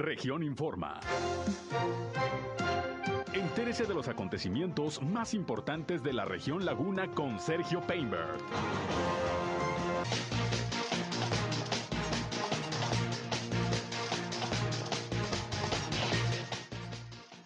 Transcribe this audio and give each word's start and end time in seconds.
Región 0.00 0.42
Informa. 0.42 0.98
Entérese 3.34 3.84
de 3.84 3.92
los 3.92 4.08
acontecimientos 4.08 5.02
más 5.02 5.34
importantes 5.34 6.02
de 6.02 6.14
la 6.14 6.24
región 6.24 6.64
Laguna 6.64 7.08
con 7.08 7.38
Sergio 7.38 7.82
Painberg. 7.82 8.38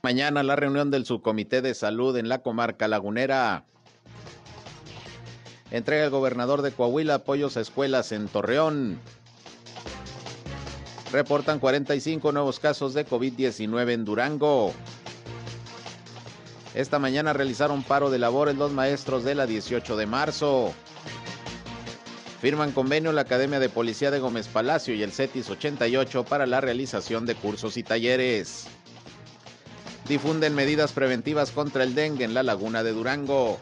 Mañana 0.04 0.44
la 0.44 0.54
reunión 0.54 0.92
del 0.92 1.06
subcomité 1.06 1.60
de 1.60 1.74
salud 1.74 2.16
en 2.16 2.28
la 2.28 2.38
comarca 2.38 2.86
lagunera. 2.86 3.64
Entrega 5.72 6.04
el 6.04 6.10
gobernador 6.10 6.62
de 6.62 6.70
Coahuila 6.70 7.14
apoyos 7.14 7.56
a 7.56 7.60
escuelas 7.62 8.12
en 8.12 8.28
Torreón. 8.28 9.00
Reportan 11.14 11.60
45 11.60 12.32
nuevos 12.32 12.58
casos 12.58 12.92
de 12.92 13.06
COVID-19 13.06 13.92
en 13.92 14.04
Durango. 14.04 14.74
Esta 16.74 16.98
mañana 16.98 17.32
realizaron 17.32 17.84
paro 17.84 18.10
de 18.10 18.18
labores 18.18 18.56
los 18.56 18.72
maestros 18.72 19.22
de 19.22 19.36
la 19.36 19.46
18 19.46 19.96
de 19.96 20.06
marzo. 20.06 20.74
Firman 22.40 22.72
convenio 22.72 23.12
la 23.12 23.20
Academia 23.20 23.60
de 23.60 23.68
Policía 23.68 24.10
de 24.10 24.18
Gómez 24.18 24.48
Palacio 24.48 24.92
y 24.92 25.04
el 25.04 25.12
CETIS 25.12 25.50
88 25.50 26.24
para 26.24 26.46
la 26.46 26.60
realización 26.60 27.26
de 27.26 27.36
cursos 27.36 27.76
y 27.76 27.84
talleres 27.84 28.66
difunden 30.08 30.56
medidas 30.56 30.90
preventivas 30.90 31.52
contra 31.52 31.84
el 31.84 31.94
dengue 31.94 32.24
en 32.24 32.34
la 32.34 32.42
laguna 32.42 32.82
de 32.82 32.90
Durango. 32.90 33.60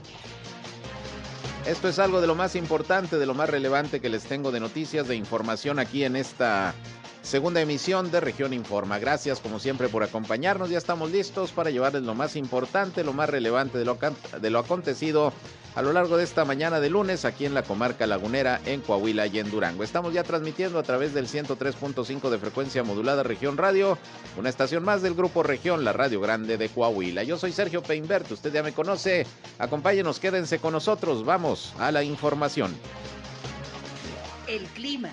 Esto 1.66 1.90
es 1.90 1.98
algo 1.98 2.22
de 2.22 2.26
lo 2.28 2.34
más 2.34 2.56
importante, 2.56 3.18
de 3.18 3.26
lo 3.26 3.34
más 3.34 3.50
relevante 3.50 4.00
que 4.00 4.08
les 4.08 4.22
tengo 4.22 4.52
de 4.52 4.58
noticias, 4.58 5.06
de 5.06 5.16
información 5.16 5.78
aquí 5.78 6.02
en 6.02 6.16
esta 6.16 6.74
segunda 7.22 7.60
emisión 7.60 8.10
de 8.10 8.20
Región 8.20 8.52
Informa. 8.52 8.98
Gracias 8.98 9.40
como 9.40 9.58
siempre 9.58 9.88
por 9.88 10.02
acompañarnos. 10.02 10.70
Ya 10.70 10.78
estamos 10.78 11.10
listos 11.10 11.52
para 11.52 11.70
llevarles 11.70 12.02
lo 12.02 12.14
más 12.14 12.36
importante, 12.36 13.04
lo 13.04 13.12
más 13.12 13.30
relevante 13.30 13.78
de 13.78 13.84
lo, 13.84 13.98
de 14.40 14.50
lo 14.50 14.58
acontecido 14.58 15.32
a 15.74 15.82
lo 15.82 15.92
largo 15.92 16.16
de 16.16 16.24
esta 16.24 16.44
mañana 16.44 16.80
de 16.80 16.90
lunes 16.90 17.24
aquí 17.24 17.46
en 17.46 17.54
la 17.54 17.62
comarca 17.62 18.06
lagunera, 18.06 18.60
en 18.66 18.82
Coahuila 18.82 19.26
y 19.26 19.38
en 19.38 19.50
Durango. 19.50 19.84
Estamos 19.84 20.12
ya 20.12 20.22
transmitiendo 20.22 20.78
a 20.78 20.82
través 20.82 21.14
del 21.14 21.28
103.5 21.28 22.28
de 22.28 22.38
frecuencia 22.38 22.82
modulada 22.82 23.22
Región 23.22 23.56
Radio, 23.56 23.96
una 24.36 24.50
estación 24.50 24.84
más 24.84 25.02
del 25.02 25.14
Grupo 25.14 25.42
Región, 25.42 25.84
la 25.84 25.92
Radio 25.92 26.20
Grande 26.20 26.58
de 26.58 26.68
Coahuila. 26.68 27.22
Yo 27.22 27.38
soy 27.38 27.52
Sergio 27.52 27.82
Peinbert, 27.82 28.30
usted 28.30 28.52
ya 28.52 28.62
me 28.62 28.72
conoce. 28.72 29.26
Acompáñenos, 29.58 30.20
quédense 30.20 30.58
con 30.58 30.74
nosotros. 30.74 31.24
Vamos 31.24 31.72
a 31.78 31.90
la 31.90 32.02
información. 32.02 32.74
El 34.46 34.64
clima. 34.66 35.10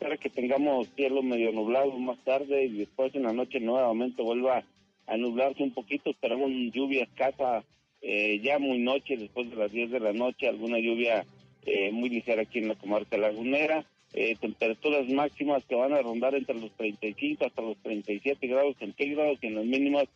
Espera 0.00 0.16
que 0.16 0.30
tengamos 0.30 0.88
cielo 0.96 1.22
medio 1.22 1.52
nublado 1.52 1.92
más 1.98 2.18
tarde 2.24 2.64
y 2.64 2.78
después 2.78 3.14
en 3.14 3.24
la 3.24 3.34
noche 3.34 3.60
nuevamente 3.60 4.22
vuelva 4.22 4.64
a 5.06 5.16
nublarse 5.18 5.62
un 5.62 5.74
poquito, 5.74 6.08
esperamos 6.08 6.50
lluvia 6.72 7.02
escasa 7.02 7.62
eh, 8.00 8.40
ya 8.42 8.58
muy 8.58 8.78
noche, 8.78 9.18
después 9.18 9.50
de 9.50 9.56
las 9.56 9.70
10 9.70 9.90
de 9.90 10.00
la 10.00 10.14
noche, 10.14 10.48
alguna 10.48 10.78
lluvia 10.78 11.26
eh, 11.66 11.90
muy 11.92 12.08
ligera 12.08 12.40
aquí 12.40 12.60
en 12.60 12.68
la 12.68 12.76
comarca 12.76 13.18
lagunera, 13.18 13.84
eh, 14.14 14.36
temperaturas 14.40 15.06
máximas 15.10 15.66
que 15.66 15.74
van 15.74 15.92
a 15.92 16.00
rondar 16.00 16.34
entre 16.34 16.58
los 16.58 16.70
35 16.78 17.44
hasta 17.44 17.60
los 17.60 17.76
37 17.82 18.46
grados 18.46 18.76
centígrados 18.78 19.38
y 19.42 19.48
en 19.48 19.56
las 19.56 19.66
mínimas 19.66 20.06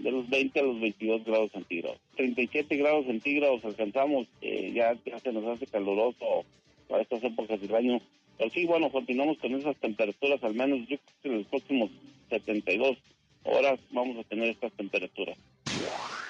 de 0.00 0.10
los 0.10 0.28
20 0.28 0.60
a 0.60 0.64
los 0.64 0.78
22 0.82 1.24
grados 1.24 1.50
centígrados. 1.52 1.98
37 2.16 2.76
grados 2.76 3.06
centígrados 3.06 3.64
alcanzamos, 3.64 4.28
ya, 4.42 4.98
ya 5.06 5.18
se 5.18 5.32
nos 5.32 5.46
hace 5.46 5.66
caluroso 5.66 6.44
para 6.88 7.04
estas 7.04 7.24
épocas 7.24 7.58
del 7.58 7.74
año. 7.74 8.02
Pero 8.40 8.52
sí, 8.52 8.64
bueno, 8.64 8.90
continuamos 8.90 9.36
con 9.36 9.54
esas 9.54 9.76
temperaturas, 9.76 10.42
al 10.42 10.54
menos 10.54 10.80
yo 10.88 10.96
creo 10.96 11.16
que 11.22 11.28
en 11.28 11.38
los 11.40 11.46
próximos 11.48 11.90
72 12.30 12.96
horas 13.44 13.78
vamos 13.90 14.16
a 14.16 14.24
tener 14.24 14.48
estas 14.48 14.72
temperaturas. 14.72 15.36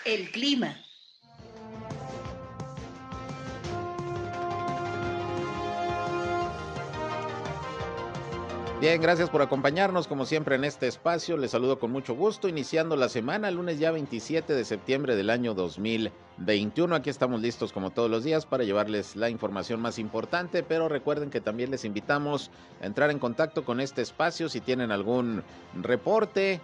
El 0.05 0.29
clima. 0.31 0.77
Bien, 8.81 8.99
gracias 9.03 9.29
por 9.29 9.43
acompañarnos 9.43 10.09
como 10.09 10.25
siempre 10.25 10.55
en 10.55 10.65
este 10.65 10.87
espacio. 10.87 11.37
Les 11.37 11.51
saludo 11.51 11.79
con 11.79 11.93
mucho 11.93 12.15
gusto, 12.15 12.49
iniciando 12.49 12.97
la 12.97 13.11
semana, 13.11 13.51
lunes 13.51 13.79
ya 13.79 13.91
27 13.91 14.55
de 14.55 14.65
septiembre 14.65 15.17
del 15.17 15.29
año 15.29 15.53
2021. 15.53 16.95
Aquí 16.95 17.11
estamos 17.11 17.43
listos 17.43 17.75
como 17.75 17.91
todos 17.91 18.11
los 18.11 18.25
días 18.25 18.47
para 18.47 18.65
llevarles 18.65 19.17
la 19.17 19.29
información 19.29 19.83
más 19.83 19.99
importante, 19.99 20.63
pero 20.63 20.89
recuerden 20.89 21.29
que 21.29 21.43
también 21.43 21.71
les 21.71 21.85
invitamos 21.85 22.51
a 22.81 22.87
entrar 22.87 23.11
en 23.11 23.19
contacto 23.19 23.67
con 23.67 23.81
este 23.81 24.01
espacio 24.01 24.49
si 24.49 24.63
tienen 24.63 24.93
algún 24.93 25.43
reporte, 25.75 26.63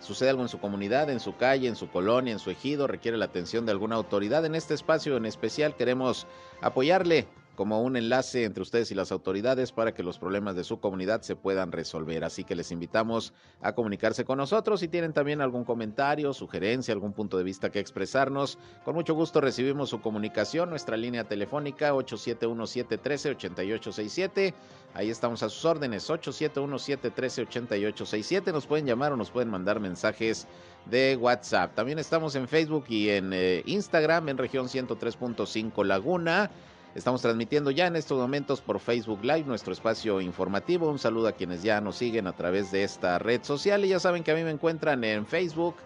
sucede 0.00 0.30
algo 0.30 0.40
en 0.40 0.48
su 0.48 0.60
comunidad, 0.60 1.10
en 1.10 1.20
su 1.20 1.36
calle, 1.36 1.68
en 1.68 1.76
su 1.76 1.90
colonia, 1.90 2.32
en 2.32 2.38
su 2.38 2.50
ejido, 2.50 2.86
requiere 2.86 3.18
la 3.18 3.26
atención 3.26 3.66
de 3.66 3.72
alguna 3.72 3.96
autoridad. 3.96 4.46
En 4.46 4.54
este 4.54 4.72
espacio 4.72 5.18
en 5.18 5.26
especial 5.26 5.76
queremos 5.76 6.26
apoyarle 6.62 7.28
como 7.58 7.82
un 7.82 7.96
enlace 7.96 8.44
entre 8.44 8.62
ustedes 8.62 8.92
y 8.92 8.94
las 8.94 9.10
autoridades 9.10 9.72
para 9.72 9.92
que 9.92 10.04
los 10.04 10.16
problemas 10.16 10.54
de 10.54 10.62
su 10.62 10.78
comunidad 10.78 11.22
se 11.22 11.34
puedan 11.34 11.72
resolver. 11.72 12.22
Así 12.22 12.44
que 12.44 12.54
les 12.54 12.70
invitamos 12.70 13.32
a 13.60 13.74
comunicarse 13.74 14.24
con 14.24 14.38
nosotros 14.38 14.78
si 14.78 14.86
tienen 14.86 15.12
también 15.12 15.40
algún 15.40 15.64
comentario, 15.64 16.32
sugerencia, 16.32 16.94
algún 16.94 17.12
punto 17.12 17.36
de 17.36 17.42
vista 17.42 17.70
que 17.70 17.80
expresarnos. 17.80 18.60
Con 18.84 18.94
mucho 18.94 19.14
gusto 19.14 19.40
recibimos 19.40 19.90
su 19.90 20.00
comunicación, 20.00 20.70
nuestra 20.70 20.96
línea 20.96 21.24
telefónica 21.24 21.92
871-713-8867. 21.94 24.54
Ahí 24.94 25.10
estamos 25.10 25.42
a 25.42 25.48
sus 25.48 25.64
órdenes, 25.64 26.08
871-713-8867. 26.10 28.52
Nos 28.52 28.68
pueden 28.68 28.86
llamar 28.86 29.12
o 29.12 29.16
nos 29.16 29.32
pueden 29.32 29.50
mandar 29.50 29.80
mensajes 29.80 30.46
de 30.86 31.16
WhatsApp. 31.16 31.74
También 31.74 31.98
estamos 31.98 32.36
en 32.36 32.46
Facebook 32.46 32.84
y 32.88 33.10
en 33.10 33.32
eh, 33.32 33.64
Instagram 33.66 34.28
en 34.28 34.38
región 34.38 34.68
103.5 34.68 35.84
Laguna. 35.84 36.52
Estamos 36.98 37.22
transmitiendo 37.22 37.70
ya 37.70 37.86
en 37.86 37.94
estos 37.94 38.18
momentos 38.18 38.60
por 38.60 38.80
Facebook 38.80 39.20
Live 39.22 39.44
nuestro 39.44 39.72
espacio 39.72 40.20
informativo. 40.20 40.88
Un 40.88 40.98
saludo 40.98 41.28
a 41.28 41.32
quienes 41.32 41.62
ya 41.62 41.80
nos 41.80 41.94
siguen 41.94 42.26
a 42.26 42.32
través 42.32 42.72
de 42.72 42.82
esta 42.82 43.20
red 43.20 43.44
social. 43.44 43.84
Y 43.84 43.90
ya 43.90 44.00
saben 44.00 44.24
que 44.24 44.32
a 44.32 44.34
mí 44.34 44.42
me 44.42 44.50
encuentran 44.50 45.04
en 45.04 45.24
Facebook, 45.24 45.76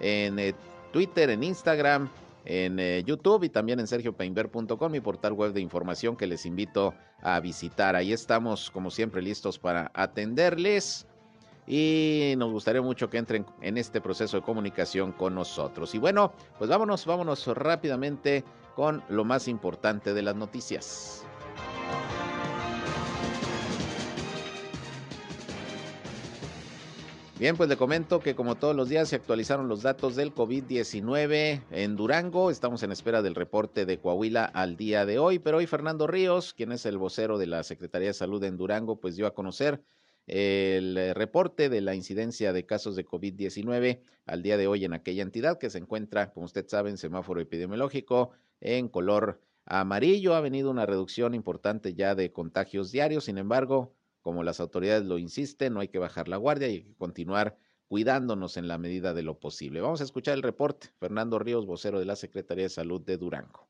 en 0.00 0.40
eh, 0.40 0.52
Twitter, 0.92 1.30
en 1.30 1.44
Instagram, 1.44 2.08
en 2.44 2.80
eh, 2.80 3.04
YouTube 3.06 3.44
y 3.44 3.48
también 3.48 3.78
en 3.78 3.86
sergiopeinber.com, 3.86 4.90
mi 4.90 4.98
portal 4.98 5.34
web 5.34 5.52
de 5.52 5.60
información 5.60 6.16
que 6.16 6.26
les 6.26 6.44
invito 6.44 6.94
a 7.22 7.38
visitar. 7.38 7.94
Ahí 7.94 8.12
estamos, 8.12 8.72
como 8.72 8.90
siempre, 8.90 9.22
listos 9.22 9.56
para 9.56 9.92
atenderles. 9.94 11.06
Y 11.68 12.34
nos 12.38 12.50
gustaría 12.50 12.82
mucho 12.82 13.08
que 13.08 13.18
entren 13.18 13.46
en 13.62 13.78
este 13.78 14.00
proceso 14.00 14.38
de 14.38 14.42
comunicación 14.42 15.12
con 15.12 15.32
nosotros. 15.32 15.94
Y 15.94 15.98
bueno, 15.98 16.32
pues 16.58 16.68
vámonos, 16.68 17.06
vámonos 17.06 17.46
rápidamente 17.46 18.42
con 18.74 19.02
lo 19.08 19.24
más 19.24 19.48
importante 19.48 20.14
de 20.14 20.22
las 20.22 20.36
noticias. 20.36 21.24
Bien, 27.40 27.56
pues 27.56 27.70
le 27.70 27.78
comento 27.78 28.20
que 28.20 28.34
como 28.34 28.56
todos 28.56 28.76
los 28.76 28.90
días 28.90 29.08
se 29.08 29.16
actualizaron 29.16 29.66
los 29.66 29.80
datos 29.80 30.14
del 30.14 30.34
COVID-19 30.34 31.62
en 31.70 31.96
Durango. 31.96 32.50
Estamos 32.50 32.82
en 32.82 32.92
espera 32.92 33.22
del 33.22 33.34
reporte 33.34 33.86
de 33.86 33.98
Coahuila 33.98 34.44
al 34.44 34.76
día 34.76 35.06
de 35.06 35.18
hoy, 35.18 35.38
pero 35.38 35.56
hoy 35.56 35.66
Fernando 35.66 36.06
Ríos, 36.06 36.52
quien 36.52 36.70
es 36.70 36.84
el 36.84 36.98
vocero 36.98 37.38
de 37.38 37.46
la 37.46 37.62
Secretaría 37.62 38.08
de 38.08 38.12
Salud 38.12 38.44
en 38.44 38.58
Durango, 38.58 39.00
pues 39.00 39.16
dio 39.16 39.26
a 39.26 39.32
conocer 39.32 39.82
el 40.26 41.14
reporte 41.14 41.70
de 41.70 41.80
la 41.80 41.94
incidencia 41.94 42.52
de 42.52 42.66
casos 42.66 42.94
de 42.94 43.06
COVID-19 43.06 44.02
al 44.26 44.42
día 44.42 44.58
de 44.58 44.66
hoy 44.66 44.84
en 44.84 44.92
aquella 44.92 45.22
entidad 45.22 45.58
que 45.58 45.70
se 45.70 45.78
encuentra, 45.78 46.32
como 46.32 46.44
usted 46.44 46.68
sabe, 46.68 46.90
en 46.90 46.98
semáforo 46.98 47.40
epidemiológico 47.40 48.32
en 48.60 48.88
color 48.88 49.40
amarillo. 49.66 50.34
Ha 50.34 50.40
venido 50.40 50.70
una 50.70 50.86
reducción 50.86 51.34
importante 51.34 51.94
ya 51.94 52.14
de 52.14 52.32
contagios 52.32 52.92
diarios. 52.92 53.24
Sin 53.24 53.38
embargo, 53.38 53.92
como 54.22 54.42
las 54.42 54.60
autoridades 54.60 55.04
lo 55.04 55.18
insisten, 55.18 55.74
no 55.74 55.80
hay 55.80 55.88
que 55.88 55.98
bajar 55.98 56.28
la 56.28 56.36
guardia 56.36 56.68
y 56.68 56.72
hay 56.72 56.82
que 56.82 56.94
continuar 56.94 57.56
cuidándonos 57.88 58.56
en 58.56 58.68
la 58.68 58.78
medida 58.78 59.14
de 59.14 59.22
lo 59.22 59.38
posible. 59.38 59.80
Vamos 59.80 60.00
a 60.00 60.04
escuchar 60.04 60.34
el 60.34 60.42
reporte. 60.42 60.90
Fernando 61.00 61.38
Ríos, 61.40 61.66
vocero 61.66 61.98
de 61.98 62.04
la 62.04 62.14
Secretaría 62.14 62.64
de 62.64 62.70
Salud 62.70 63.00
de 63.00 63.16
Durango. 63.16 63.66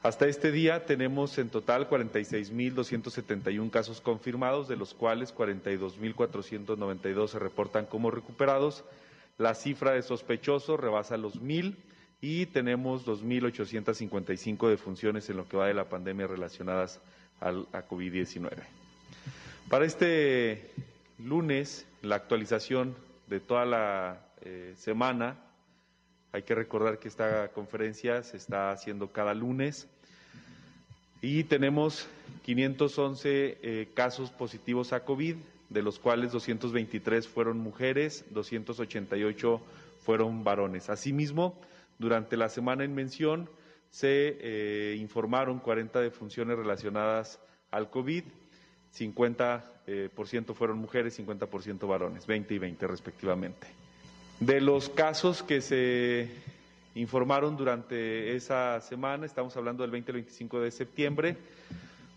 Hasta 0.00 0.28
este 0.28 0.52
día 0.52 0.84
tenemos 0.84 1.38
en 1.38 1.48
total 1.48 1.88
46.271 1.88 3.70
casos 3.70 4.02
confirmados, 4.02 4.68
de 4.68 4.76
los 4.76 4.92
cuales 4.92 5.34
42.492 5.34 7.28
se 7.28 7.38
reportan 7.38 7.86
como 7.86 8.10
recuperados. 8.10 8.84
La 9.38 9.54
cifra 9.54 9.92
de 9.92 10.02
sospechosos 10.02 10.78
rebasa 10.78 11.16
los 11.16 11.40
1.000 11.40 11.74
y 12.24 12.46
tenemos 12.46 13.04
2.855 13.06 14.68
defunciones 14.70 15.28
en 15.28 15.36
lo 15.36 15.46
que 15.46 15.58
va 15.58 15.66
de 15.66 15.74
la 15.74 15.88
pandemia 15.88 16.26
relacionadas 16.26 17.00
a 17.40 17.52
COVID-19. 17.86 18.50
Para 19.68 19.84
este 19.84 20.70
lunes, 21.18 21.86
la 22.00 22.16
actualización 22.16 22.94
de 23.26 23.40
toda 23.40 23.66
la 23.66 24.26
eh, 24.40 24.72
semana, 24.78 25.36
hay 26.32 26.42
que 26.44 26.54
recordar 26.54 26.98
que 26.98 27.08
esta 27.08 27.48
conferencia 27.48 28.22
se 28.22 28.38
está 28.38 28.70
haciendo 28.70 29.12
cada 29.12 29.34
lunes 29.34 29.86
Y 31.26 31.44
tenemos 31.44 32.06
511 32.44 33.58
eh, 33.62 33.88
casos 33.94 34.30
positivos 34.30 34.92
a 34.92 35.04
COVID, 35.06 35.36
de 35.70 35.80
los 35.82 35.98
cuales 35.98 36.32
223 36.32 37.26
fueron 37.26 37.56
mujeres, 37.60 38.26
288 38.32 39.58
fueron 40.02 40.44
varones. 40.44 40.90
Asimismo, 40.90 41.58
durante 41.98 42.36
la 42.36 42.48
semana 42.48 42.84
en 42.84 42.94
mención 42.94 43.48
se 43.90 44.38
eh, 44.40 44.96
informaron 44.98 45.60
40 45.60 46.00
defunciones 46.00 46.56
relacionadas 46.56 47.38
al 47.70 47.90
COVID, 47.90 48.24
50% 48.96 49.62
eh, 49.86 50.10
fueron 50.54 50.78
mujeres, 50.78 51.18
50% 51.18 51.86
varones, 51.86 52.26
20 52.26 52.54
y 52.54 52.58
20 52.58 52.86
respectivamente. 52.86 53.66
De 54.40 54.60
los 54.60 54.88
casos 54.88 55.42
que 55.42 55.60
se 55.60 56.28
informaron 56.94 57.56
durante 57.56 58.34
esa 58.34 58.80
semana, 58.80 59.26
estamos 59.26 59.56
hablando 59.56 59.82
del 59.82 59.90
20 59.92 60.10
al 60.10 60.16
25 60.16 60.60
de 60.60 60.70
septiembre, 60.70 61.36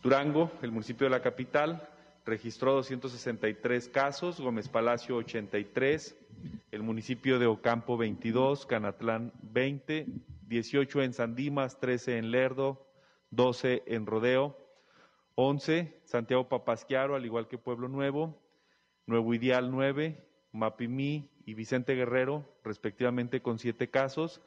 Durango, 0.01 0.51
el 0.61 0.71
municipio 0.71 1.05
de 1.05 1.11
la 1.11 1.21
capital, 1.21 1.87
registró 2.27 2.73
263 2.73 3.87
casos, 3.87 4.39
Gómez 4.41 4.67
Palacio 4.67 5.15
83, 5.15 6.17
el 6.71 6.83
municipio 6.83 7.39
de 7.39 7.47
Ocampo 7.47 7.97
22, 7.97 8.65
Canatlán 8.65 9.31
20, 9.41 10.05
18 10.41 11.03
en 11.03 11.13
Sandimas, 11.13 11.79
13 11.79 12.17
en 12.17 12.31
Lerdo, 12.31 12.85
12 13.31 13.83
en 13.87 14.05
Rodeo, 14.05 14.57
11 15.35 16.01
Santiago 16.03 16.49
Papasquiaro, 16.49 17.15
al 17.15 17.25
igual 17.25 17.47
que 17.47 17.57
Pueblo 17.57 17.87
Nuevo, 17.87 18.37
Nuevo 19.05 19.33
Ideal 19.33 19.71
9, 19.71 20.21
Mapimí 20.51 21.29
y 21.45 21.53
Vicente 21.53 21.95
Guerrero, 21.95 22.43
respectivamente 22.61 23.41
con 23.41 23.57
siete 23.57 23.89
casos. 23.89 24.41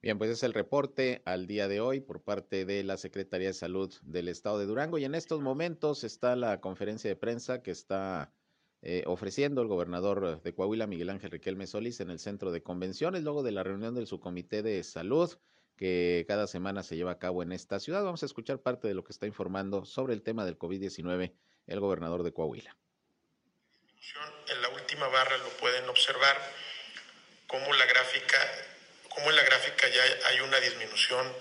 Bien, 0.00 0.16
pues 0.16 0.30
es 0.30 0.44
el 0.44 0.54
reporte 0.54 1.22
al 1.24 1.48
día 1.48 1.66
de 1.66 1.80
hoy 1.80 2.00
por 2.00 2.22
parte 2.22 2.64
de 2.64 2.84
la 2.84 2.96
Secretaría 2.96 3.48
de 3.48 3.54
Salud 3.54 3.92
del 4.02 4.28
Estado 4.28 4.60
de 4.60 4.66
Durango 4.66 4.96
y 4.98 5.04
en 5.04 5.16
estos 5.16 5.40
momentos 5.40 6.04
está 6.04 6.36
la 6.36 6.60
conferencia 6.60 7.10
de 7.10 7.16
prensa 7.16 7.62
que 7.62 7.72
está 7.72 8.32
eh, 8.82 9.02
ofreciendo 9.06 9.60
el 9.60 9.66
gobernador 9.66 10.40
de 10.40 10.54
Coahuila, 10.54 10.86
Miguel 10.86 11.10
Ángel 11.10 11.32
Riquelme 11.32 11.66
Solís, 11.66 11.98
en 11.98 12.10
el 12.10 12.20
centro 12.20 12.52
de 12.52 12.62
convenciones, 12.62 13.24
luego 13.24 13.42
de 13.42 13.50
la 13.50 13.64
reunión 13.64 13.96
del 13.96 14.06
subcomité 14.06 14.62
de 14.62 14.84
salud 14.84 15.36
que 15.76 16.24
cada 16.28 16.46
semana 16.46 16.84
se 16.84 16.94
lleva 16.94 17.10
a 17.10 17.18
cabo 17.18 17.42
en 17.42 17.50
esta 17.50 17.80
ciudad. 17.80 18.04
Vamos 18.04 18.22
a 18.22 18.26
escuchar 18.26 18.60
parte 18.60 18.86
de 18.86 18.94
lo 18.94 19.02
que 19.02 19.12
está 19.12 19.26
informando 19.26 19.84
sobre 19.84 20.14
el 20.14 20.22
tema 20.22 20.44
del 20.44 20.58
COVID-19 20.58 21.32
el 21.66 21.80
gobernador 21.80 22.22
de 22.22 22.32
Coahuila. 22.32 22.76
En 24.48 24.62
la 24.62 24.68
última 24.68 25.08
barra 25.08 25.36
lo 25.38 25.48
pueden 25.60 25.88
observar 25.88 26.36
como 27.48 27.72
la 27.74 27.84
gráfica 27.86 28.38
como 29.18 29.30
en 29.30 29.36
la 29.36 29.42
gráfica 29.42 29.88
ya 29.88 30.02
hay 30.26 30.40
una 30.42 30.60
disminución 30.60 31.36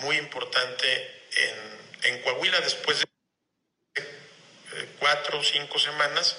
muy 0.00 0.16
importante 0.16 1.22
en, 1.36 2.14
en 2.14 2.22
Coahuila 2.22 2.60
después 2.60 2.98
de 2.98 3.04
eh, 3.94 4.88
cuatro 4.98 5.38
o 5.38 5.44
cinco 5.44 5.78
semanas, 5.78 6.36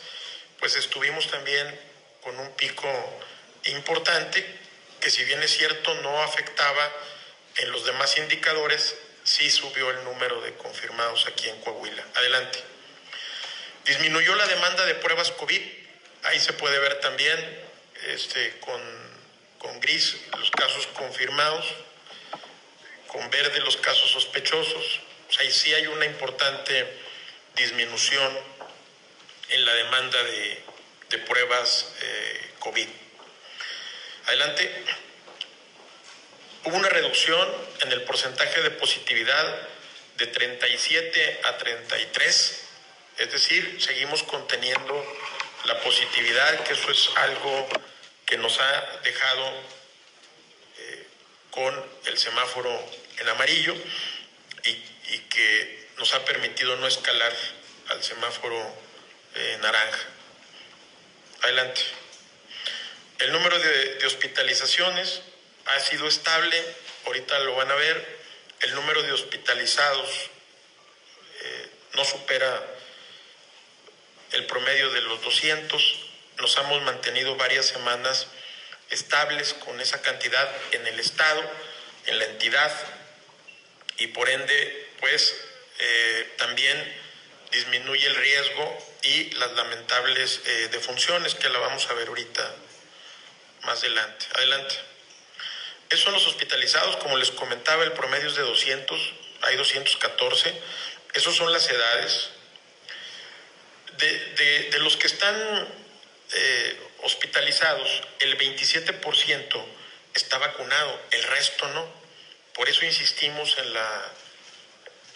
pues 0.60 0.76
estuvimos 0.76 1.32
también 1.32 1.80
con 2.22 2.38
un 2.38 2.52
pico 2.56 2.90
importante 3.64 4.46
que 5.00 5.10
si 5.10 5.24
bien 5.24 5.42
es 5.42 5.52
cierto 5.52 5.94
no 6.02 6.22
afectaba 6.24 6.92
en 7.56 7.72
los 7.72 7.86
demás 7.86 8.18
indicadores, 8.18 8.98
sí 9.24 9.50
subió 9.50 9.92
el 9.92 10.04
número 10.04 10.42
de 10.42 10.54
confirmados 10.56 11.26
aquí 11.26 11.48
en 11.48 11.62
Coahuila. 11.62 12.04
Adelante. 12.16 12.60
Disminuyó 13.86 14.36
la 14.36 14.46
demanda 14.46 14.86
de 14.86 14.96
pruebas 14.96 15.32
COVID, 15.32 15.62
ahí 16.24 16.40
se 16.42 16.52
puede 16.52 16.80
ver 16.80 17.00
también 17.00 17.40
este, 18.08 18.60
con 18.60 19.21
con 19.62 19.80
gris 19.80 20.18
los 20.40 20.50
casos 20.50 20.88
confirmados, 20.88 21.66
con 23.08 23.30
verde 23.30 23.60
los 23.62 23.78
casos 23.78 24.10
sospechosos. 24.10 25.00
O 25.30 25.32
sea, 25.32 25.44
ahí 25.44 25.52
sí 25.52 25.74
hay 25.74 25.86
una 25.86 26.06
importante 26.06 26.88
disminución 27.56 28.38
en 29.50 29.66
la 29.66 29.74
demanda 29.74 30.24
de, 30.24 30.64
pruebas 31.28 31.94
eh, 32.02 32.52
COVID. 32.60 32.88
Adelante. 34.28 34.84
Hubo 36.64 36.76
una 36.78 36.90
reducción 36.90 37.50
en 37.82 37.92
el 37.92 38.04
porcentaje 38.04 38.62
de 38.62 38.72
positividad 38.72 39.68
de 40.18 40.28
37 40.28 41.42
a 41.44 41.58
33, 41.58 42.64
es 43.18 43.32
decir, 43.32 43.78
seguimos 43.82 44.24
conteniendo 44.24 45.18
la 45.66 45.80
positividad, 45.82 46.64
que 46.64 46.74
eso 46.74 46.92
es 46.92 47.10
algo 47.16 47.68
que 48.32 48.38
nos 48.38 48.58
ha 48.62 49.00
dejado 49.04 49.52
eh, 50.78 51.08
con 51.50 51.86
el 52.06 52.18
semáforo 52.18 52.72
en 53.18 53.28
amarillo 53.28 53.76
y, 54.64 55.20
que 55.28 55.90
nos 55.98 56.14
ha 56.14 56.24
permitido 56.24 56.78
no 56.78 56.88
escalar 56.88 57.34
al 57.90 58.02
semáforo 58.02 58.58
eh, 59.36 59.58
naranja. 59.62 60.00
Adelante. 61.42 61.82
El 63.20 63.34
número 63.34 63.60
de, 63.60 64.06
hospitalizaciones 64.06 65.22
ha 65.66 65.80
sido 65.82 66.08
estable, 66.08 66.58
ahorita 67.08 67.38
lo 67.40 67.56
van 67.56 67.70
a 67.70 67.76
ver. 67.76 68.20
El 68.62 68.76
número 68.76 69.04
de 69.04 69.12
hospitalizados 69.12 70.10
eh, 71.42 71.70
no 71.96 72.06
supera 72.06 72.66
el 74.32 74.46
promedio 74.46 74.90
de 74.92 75.02
los 75.02 75.22
200 75.22 76.01
nos 76.42 76.58
hemos 76.58 76.82
mantenido 76.82 77.36
varias 77.36 77.68
semanas 77.68 78.28
estables 78.90 79.54
con 79.54 79.80
esa 79.80 80.02
cantidad 80.02 80.50
en 80.72 80.86
el 80.88 81.00
Estado, 81.00 81.42
en 82.08 82.20
la 82.20 82.26
entidad, 82.26 82.72
y 83.98 84.08
por 84.08 84.28
ende, 84.30 84.90
pues 85.00 85.36
eh, 85.80 86.34
también 86.38 87.02
disminuye 87.52 88.08
el 88.08 88.16
riesgo 88.16 88.78
y 89.04 89.30
las 89.32 89.52
lamentables 89.52 90.42
eh, 90.46 90.70
defunciones 90.72 91.36
que 91.36 91.50
la 91.50 91.60
vamos 91.60 91.88
a 91.88 91.94
ver 91.94 92.08
ahorita 92.08 92.56
más 93.64 93.80
adelante. 93.80 94.26
Adelante. 94.34 94.76
Esos 95.90 96.06
son 96.06 96.14
los 96.14 96.26
hospitalizados, 96.26 96.98
como 96.98 97.18
les 97.18 97.32
comentaba, 97.32 97.84
el 97.84 97.92
promedio 97.92 98.28
es 98.28 98.36
de 98.36 98.42
200, 98.42 99.14
hay 99.42 99.58
214. 99.58 100.62
Esas 101.14 101.36
son 101.36 101.52
las 101.52 101.70
edades. 101.70 102.30
De, 103.98 104.70
de 104.72 104.80
los 104.80 104.98
que 104.98 105.06
están 105.06 105.68
eh, 106.34 106.80
hospitalizados, 107.04 108.04
el 108.20 108.38
27% 108.38 109.66
está 110.14 110.38
vacunado, 110.38 111.00
el 111.12 111.24
resto 111.24 111.68
no. 111.70 112.02
Por 112.54 112.70
eso 112.70 112.86
insistimos 112.86 113.58
en 113.58 113.74
la 113.74 114.12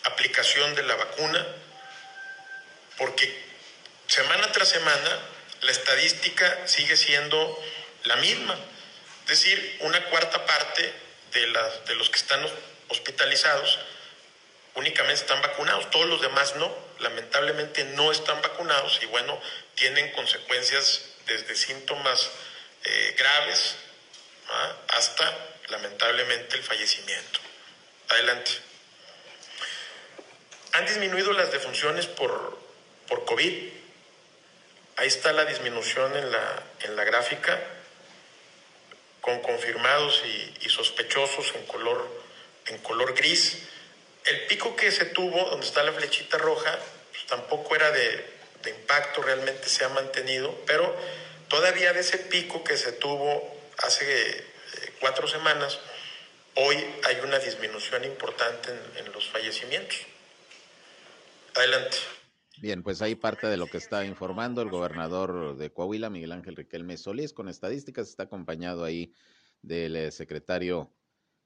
aplicación 0.04 0.76
de 0.76 0.84
la 0.84 0.96
vacuna, 0.96 1.46
porque 2.98 3.44
semana 4.08 4.52
tras 4.52 4.70
semana 4.70 5.20
la 5.62 5.72
estadística 5.72 6.68
sigue 6.68 6.96
siendo 6.96 7.64
la 8.04 8.16
misma. 8.18 8.58
Es 9.24 9.30
decir, 9.30 9.78
una 9.82 10.04
cuarta 10.06 10.46
parte 10.46 10.94
de, 11.32 11.42
de 11.88 11.96
los 11.96 12.10
que 12.10 12.18
están 12.18 12.46
hospitalizados 12.90 13.80
únicamente 14.76 15.22
están 15.22 15.42
vacunados, 15.42 15.90
todos 15.90 16.06
los 16.06 16.22
demás 16.22 16.56
no, 16.56 16.85
lamentablemente 17.00 17.84
no 17.84 18.12
están 18.12 18.42
vacunados 18.42 19.00
y 19.02 19.06
bueno, 19.08 19.40
tienen 19.76 20.12
consecuencias 20.12 21.02
desde 21.26 21.56
síntomas 21.56 22.30
eh, 22.84 23.16
graves 23.18 23.76
hasta 24.90 25.38
lamentablemente 25.70 26.56
el 26.56 26.64
fallecimiento. 26.64 27.40
Adelante. 28.10 28.52
Han 30.74 30.86
disminuido 30.86 31.32
las 31.34 31.52
defunciones 31.52 32.06
por, 32.06 32.60
por 33.08 33.26
COVID. 33.26 33.70
Ahí 34.98 35.08
está 35.08 35.34
la 35.34 35.46
disminución 35.46 36.16
en 36.16 36.32
la, 36.32 36.64
en 36.82 36.96
la 36.96 37.04
gráfica, 37.04 37.60
con 39.22 39.42
confirmados 39.42 40.22
y, 40.26 40.70
sospechosos 40.70 41.54
en 41.56 41.66
color, 41.66 42.06
en 42.68 42.78
color 42.80 43.14
gris. 43.16 43.60
El 44.26 44.48
pico 44.48 44.76
que 44.76 44.92
se 44.92 45.06
tuvo, 45.06 45.50
donde 45.50 45.66
está 45.66 45.84
la 45.84 45.94
flechita 45.94 46.38
roja, 46.38 46.78
pues 47.12 47.26
tampoco 47.28 47.76
era 47.76 47.92
de, 47.92 48.26
de 48.64 48.72
impacto 48.72 49.22
realmente 49.22 49.70
se 49.70 49.86
ha 49.86 49.90
mantenido, 49.90 50.54
pero 50.66 50.96
todavía 51.48 51.94
de 51.94 52.02
ese 52.02 52.18
pico 52.18 52.64
que 52.64 52.78
se 52.78 52.92
tuvo 52.94 53.56
hace 53.84 54.30
eh, 54.30 54.44
cuatro 55.00 55.28
semanas, 55.28 55.80
hoy 56.56 56.76
hay 57.04 57.18
una 57.24 57.40
disminución 57.40 58.04
importante 58.04 58.72
en, 58.98 59.12
los 59.12 59.30
fallecimientos. 59.30 59.98
Adelante. 61.56 61.98
Bien, 62.58 62.84
pues 62.84 63.02
ahí 63.02 63.16
parte 63.16 63.48
de 63.48 63.58
lo 63.58 63.68
que 63.68 63.78
está 63.78 64.06
informando 64.06 64.62
el 64.62 64.70
gobernador 64.70 65.58
de 65.58 65.72
Coahuila, 65.72 66.10
Miguel 66.10 66.32
Ángel 66.32 66.56
Riquelme 66.56 66.98
Solís, 66.98 67.34
con 67.34 67.50
estadísticas, 67.50 68.10
está 68.10 68.24
acompañado 68.24 68.84
ahí 68.84 69.14
del 69.62 69.96
eh, 69.96 70.12
secretario 70.12 70.92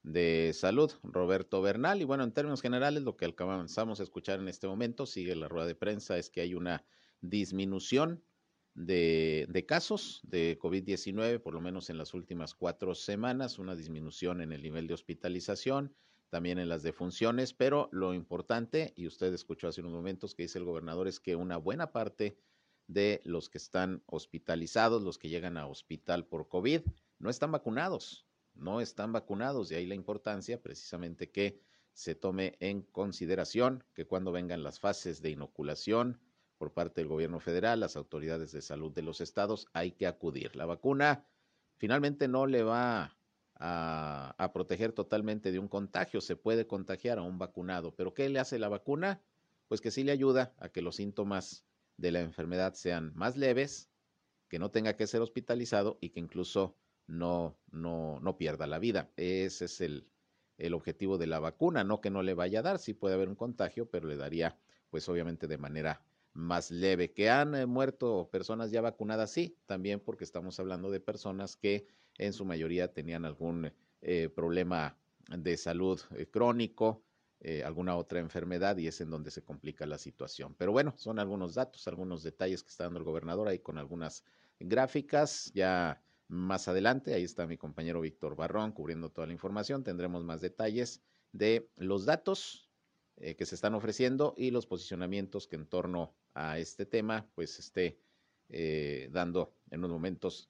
de 0.04 0.52
Salud, 0.54 0.92
Roberto 1.04 1.62
Bernal. 1.62 2.02
Y 2.02 2.06
bueno, 2.06 2.24
en 2.24 2.32
términos 2.32 2.62
generales, 2.62 3.04
lo 3.04 3.18
que 3.18 3.26
alcanzamos 3.26 4.00
a 4.00 4.04
escuchar 4.04 4.40
en 4.40 4.48
este 4.48 4.68
momento, 4.68 5.06
sigue 5.06 5.36
la 5.36 5.48
rueda 5.48 5.68
de 5.68 5.76
prensa, 5.76 6.18
es 6.18 6.30
que 6.30 6.42
hay 6.42 6.54
una 6.54 6.84
disminución 7.22 8.24
de, 8.76 9.66
casos 9.68 10.22
de 10.24 10.58
COVID-19, 10.60 11.42
por 11.42 11.54
lo 11.54 11.62
menos 11.62 11.90
en 11.90 11.98
las 11.98 12.14
últimas 12.14 12.54
cuatro 12.54 12.96
semanas, 12.96 13.60
una 13.60 13.76
disminución 13.76 14.42
en 14.42 14.54
el 14.54 14.62
nivel 14.62 14.88
de 14.88 14.94
hospitalización 14.94 15.94
también 16.30 16.60
en 16.60 16.70
las 16.70 16.84
defunciones, 16.84 17.54
pero 17.54 17.90
lo 17.92 18.14
importante, 18.14 18.94
y 18.96 19.08
usted 19.08 19.34
escuchó 19.34 19.68
hace 19.68 19.82
unos 19.82 19.94
momentos 19.94 20.36
que 20.36 20.44
dice 20.44 20.60
el 20.60 20.66
gobernador, 20.66 21.08
es 21.08 21.20
que 21.20 21.36
una 21.36 21.58
buena 21.58 21.92
parte 21.92 22.38
de 22.88 23.22
los 23.24 23.50
que 23.50 23.58
están 23.58 24.04
hospitalizados, 24.06 25.02
los 25.02 25.18
que 25.18 25.30
llegan 25.30 25.58
a 25.58 25.66
hospital 25.66 26.26
por 26.26 26.48
COVID, 26.48 26.82
no 27.18 27.30
están 27.32 27.52
vacunados, 27.52 28.28
no 28.60 28.82
están 28.82 29.12
vacunados, 29.12 29.72
y 29.72 29.76
ahí 29.76 29.86
la 29.86 29.96
importancia 29.96 30.62
precisamente 30.62 31.32
que 31.32 31.62
se 31.94 32.16
tome 32.16 32.56
en 32.60 32.84
consideración 32.84 33.84
que 33.94 34.06
cuando 34.06 34.32
vengan 34.32 34.64
las 34.64 34.80
fases 34.80 35.22
de 35.22 35.32
inoculación 35.32 36.20
por 36.58 36.74
parte 36.74 37.02
del 37.02 37.08
gobierno 37.08 37.40
federal, 37.40 37.80
las 37.80 37.96
autoridades 37.96 38.52
de 38.52 38.62
salud 38.62 38.94
de 38.94 39.02
los 39.02 39.22
estados, 39.22 39.68
hay 39.74 39.92
que 39.94 40.08
acudir. 40.08 40.56
La 40.56 40.66
vacuna 40.66 41.26
finalmente 41.78 42.28
no 42.28 42.46
le 42.46 42.64
va 42.64 43.18
a, 43.56 44.52
proteger 44.54 44.94
totalmente 44.94 45.52
de 45.52 45.60
un 45.60 45.68
contagio. 45.68 46.22
Se 46.22 46.36
puede 46.36 46.68
contagiar 46.68 47.20
a 47.20 47.24
un 47.24 47.38
vacunado, 47.38 47.96
pero 47.96 48.14
¿qué 48.14 48.30
le 48.30 48.40
hace 48.40 48.60
la 48.60 48.70
vacuna? 48.70 49.22
Pues 49.68 49.82
que 49.82 49.92
sí 49.92 50.04
le 50.04 50.12
ayuda 50.12 50.54
a 50.58 50.70
que 50.70 50.82
los 50.82 50.96
síntomas 50.96 51.66
de 51.98 52.12
la 52.12 52.22
enfermedad 52.22 52.74
sean 52.74 53.14
más 53.16 53.38
leves, 53.38 53.90
que 54.48 54.60
no 54.60 54.72
tenga 54.72 54.96
que 54.96 55.08
ser 55.08 55.22
hospitalizado 55.22 55.98
y 56.02 56.10
que 56.10 56.20
incluso 56.20 56.76
no, 57.10 57.58
no, 57.72 58.20
no 58.22 58.38
pierda 58.38 58.68
la 58.68 58.80
vida. 58.80 59.12
Ese 59.18 59.66
es 59.66 59.82
el, 59.82 60.08
el 60.58 60.74
objetivo 60.74 61.18
de 61.18 61.28
la 61.28 61.40
vacuna, 61.40 61.84
no 61.84 62.02
que 62.02 62.10
no 62.10 62.22
le 62.22 62.34
vaya 62.34 62.60
a 62.60 62.64
dar, 62.64 62.80
sí 62.80 62.94
puede 62.94 63.16
haber 63.16 63.30
un 63.30 63.36
contagio, 63.36 63.90
pero 63.90 64.08
le 64.08 64.16
daría, 64.16 64.58
pues 64.90 65.10
obviamente 65.10 65.48
de 65.48 65.58
manera 65.58 66.02
más 66.34 66.70
leve. 66.70 67.12
Que 67.12 67.30
han 67.30 67.56
eh, 67.56 67.66
muerto 67.66 68.30
personas 68.32 68.72
ya 68.72 68.82
vacunadas, 68.82 69.32
sí, 69.32 69.58
también 69.66 70.00
porque 70.00 70.24
estamos 70.24 70.60
hablando 70.60 70.92
de 70.92 71.00
personas 71.00 71.56
que 71.56 71.88
en 72.18 72.34
su 72.34 72.46
mayoría 72.46 72.94
tenían 72.94 73.26
algún 73.26 73.72
eh, 74.02 74.30
problema 74.30 74.98
de 75.30 75.58
salud 75.58 76.00
eh, 76.16 76.28
crónico, 76.28 77.04
alguna 77.64 77.96
otra 77.96 78.20
enfermedad 78.20 78.76
y 78.76 78.88
es 78.88 79.00
en 79.00 79.10
donde 79.10 79.32
se 79.32 79.46
complica 79.46 79.86
la 79.86 79.98
situación. 79.98 80.54
Pero 80.58 80.74
bueno, 80.74 80.94
son 80.98 81.20
algunos 81.20 81.56
datos, 81.56 81.88
algunos 81.88 82.22
detalles 82.22 82.62
que 82.64 82.70
está 82.70 82.84
dando 82.84 83.00
el 83.00 83.06
gobernador 83.06 83.48
ahí 83.48 83.60
con 83.60 83.78
algunas 83.78 84.26
gráficas. 84.60 85.50
Ya 85.54 86.04
más 86.30 86.68
adelante, 86.70 87.14
ahí 87.14 87.24
está 87.24 87.46
mi 87.46 87.58
compañero 87.58 88.00
Víctor 88.02 88.38
Barrón 88.38 88.72
cubriendo 88.72 89.10
toda 89.10 89.28
la 89.28 89.34
información. 89.34 89.84
Tendremos 89.84 90.24
más 90.24 90.40
detalles 90.40 91.02
de 91.34 91.70
los 91.76 92.06
datos 92.06 92.70
que 93.18 93.46
se 93.46 93.56
están 93.56 93.76
ofreciendo 93.76 94.34
y 94.38 94.50
los 94.50 94.66
posicionamientos 94.66 95.46
que 95.46 95.58
en 95.58 95.66
torno 95.66 96.16
a 96.34 96.58
este 96.58 96.86
tema, 96.86 97.28
pues 97.36 97.60
esté 97.60 98.00
eh, 98.50 99.10
dando 99.12 99.54
en 99.70 99.80
unos 99.80 99.92
momentos 99.92 100.50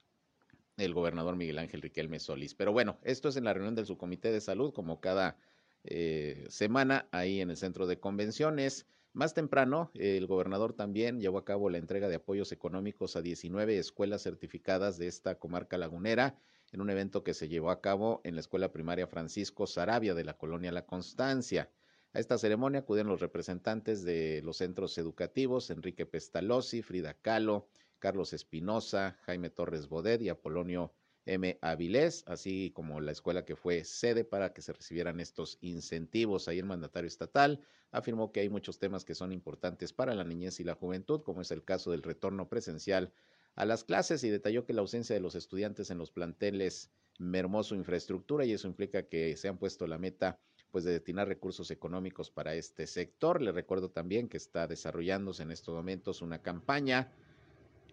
el 0.78 0.94
gobernador 0.94 1.36
Miguel 1.36 1.58
Ángel 1.58 1.82
Riquelme 1.82 2.18
Solís. 2.18 2.54
Pero 2.54 2.72
bueno, 2.72 2.98
esto 3.02 3.28
es 3.28 3.36
en 3.36 3.44
la 3.44 3.52
reunión 3.52 3.74
del 3.74 3.84
subcomité 3.84 4.32
de 4.32 4.40
salud, 4.40 4.72
como 4.72 5.00
cada 5.00 5.36
eh, 5.84 6.46
semana, 6.48 7.08
ahí 7.10 7.40
en 7.40 7.50
el 7.50 7.58
centro 7.58 7.86
de 7.86 8.00
convenciones. 8.00 8.86
Más 9.12 9.34
temprano, 9.34 9.90
el 9.94 10.28
gobernador 10.28 10.72
también 10.72 11.18
llevó 11.20 11.38
a 11.38 11.44
cabo 11.44 11.68
la 11.68 11.78
entrega 11.78 12.08
de 12.08 12.14
apoyos 12.14 12.52
económicos 12.52 13.16
a 13.16 13.22
19 13.22 13.76
escuelas 13.76 14.22
certificadas 14.22 14.98
de 14.98 15.08
esta 15.08 15.36
comarca 15.36 15.78
lagunera 15.78 16.38
en 16.70 16.80
un 16.80 16.90
evento 16.90 17.24
que 17.24 17.34
se 17.34 17.48
llevó 17.48 17.72
a 17.72 17.80
cabo 17.80 18.20
en 18.22 18.36
la 18.36 18.40
escuela 18.40 18.70
primaria 18.70 19.08
Francisco 19.08 19.66
Sarabia 19.66 20.14
de 20.14 20.22
la 20.22 20.38
colonia 20.38 20.70
La 20.70 20.86
Constancia. 20.86 21.68
A 22.12 22.20
esta 22.20 22.38
ceremonia 22.38 22.80
acuden 22.80 23.08
los 23.08 23.20
representantes 23.20 24.04
de 24.04 24.42
los 24.44 24.58
centros 24.58 24.96
educativos, 24.96 25.70
Enrique 25.70 26.06
Pestalozzi, 26.06 26.82
Frida 26.82 27.14
Kahlo, 27.14 27.66
Carlos 27.98 28.32
Espinosa, 28.32 29.18
Jaime 29.22 29.50
Torres 29.50 29.88
Bodet 29.88 30.22
y 30.22 30.28
Apolonio 30.28 30.92
M. 31.26 31.58
Avilés, 31.60 32.24
así 32.26 32.72
como 32.74 33.00
la 33.00 33.12
escuela 33.12 33.44
que 33.44 33.56
fue 33.56 33.84
sede 33.84 34.24
para 34.24 34.52
que 34.52 34.62
se 34.62 34.72
recibieran 34.72 35.20
estos 35.20 35.58
incentivos. 35.60 36.48
Ahí 36.48 36.58
el 36.58 36.64
mandatario 36.64 37.08
estatal 37.08 37.60
afirmó 37.90 38.32
que 38.32 38.40
hay 38.40 38.48
muchos 38.48 38.78
temas 38.78 39.04
que 39.04 39.14
son 39.14 39.32
importantes 39.32 39.92
para 39.92 40.14
la 40.14 40.24
niñez 40.24 40.60
y 40.60 40.64
la 40.64 40.74
juventud, 40.74 41.22
como 41.22 41.42
es 41.42 41.50
el 41.50 41.64
caso 41.64 41.90
del 41.90 42.02
retorno 42.02 42.48
presencial 42.48 43.12
a 43.56 43.64
las 43.64 43.84
clases 43.84 44.24
y 44.24 44.30
detalló 44.30 44.64
que 44.64 44.72
la 44.72 44.80
ausencia 44.80 45.14
de 45.14 45.20
los 45.20 45.34
estudiantes 45.34 45.90
en 45.90 45.98
los 45.98 46.10
planteles 46.10 46.90
mermó 47.18 47.62
su 47.62 47.74
infraestructura 47.74 48.44
y 48.44 48.52
eso 48.52 48.68
implica 48.68 49.02
que 49.02 49.36
se 49.36 49.48
han 49.48 49.58
puesto 49.58 49.86
la 49.86 49.98
meta 49.98 50.38
pues 50.70 50.84
de 50.84 50.92
destinar 50.92 51.28
recursos 51.28 51.70
económicos 51.70 52.30
para 52.30 52.54
este 52.54 52.86
sector. 52.86 53.42
Le 53.42 53.52
recuerdo 53.52 53.90
también 53.90 54.28
que 54.28 54.36
está 54.36 54.66
desarrollándose 54.66 55.42
en 55.42 55.50
estos 55.50 55.74
momentos 55.74 56.22
una 56.22 56.42
campaña 56.42 57.12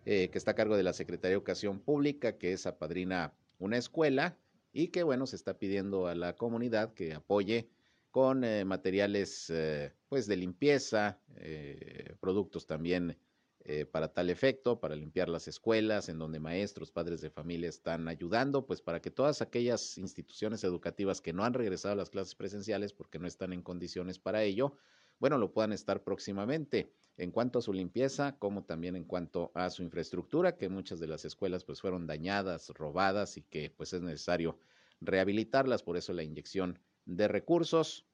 eh, 0.09 0.29
que 0.29 0.37
está 0.37 0.51
a 0.51 0.55
cargo 0.55 0.77
de 0.77 0.83
la 0.83 0.93
Secretaría 0.93 1.31
de 1.31 1.35
Educación 1.35 1.81
Pública, 1.81 2.37
que 2.37 2.53
es 2.53 2.65
apadrina 2.65 3.33
una 3.59 3.75
escuela 3.75 4.37
y 4.71 4.87
que 4.87 5.03
bueno, 5.03 5.27
se 5.27 5.35
está 5.35 5.59
pidiendo 5.59 6.07
a 6.07 6.15
la 6.15 6.37
comunidad 6.37 6.93
que 6.93 7.13
apoye 7.13 7.67
con 8.09 8.45
eh, 8.45 8.63
materiales 8.63 9.49
eh, 9.49 9.91
pues 10.07 10.25
de 10.25 10.37
limpieza, 10.37 11.19
productos 12.21 12.65
también 12.65 13.17
para 13.91 14.13
tal 14.13 14.29
efecto, 14.29 14.79
para 14.79 14.95
limpiar 14.95 15.27
las 15.27 15.49
escuelas, 15.49 16.07
en 16.07 16.19
donde 16.19 16.39
maestros, 16.39 16.89
padres 16.89 17.19
de 17.19 17.29
familia 17.29 17.67
están 17.67 18.07
ayudando, 18.07 18.65
pues 18.65 18.81
para 18.81 19.01
que 19.01 19.11
todas 19.11 19.41
aquellas 19.41 19.97
instituciones 19.97 20.63
educativas 20.63 21.19
que 21.19 21.33
no 21.33 21.43
han 21.43 21.53
regresado 21.53 21.91
a 21.91 21.97
las 21.97 22.09
clases 22.09 22.33
presenciales 22.33 22.93
porque 22.93 23.19
no 23.19 23.27
están 23.27 23.51
en 23.51 23.61
condiciones 23.61 24.19
para 24.19 24.41
ello, 24.43 24.77
bueno, 25.19 25.38
lo 25.38 25.51
puedan 25.51 25.74
estar 25.74 26.03
próximamente. 26.03 26.91
En 27.17 27.31
cuanto 27.31 27.59
a 27.59 27.62
su 27.62 27.74
limpieza, 27.74 28.38
como 28.38 28.63
también 28.63 28.95
en 28.95 29.03
cuanto 29.03 29.51
a 29.55 29.69
su 29.69 29.81
infraestructura, 29.81 30.55
que 30.55 30.69
muchas 30.69 31.00
de 31.00 31.07
las 31.07 31.25
escuelas 31.25 31.63
pues 31.63 31.81
fueron 31.81 32.05
dañadas, 32.05 32.69
robadas 32.69 33.38
y 33.38 33.41
que 33.41 33.71
pues 33.71 33.93
es 33.93 34.01
necesario 34.01 34.59
rehabilitarlas, 35.01 35.83
por 35.83 35.97
eso 35.97 36.13
la 36.13 36.24
inyección 36.24 36.79
de 37.05 37.27
recursos 37.27 38.05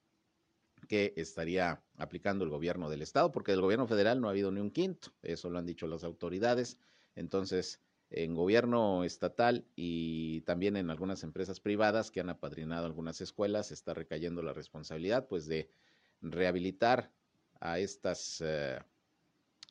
que 0.88 1.14
estaría 1.18 1.84
aplicando 1.98 2.44
el 2.44 2.50
gobierno 2.50 2.90
del 2.90 3.02
estado, 3.02 3.32
porque 3.32 3.52
del 3.52 3.62
gobierno 3.62 3.88
federal 3.88 4.22
no 4.22 4.28
ha 4.28 4.32
habido 4.32 4.52
ni 4.52 4.60
un 4.60 4.72
quinto, 4.72 5.10
eso 5.22 5.50
lo 5.50 5.60
han 5.60 5.66
dicho 5.66 5.88
las 5.88 6.04
autoridades. 6.04 6.78
Entonces, 7.16 7.82
en 8.10 8.36
gobierno 8.36 9.04
estatal 9.04 9.66
y 9.76 10.42
también 10.42 10.78
en 10.78 10.90
algunas 10.90 11.24
empresas 11.24 11.60
privadas 11.60 12.12
que 12.12 12.20
han 12.20 12.30
apadrinado 12.30 12.86
algunas 12.86 13.22
escuelas, 13.22 13.72
está 13.72 13.94
recayendo 13.94 14.42
la 14.42 14.54
responsabilidad 14.54 15.28
pues 15.28 15.48
de 15.48 15.70
rehabilitar 16.24 17.12
a 17.60 17.80
estas 17.80 18.42
eh, 18.42 18.80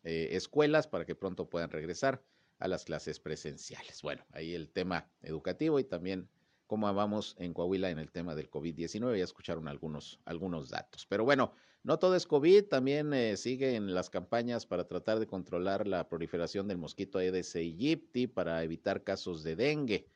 eh, 0.05 0.29
escuelas 0.33 0.87
para 0.87 1.05
que 1.05 1.15
pronto 1.15 1.49
puedan 1.49 1.71
regresar 1.71 2.23
a 2.59 2.69
las 2.69 2.85
clases 2.85 3.19
presenciales. 3.19 4.03
Bueno, 4.03 4.25
ahí 4.31 4.55
el 4.55 4.71
tema 4.71 5.11
educativo 5.23 5.81
y 5.81 5.85
también 5.85 6.29
cómo 6.67 6.93
vamos 6.95 7.35
en 7.39 7.53
Coahuila 7.53 7.91
en 7.91 7.99
el 7.99 8.11
tema 8.11 8.35
del 8.35 8.51
COVID-19. 8.51 9.19
Ya 9.19 9.25
escucharon 9.25 9.69
algunos, 9.69 10.21
algunos 10.25 10.71
datos. 10.71 11.07
Pero 11.07 11.25
bueno, 11.25 11.53
no 11.83 11.99
todo 11.99 12.15
es 12.15 12.27
COVID, 12.27 12.65
también 12.69 13.13
eh, 13.13 13.37
siguen 13.37 13.93
las 13.93 14.09
campañas 14.09 14.67
para 14.67 14.87
tratar 14.87 15.19
de 15.19 15.27
controlar 15.27 15.89
la 15.89 16.09
proliferación 16.09 16.69
del 16.69 16.79
mosquito 16.79 17.19
Aedes 17.19 17.57
aegypti 17.57 18.29
para 18.29 18.63
evitar 18.63 19.03
casos 19.03 19.43
de 19.43 19.57
dengue. 19.57 20.07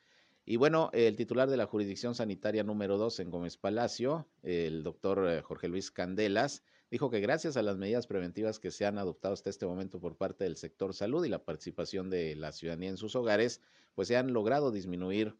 Y 0.48 0.56
bueno, 0.56 0.90
el 0.92 1.16
titular 1.16 1.50
de 1.50 1.56
la 1.56 1.66
jurisdicción 1.66 2.14
sanitaria 2.14 2.62
número 2.62 2.98
2 2.98 3.18
en 3.18 3.30
Gómez 3.30 3.56
Palacio, 3.56 4.28
el 4.44 4.84
doctor 4.84 5.26
eh, 5.28 5.42
Jorge 5.42 5.66
Luis 5.66 5.90
Candelas, 5.90 6.62
dijo 6.88 7.10
que 7.10 7.18
gracias 7.18 7.56
a 7.56 7.62
las 7.62 7.76
medidas 7.78 8.06
preventivas 8.06 8.60
que 8.60 8.70
se 8.70 8.86
han 8.86 8.96
adoptado 8.96 9.34
hasta 9.34 9.50
este 9.50 9.66
momento 9.66 9.98
por 9.98 10.16
parte 10.16 10.44
del 10.44 10.56
sector 10.56 10.94
salud 10.94 11.24
y 11.24 11.28
la 11.28 11.44
participación 11.44 12.10
de 12.10 12.36
la 12.36 12.52
ciudadanía 12.52 12.90
en 12.90 12.96
sus 12.96 13.16
hogares, 13.16 13.60
pues 13.96 14.06
se 14.06 14.16
han 14.16 14.32
logrado 14.32 14.70
disminuir 14.70 15.36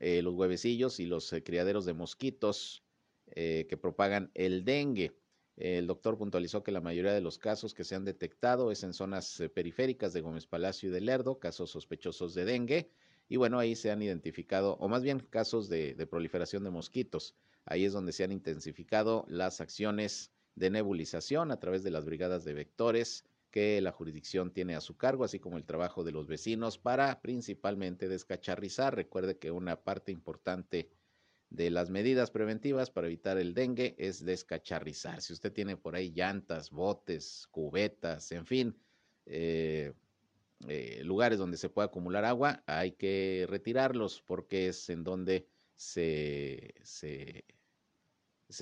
eh, 0.00 0.22
los 0.22 0.34
huevecillos 0.34 0.98
y 0.98 1.06
los 1.06 1.32
eh, 1.32 1.44
criaderos 1.44 1.84
de 1.84 1.94
mosquitos 1.94 2.84
eh, 3.26 3.66
que 3.68 3.76
propagan 3.76 4.32
el 4.34 4.64
dengue. 4.64 5.16
El 5.56 5.86
doctor 5.86 6.18
puntualizó 6.18 6.64
que 6.64 6.72
la 6.72 6.80
mayoría 6.80 7.12
de 7.12 7.20
los 7.20 7.38
casos 7.38 7.74
que 7.74 7.84
se 7.84 7.94
han 7.94 8.04
detectado 8.04 8.72
es 8.72 8.82
en 8.82 8.92
zonas 8.92 9.40
periféricas 9.54 10.12
de 10.12 10.20
Gómez 10.20 10.46
Palacio 10.46 10.88
y 10.88 10.92
de 10.92 11.00
Lerdo, 11.00 11.38
casos 11.38 11.70
sospechosos 11.70 12.34
de 12.34 12.44
dengue. 12.44 12.90
Y 13.28 13.36
bueno, 13.36 13.58
ahí 13.58 13.76
se 13.76 13.90
han 13.90 14.02
identificado, 14.02 14.74
o 14.80 14.88
más 14.88 15.02
bien 15.02 15.20
casos 15.20 15.68
de 15.68 16.06
proliferación 16.10 16.64
de 16.64 16.70
mosquitos. 16.70 17.34
Ahí 17.64 17.84
es 17.84 17.92
donde 17.92 18.12
se 18.12 18.24
han 18.24 18.32
intensificado 18.32 19.26
las 19.28 19.60
acciones 19.60 20.32
de 20.54 20.70
nebulización 20.70 21.50
a 21.50 21.60
través 21.60 21.82
de 21.82 21.90
las 21.90 22.04
brigadas 22.04 22.44
de 22.44 22.54
vectores, 22.54 23.24
que 23.50 23.80
la 23.80 23.92
jurisdicción 23.92 24.52
tiene 24.52 24.74
a 24.74 24.80
su 24.80 24.96
cargo, 24.96 25.24
así 25.24 25.38
como 25.38 25.56
el 25.56 25.64
trabajo 25.64 26.04
de 26.04 26.12
los 26.12 26.26
vecinos 26.26 26.78
para 26.78 27.20
principalmente 27.20 28.08
descacharrizar. 28.08 28.94
Recuerde 28.94 29.38
que 29.38 29.50
una 29.50 29.82
parte 29.82 30.12
importante 30.12 30.90
de 31.50 31.70
las 31.70 31.88
medidas 31.88 32.30
preventivas 32.30 32.90
para 32.90 33.06
evitar 33.06 33.38
el 33.38 33.54
dengue 33.54 33.94
es 33.98 34.24
descacharrizar. 34.24 35.22
Si 35.22 35.32
usted 35.32 35.52
tiene 35.52 35.76
por 35.76 35.94
ahí 35.94 36.10
llantas, 36.10 36.70
botes, 36.70 37.46
cubetas, 37.50 38.32
en 38.32 38.44
fin, 38.44 38.76
eh, 39.24 39.94
eh, 40.66 41.02
lugares 41.04 41.38
donde 41.38 41.56
se 41.56 41.68
puede 41.68 41.86
acumular 41.86 42.24
agua, 42.24 42.62
hay 42.66 42.92
que 42.92 43.46
retirarlos 43.48 44.22
porque 44.22 44.68
es 44.68 44.90
en 44.90 45.04
donde 45.04 45.46
se, 45.76 46.74
se, 46.82 47.44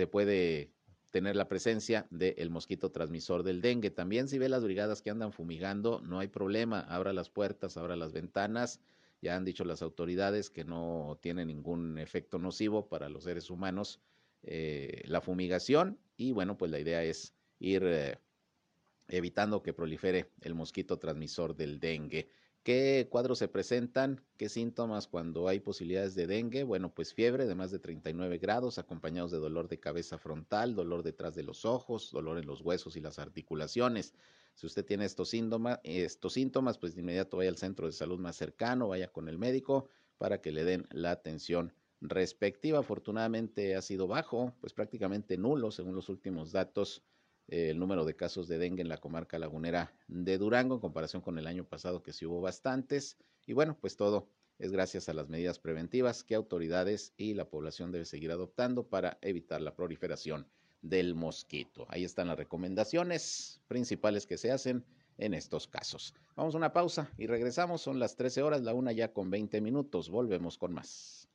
puede 0.07 0.73
tener 1.11 1.37
la 1.37 1.49
presencia 1.49 2.07
del 2.11 2.51
mosquito 2.51 2.91
transmisor 2.91 3.43
del 3.43 3.63
dengue. 3.63 3.91
También 3.91 4.29
si 4.29 4.39
ve 4.39 4.49
las 4.49 4.65
brigadas 4.65 5.01
que 5.01 5.11
andan 5.11 5.33
fumigando, 5.33 6.03
no 6.03 6.19
hay 6.19 6.29
problema, 6.29 6.81
abra 6.81 7.15
las 7.15 7.31
puertas, 7.31 7.77
abra 7.77 7.97
las 7.97 8.13
ventanas. 8.13 8.81
Ya 9.23 9.35
han 9.35 9.47
dicho 9.47 9.65
las 9.65 9.81
autoridades 9.81 10.51
que 10.51 10.65
no 10.65 11.19
tiene 11.23 11.47
ningún 11.47 11.99
efecto 11.99 12.39
nocivo 12.39 12.89
para 12.89 13.09
los 13.09 13.25
seres 13.25 13.49
humanos 13.49 14.01
eh, 14.49 15.03
la 15.07 15.21
fumigación 15.21 15.99
y 16.17 16.31
bueno, 16.31 16.57
pues 16.57 16.71
la 16.71 16.79
idea 16.79 17.03
es 17.03 17.35
ir 17.59 17.83
eh, 17.85 18.19
evitando 19.09 19.63
que 19.63 19.73
prolifere 19.73 20.31
el 20.41 20.55
mosquito 20.55 20.99
transmisor 20.99 21.55
del 21.55 21.79
dengue. 21.81 22.29
¿Qué 22.67 23.07
cuadros 23.09 23.39
se 23.39 23.47
presentan? 23.47 24.25
¿Qué 24.37 24.49
síntomas 24.49 25.07
cuando 25.07 25.47
hay 25.47 25.61
posibilidades 25.61 26.17
de 26.17 26.27
dengue? 26.27 26.65
Bueno, 26.65 26.93
pues 26.93 27.15
fiebre 27.15 27.47
de 27.47 27.55
más 27.55 27.71
de 27.71 27.79
39 27.79 28.39
grados, 28.39 28.79
acompañados 28.79 29.31
de 29.31 29.39
dolor 29.39 29.69
de 29.69 29.79
cabeza 29.79 30.19
frontal, 30.19 30.75
dolor 30.75 31.05
detrás 31.05 31.37
de 31.37 31.45
los 31.45 31.65
ojos, 31.65 32.11
dolor 32.11 32.39
en 32.39 32.47
los 32.47 32.63
huesos 32.63 32.97
y 32.97 33.01
las 33.01 33.21
articulaciones. 33.21 34.15
Si 34.55 34.67
usted 34.67 34.85
tiene 34.85 35.05
estos 35.05 35.29
síntomas, 35.29 35.79
estos 35.85 36.33
síntomas, 36.33 36.77
pues 36.77 36.97
de 36.97 37.03
inmediato 37.03 37.37
vaya 37.37 37.51
al 37.51 37.57
centro 37.57 37.87
de 37.87 37.93
salud 37.93 38.19
más 38.19 38.35
cercano, 38.35 38.89
vaya 38.89 39.13
con 39.13 39.29
el 39.29 39.39
médico 39.39 39.89
para 40.19 40.41
que 40.41 40.51
le 40.51 40.65
den 40.65 40.89
la 40.91 41.13
atención 41.13 41.73
respectiva. 42.01 42.81
Afortunadamente 42.81 43.77
ha 43.77 43.83
sido 43.83 44.09
bajo, 44.09 44.57
pues 44.61 44.73
prácticamente 44.73 45.37
nulo 45.37 45.71
según 45.71 45.95
los 45.95 46.09
últimos 46.09 46.51
datos 46.51 47.05
el 47.49 47.79
número 47.79 48.05
de 48.05 48.17
casos 48.17 48.49
de 48.49 48.59
dengue 48.59 48.83
en 48.83 48.89
la 48.89 48.99
comarca 48.99 49.39
lagunera 49.39 49.93
de 50.09 50.39
Durango 50.39 50.75
en 50.75 50.81
comparación 50.81 51.23
con 51.23 51.39
el 51.39 51.47
año 51.47 51.65
pasado 51.65 52.03
que 52.03 52.13
sí 52.13 52.27
hubo 52.27 52.41
bastantes. 52.41 53.17
Y 53.47 53.53
bueno, 53.53 53.77
pues 53.81 53.97
todo 53.97 54.29
es 54.59 54.73
gracias 54.73 55.09
a 55.09 55.15
las 55.15 55.29
medidas 55.29 55.59
preventivas 55.59 56.25
que 56.25 56.35
autoridades 56.35 57.13
y 57.17 57.35
la 57.35 57.49
población 57.49 57.93
debe 57.93 58.05
seguir 58.05 58.31
adoptando 58.31 58.89
para 58.89 59.19
evitar 59.21 59.61
la 59.61 59.75
proliferación 59.75 60.49
del 60.83 61.15
mosquito. 61.15 61.87
Ahí 61.89 62.05
están 62.05 62.29
las 62.29 62.39
recomendaciones 62.39 63.61
principales 63.69 64.27
que 64.27 64.39
se 64.39 64.51
hacen 64.51 64.85
en 65.19 65.35
estos 65.35 65.67
casos. 65.67 66.15
Vamos 66.35 66.55
a 66.55 66.59
una 66.59 66.73
pausa 66.73 67.11
y 67.17 67.27
regresamos. 67.27 67.83
Son 67.83 67.99
las 67.99 68.17
13 68.17 68.43
horas, 68.43 68.63
la 68.63 68.75
una 68.75 68.93
ya 68.93 69.13
con 69.13 69.31
20 69.31 69.61
minutos. 69.61 70.11
Volvemos 70.11 70.59
con 70.59 70.73
más. 70.75 71.26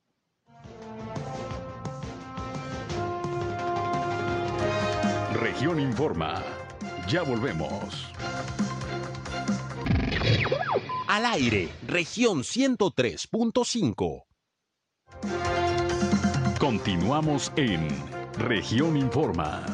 Región 5.52 5.80
Informa. 5.80 6.42
Ya 7.06 7.22
volvemos. 7.22 8.10
Al 11.08 11.26
aire, 11.26 11.68
región 11.86 12.38
103.5. 12.38 14.24
Continuamos 16.58 17.52
en 17.56 17.86
región 18.38 18.96
Informa. 18.96 19.66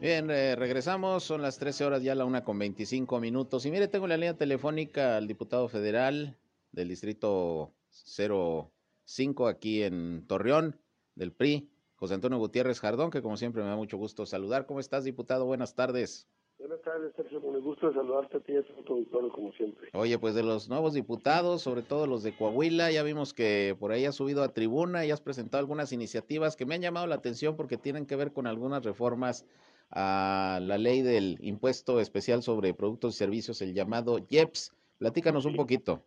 Bien, 0.00 0.28
eh, 0.28 0.56
regresamos, 0.56 1.22
son 1.22 1.40
las 1.40 1.56
13 1.56 1.84
horas 1.84 2.02
ya 2.02 2.16
la 2.16 2.24
una 2.24 2.42
con 2.42 2.58
25 2.58 3.20
minutos. 3.20 3.64
Y 3.64 3.70
mire, 3.70 3.86
tengo 3.86 4.08
la 4.08 4.16
línea 4.16 4.36
telefónica 4.36 5.18
al 5.18 5.28
diputado 5.28 5.68
federal 5.68 6.36
del 6.72 6.88
distrito 6.88 7.72
05 7.92 9.46
aquí 9.46 9.82
en 9.82 10.26
Torreón, 10.26 10.80
del 11.14 11.32
PRI, 11.32 11.70
José 11.96 12.14
Antonio 12.14 12.38
Gutiérrez 12.38 12.80
Jardón, 12.80 13.10
que 13.10 13.22
como 13.22 13.36
siempre 13.36 13.62
me 13.62 13.68
da 13.68 13.76
mucho 13.76 13.96
gusto 13.96 14.26
saludar. 14.26 14.66
¿Cómo 14.66 14.80
estás, 14.80 15.04
diputado? 15.04 15.46
Buenas 15.46 15.74
tardes. 15.74 16.28
Buenas 16.58 16.82
tardes, 16.82 17.12
Sergio. 17.16 17.40
Con 17.40 17.54
el 17.54 17.60
gusto 17.60 17.88
de 17.88 17.94
saludarte 17.94 18.36
a 18.36 18.40
ti 18.40 18.52
y 18.52 18.56
a 18.56 18.62
tu 18.62 18.92
auditorio, 18.94 19.30
como 19.30 19.52
siempre. 19.52 19.88
Oye, 19.94 20.18
pues 20.18 20.34
de 20.34 20.42
los 20.42 20.68
nuevos 20.68 20.94
diputados, 20.94 21.62
sobre 21.62 21.82
todo 21.82 22.06
los 22.06 22.22
de 22.22 22.36
Coahuila, 22.36 22.90
ya 22.90 23.02
vimos 23.02 23.34
que 23.34 23.76
por 23.78 23.92
ahí 23.92 24.04
has 24.04 24.14
subido 24.14 24.42
a 24.42 24.52
tribuna 24.52 25.04
y 25.04 25.10
has 25.10 25.20
presentado 25.20 25.60
algunas 25.60 25.92
iniciativas 25.92 26.56
que 26.56 26.66
me 26.66 26.74
han 26.74 26.82
llamado 26.82 27.06
la 27.06 27.16
atención 27.16 27.56
porque 27.56 27.76
tienen 27.76 28.06
que 28.06 28.16
ver 28.16 28.32
con 28.32 28.46
algunas 28.46 28.84
reformas 28.84 29.44
a 29.90 30.60
la 30.62 30.78
ley 30.78 31.02
del 31.02 31.38
impuesto 31.40 32.00
especial 32.00 32.42
sobre 32.42 32.74
productos 32.74 33.14
y 33.14 33.18
servicios, 33.18 33.60
el 33.60 33.74
llamado 33.74 34.18
IEPS. 34.28 34.72
Platícanos 34.98 35.44
un 35.44 35.56
poquito. 35.56 36.04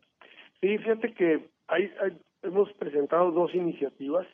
Sí, 0.61 0.77
fíjate 0.77 1.13
que 1.13 1.49
hay, 1.67 1.91
hemos 2.43 2.71
presentado 2.73 3.31
dos 3.31 3.53
iniciativas. 3.53 4.27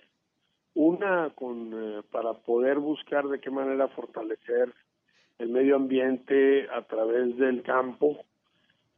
Una 0.74 1.32
con 1.36 1.72
eh, 1.74 2.02
para 2.12 2.34
poder 2.34 2.80
buscar 2.80 3.28
de 3.28 3.40
qué 3.40 3.50
manera 3.50 3.90
fortalecer 3.90 4.74
el 5.38 5.50
medio 5.50 5.76
ambiente 5.76 6.70
a 6.70 6.84
través 6.84 7.36
del 7.38 7.62
campo, 7.64 8.24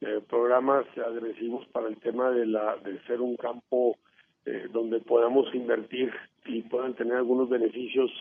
eh, 0.02 0.22
programas 0.28 0.86
agresivos 0.98 1.66
para 1.68 1.88
el 1.88 1.98
tema 1.98 2.30
de 2.32 2.46
la 2.46 2.76
de 2.78 3.00
ser 3.06 3.22
un 3.22 3.38
campo 3.38 3.98
eh, 4.46 4.68
donde 4.72 5.00
podamos 5.00 5.54
invertir 5.56 6.14
y 6.46 6.62
puedan 6.64 6.94
tener 6.94 7.16
algunos 7.16 7.50
beneficios 7.50 8.12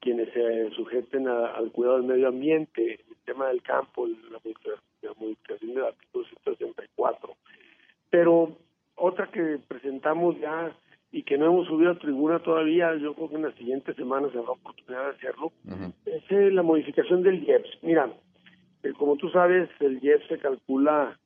quienes 0.00 0.32
se 0.32 0.70
sujeten 0.70 1.28
al 1.28 1.70
cuidado 1.72 1.98
del 1.98 2.06
medio 2.06 2.28
ambiente, 2.28 3.04
el 3.06 3.16
tema 3.26 3.48
del 3.48 3.62
campo, 3.62 4.06
la, 4.06 4.40
modificación 5.18 5.74
del 5.74 5.84
artículo 5.84 6.24
164. 6.24 7.36
Pero 8.08 8.56
otra 9.00 9.26
que 9.28 9.58
presentamos 9.66 10.38
ya 10.38 10.72
y 11.12 11.22
que 11.22 11.36
no 11.36 11.46
hemos 11.46 11.66
subido 11.66 11.90
a 11.90 11.98
tribuna 11.98 12.38
todavía, 12.38 12.94
yo 12.96 13.14
creo 13.14 13.30
que 13.30 13.36
en 13.36 13.42
las 13.42 13.54
siguientes 13.56 13.96
semanas 13.96 14.30
habrá 14.34 14.52
oportunidad 14.52 15.04
de 15.06 15.16
hacerlo, 15.16 15.52
es 16.06 16.22
eh, 16.30 16.50
la 16.52 16.62
modificación 16.62 17.22
del 17.22 17.42
IEPS. 17.42 17.78
Mira, 17.82 18.12
eh, 18.84 18.92
como 18.96 19.16
tú 19.16 19.28
sabes, 19.30 19.68
el 19.80 19.98
IEPS 20.02 20.28
se 20.28 20.38
calcula 20.38 21.18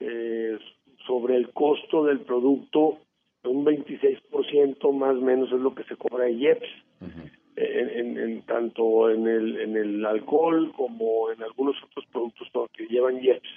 eh, 0.00 0.58
sobre 1.06 1.36
el 1.36 1.50
costo 1.50 2.04
del 2.04 2.20
producto, 2.20 2.98
un 3.44 3.64
26% 3.64 4.92
más 4.92 5.16
o 5.16 5.20
menos 5.20 5.52
es 5.52 5.60
lo 5.60 5.74
que 5.74 5.84
se 5.84 5.96
cobra 5.96 6.26
el 6.26 6.40
IEPS. 6.40 6.68
en, 7.56 8.42
tanto 8.42 9.10
en 9.10 9.26
el, 9.28 9.60
en 9.60 9.76
el 9.76 10.06
alcohol 10.06 10.72
como 10.76 11.30
en 11.30 11.42
algunos 11.42 11.76
otros 11.84 12.06
productos 12.10 12.48
que 12.72 12.86
llevan 12.86 13.22
IEPS. 13.22 13.48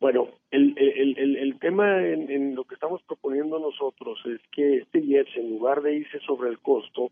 Bueno, 0.00 0.28
el, 0.52 0.74
el, 0.76 1.36
el, 1.36 1.58
tema 1.58 2.06
en, 2.06 2.54
lo 2.54 2.64
que 2.64 2.74
estamos 2.74 3.02
proponiendo 3.02 3.58
nosotros 3.58 4.20
es 4.26 4.40
que 4.52 4.76
este 4.78 5.00
IEPS, 5.00 5.36
en 5.36 5.50
lugar 5.50 5.82
de 5.82 5.96
irse 5.96 6.20
sobre 6.20 6.50
el 6.50 6.60
costo, 6.60 7.10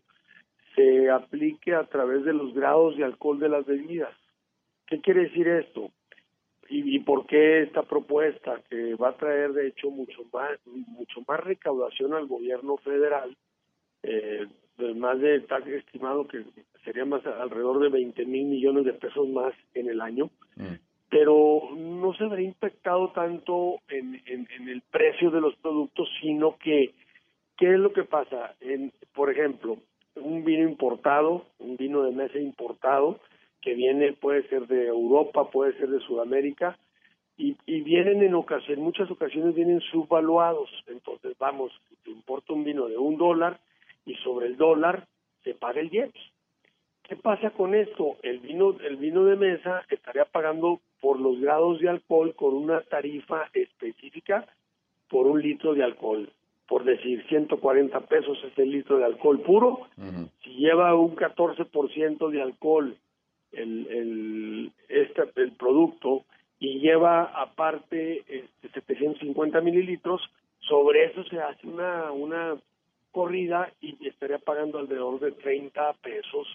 se 0.73 1.09
aplique 1.09 1.75
a 1.75 1.83
través 1.83 2.23
de 2.23 2.33
los 2.33 2.53
grados 2.53 2.95
de 2.95 3.03
alcohol 3.03 3.39
de 3.39 3.49
las 3.49 3.65
bebidas. 3.65 4.15
¿Qué 4.85 5.01
quiere 5.01 5.23
decir 5.23 5.49
esto? 5.49 5.91
¿Y, 6.69 6.95
y 6.95 6.99
por 6.99 7.25
qué 7.25 7.63
esta 7.63 7.83
propuesta? 7.83 8.61
Que 8.69 8.95
va 8.95 9.09
a 9.09 9.17
traer, 9.17 9.51
de 9.51 9.67
hecho, 9.67 9.89
mucho 9.91 10.23
más, 10.31 10.57
mucho 10.65 11.21
más 11.27 11.41
recaudación 11.41 12.13
al 12.13 12.27
gobierno 12.27 12.77
federal, 12.77 13.35
eh, 14.03 14.47
más 14.95 15.19
de 15.19 15.41
tal 15.41 15.67
estimado 15.67 16.25
que 16.25 16.45
sería 16.85 17.03
más 17.03 17.25
alrededor 17.25 17.81
de 17.81 17.89
20 17.89 18.25
mil 18.25 18.45
millones 18.45 18.85
de 18.85 18.93
pesos 18.93 19.27
más 19.27 19.53
en 19.73 19.89
el 19.89 19.99
año. 19.99 20.29
Mm 20.55 20.86
pero 21.09 21.69
no 21.75 22.13
se 22.15 22.25
vería 22.25 22.47
impactado 22.47 23.11
tanto 23.11 23.79
en, 23.87 24.21
en, 24.25 24.69
el 24.69 24.81
precio 24.81 25.31
de 25.31 25.41
los 25.41 25.55
productos, 25.57 26.09
sino 26.21 26.57
que, 26.57 26.93
¿qué 27.57 27.73
es 27.73 27.79
lo 27.79 27.93
que 27.93 28.03
pasa? 28.03 28.55
En, 28.59 28.91
por 29.13 29.31
ejemplo, 29.31 29.77
un 30.15 30.43
vino 30.43 30.67
importado, 30.67 31.45
un 31.59 31.77
vino 31.77 32.03
de 32.03 32.11
mesa 32.11 32.37
importado, 32.39 33.19
que 33.61 33.73
viene, 33.73 34.13
puede 34.13 34.47
ser 34.49 34.67
de 34.67 34.87
Europa, 34.87 35.49
puede 35.49 35.77
ser 35.77 35.89
de 35.89 35.99
Sudamérica, 36.01 36.77
y, 37.37 37.55
y 37.65 37.81
vienen 37.81 38.23
en 38.23 38.33
ocasiones, 38.33 38.79
en 38.79 38.83
muchas 38.83 39.09
ocasiones 39.09 39.55
vienen 39.55 39.79
subvaluados. 39.91 40.69
Entonces, 40.87 41.37
vamos, 41.37 41.71
te 42.03 42.11
importa 42.11 42.53
un 42.53 42.63
vino 42.63 42.87
de 42.87 42.97
un 42.97 43.17
dólar 43.17 43.59
y 44.05 44.15
sobre 44.15 44.47
el 44.47 44.57
dólar 44.57 45.07
se 45.43 45.53
paga 45.53 45.79
el 45.79 45.93
IEPS. 45.93 46.19
¿Qué 47.03 47.15
pasa 47.15 47.51
con 47.51 47.73
esto? 47.73 48.17
El 48.21 48.39
vino, 48.39 48.75
el 48.81 48.97
vino 48.97 49.23
de 49.23 49.37
mesa 49.37 49.85
estaría 49.89 50.25
pagando 50.25 50.81
por 51.07 51.21
los 51.21 51.39
grados 51.39 51.79
de 51.79 51.87
alcohol 51.87 52.35
con 52.35 52.53
una 52.53 52.81
tarifa 52.81 53.49
específica 53.53 54.45
por 55.07 55.25
un 55.25 55.41
litro 55.41 55.73
de 55.73 55.81
alcohol. 55.81 56.29
Por 56.67 56.83
decir, 56.83 57.25
140 57.29 57.97
pesos 58.07 58.37
es 58.43 58.59
el 58.59 58.71
litro 58.71 58.97
de 58.97 59.05
alcohol 59.05 59.39
puro. 59.39 59.87
Si 60.43 60.49
lleva 60.49 60.93
un 60.95 61.15
14% 61.15 62.29
de 62.29 62.41
alcohol 62.41 62.97
el, 63.53 63.87
el, 63.87 64.71
este, 64.89 65.23
el 65.37 65.53
producto 65.53 66.25
y 66.59 66.79
lleva 66.79 67.23
aparte 67.41 68.25
este, 68.27 68.69
750 68.73 69.61
mililitros, 69.61 70.21
sobre 70.59 71.05
eso 71.05 71.23
se 71.23 71.39
hace 71.39 71.67
una, 71.67 72.11
una 72.11 72.57
corrida 73.13 73.71
y 73.79 73.95
estaría 74.05 74.39
pagando 74.39 74.77
alrededor 74.77 75.21
de 75.21 75.31
30 75.31 75.93
pesos 76.03 76.47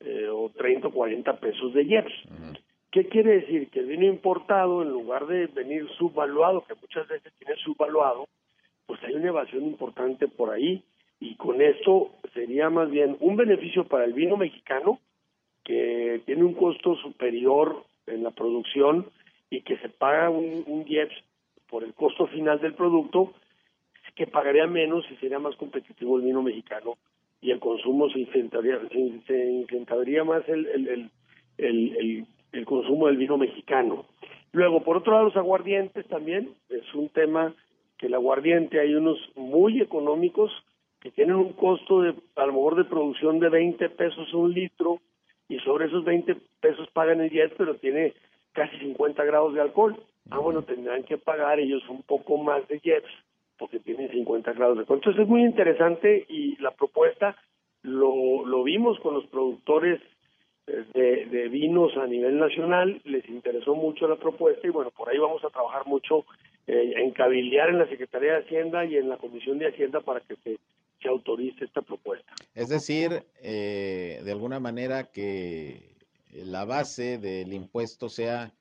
eh, 0.00 0.26
o 0.26 0.48
30 0.56 0.88
o 0.88 0.90
40 0.90 1.36
pesos 1.36 1.74
de 1.74 1.82
IEPS. 1.82 2.63
¿Qué 2.94 3.08
quiere 3.08 3.40
decir? 3.40 3.70
Que 3.70 3.80
el 3.80 3.86
vino 3.86 4.06
importado, 4.06 4.80
en 4.80 4.90
lugar 4.90 5.26
de 5.26 5.48
venir 5.48 5.84
subvaluado, 5.98 6.64
que 6.64 6.76
muchas 6.76 7.08
veces 7.08 7.32
tiene 7.40 7.56
subvaluado, 7.56 8.28
pues 8.86 9.02
hay 9.02 9.14
una 9.14 9.30
evasión 9.30 9.64
importante 9.64 10.28
por 10.28 10.50
ahí 10.50 10.80
y 11.18 11.34
con 11.34 11.60
esto 11.60 12.12
sería 12.34 12.70
más 12.70 12.88
bien 12.92 13.16
un 13.18 13.34
beneficio 13.34 13.88
para 13.88 14.04
el 14.04 14.12
vino 14.12 14.36
mexicano 14.36 15.00
que 15.64 16.22
tiene 16.24 16.44
un 16.44 16.54
costo 16.54 16.94
superior 16.94 17.82
en 18.06 18.22
la 18.22 18.30
producción 18.30 19.10
y 19.50 19.62
que 19.62 19.76
se 19.78 19.88
paga 19.88 20.30
un, 20.30 20.62
un 20.64 20.84
IEPS 20.86 21.16
por 21.66 21.82
el 21.82 21.94
costo 21.94 22.28
final 22.28 22.60
del 22.60 22.74
producto 22.74 23.34
que 24.14 24.28
pagaría 24.28 24.68
menos 24.68 25.04
y 25.10 25.16
sería 25.16 25.40
más 25.40 25.56
competitivo 25.56 26.16
el 26.16 26.26
vino 26.26 26.42
mexicano 26.42 26.96
y 27.40 27.50
el 27.50 27.58
consumo 27.58 28.08
se 28.10 28.20
incrementaría, 28.20 28.78
se, 29.26 30.22
más 30.24 30.48
el, 30.48 30.66
el, 30.66 31.10
el, 31.58 31.96
el, 31.96 32.26
consumo 32.64 33.08
del 33.08 33.16
vino 33.16 33.36
mexicano. 33.36 34.06
Luego, 34.52 34.84
por 34.84 34.96
otro 34.96 35.12
lado, 35.12 35.24
los 35.24 35.36
aguardientes 35.36 36.06
también 36.06 36.54
es 36.68 36.94
un 36.94 37.08
tema 37.08 37.52
que 37.98 38.06
el 38.06 38.14
aguardiente 38.14 38.78
hay 38.78 38.94
unos 38.94 39.18
muy 39.34 39.80
económicos 39.80 40.52
que 41.00 41.10
tienen 41.10 41.36
un 41.36 41.52
costo 41.52 42.02
de 42.02 42.14
a 42.36 42.46
lo 42.46 42.52
mejor 42.52 42.76
de 42.76 42.84
producción 42.84 43.38
de 43.40 43.48
20 43.48 43.88
pesos 43.90 44.32
un 44.32 44.54
litro 44.54 45.00
y 45.48 45.58
sobre 45.58 45.86
esos 45.86 46.04
20 46.04 46.36
pesos 46.60 46.88
pagan 46.92 47.20
el 47.20 47.30
jet, 47.30 47.52
pero 47.58 47.74
tiene 47.74 48.14
casi 48.52 48.78
50 48.78 49.24
grados 49.24 49.54
de 49.54 49.60
alcohol. 49.60 49.96
Ah, 50.30 50.38
bueno, 50.38 50.62
tendrán 50.62 51.02
que 51.02 51.18
pagar 51.18 51.60
ellos 51.60 51.82
un 51.88 52.02
poco 52.02 52.38
más 52.38 52.66
de 52.68 52.80
jets 52.80 53.10
porque 53.58 53.80
tienen 53.80 54.10
50 54.10 54.52
grados 54.52 54.76
de 54.76 54.80
alcohol. 54.80 54.98
Entonces 54.98 55.22
es 55.22 55.28
muy 55.28 55.42
interesante 55.42 56.24
y 56.28 56.56
la 56.62 56.70
propuesta 56.70 57.36
lo, 57.82 58.46
lo 58.46 58.62
vimos 58.62 58.98
con 59.00 59.14
los 59.14 59.26
productores 59.26 60.00
de, 60.66 61.26
de, 61.26 61.48
vinos 61.48 61.96
a 61.96 62.06
nivel 62.06 62.38
nacional, 62.38 63.00
les 63.04 63.28
interesó 63.28 63.74
mucho 63.74 64.08
la 64.08 64.16
propuesta 64.16 64.66
y 64.66 64.70
bueno, 64.70 64.90
por 64.90 65.08
ahí 65.08 65.18
vamos 65.18 65.44
a 65.44 65.50
trabajar 65.50 65.86
mucho 65.86 66.24
eh, 66.66 66.94
en 66.96 67.10
cabildear 67.10 67.68
en 67.68 67.78
la 67.78 67.88
Secretaría 67.88 68.32
de 68.32 68.44
Hacienda 68.44 68.84
y 68.84 68.96
en 68.96 69.08
la 69.08 69.18
Comisión 69.18 69.58
de 69.58 69.68
Hacienda 69.68 70.00
para 70.00 70.20
que 70.20 70.36
se, 70.36 70.58
se 71.02 71.08
autorice 71.08 71.64
esta 71.64 71.82
propuesta. 71.82 72.32
Es 72.54 72.68
decir, 72.70 73.24
eh, 73.42 74.22
de 74.24 74.32
alguna 74.32 74.60
manera 74.60 75.10
que 75.10 75.94
la 76.32 76.64
base 76.64 77.18
del 77.18 77.52
impuesto 77.52 78.08
sea 78.08 78.52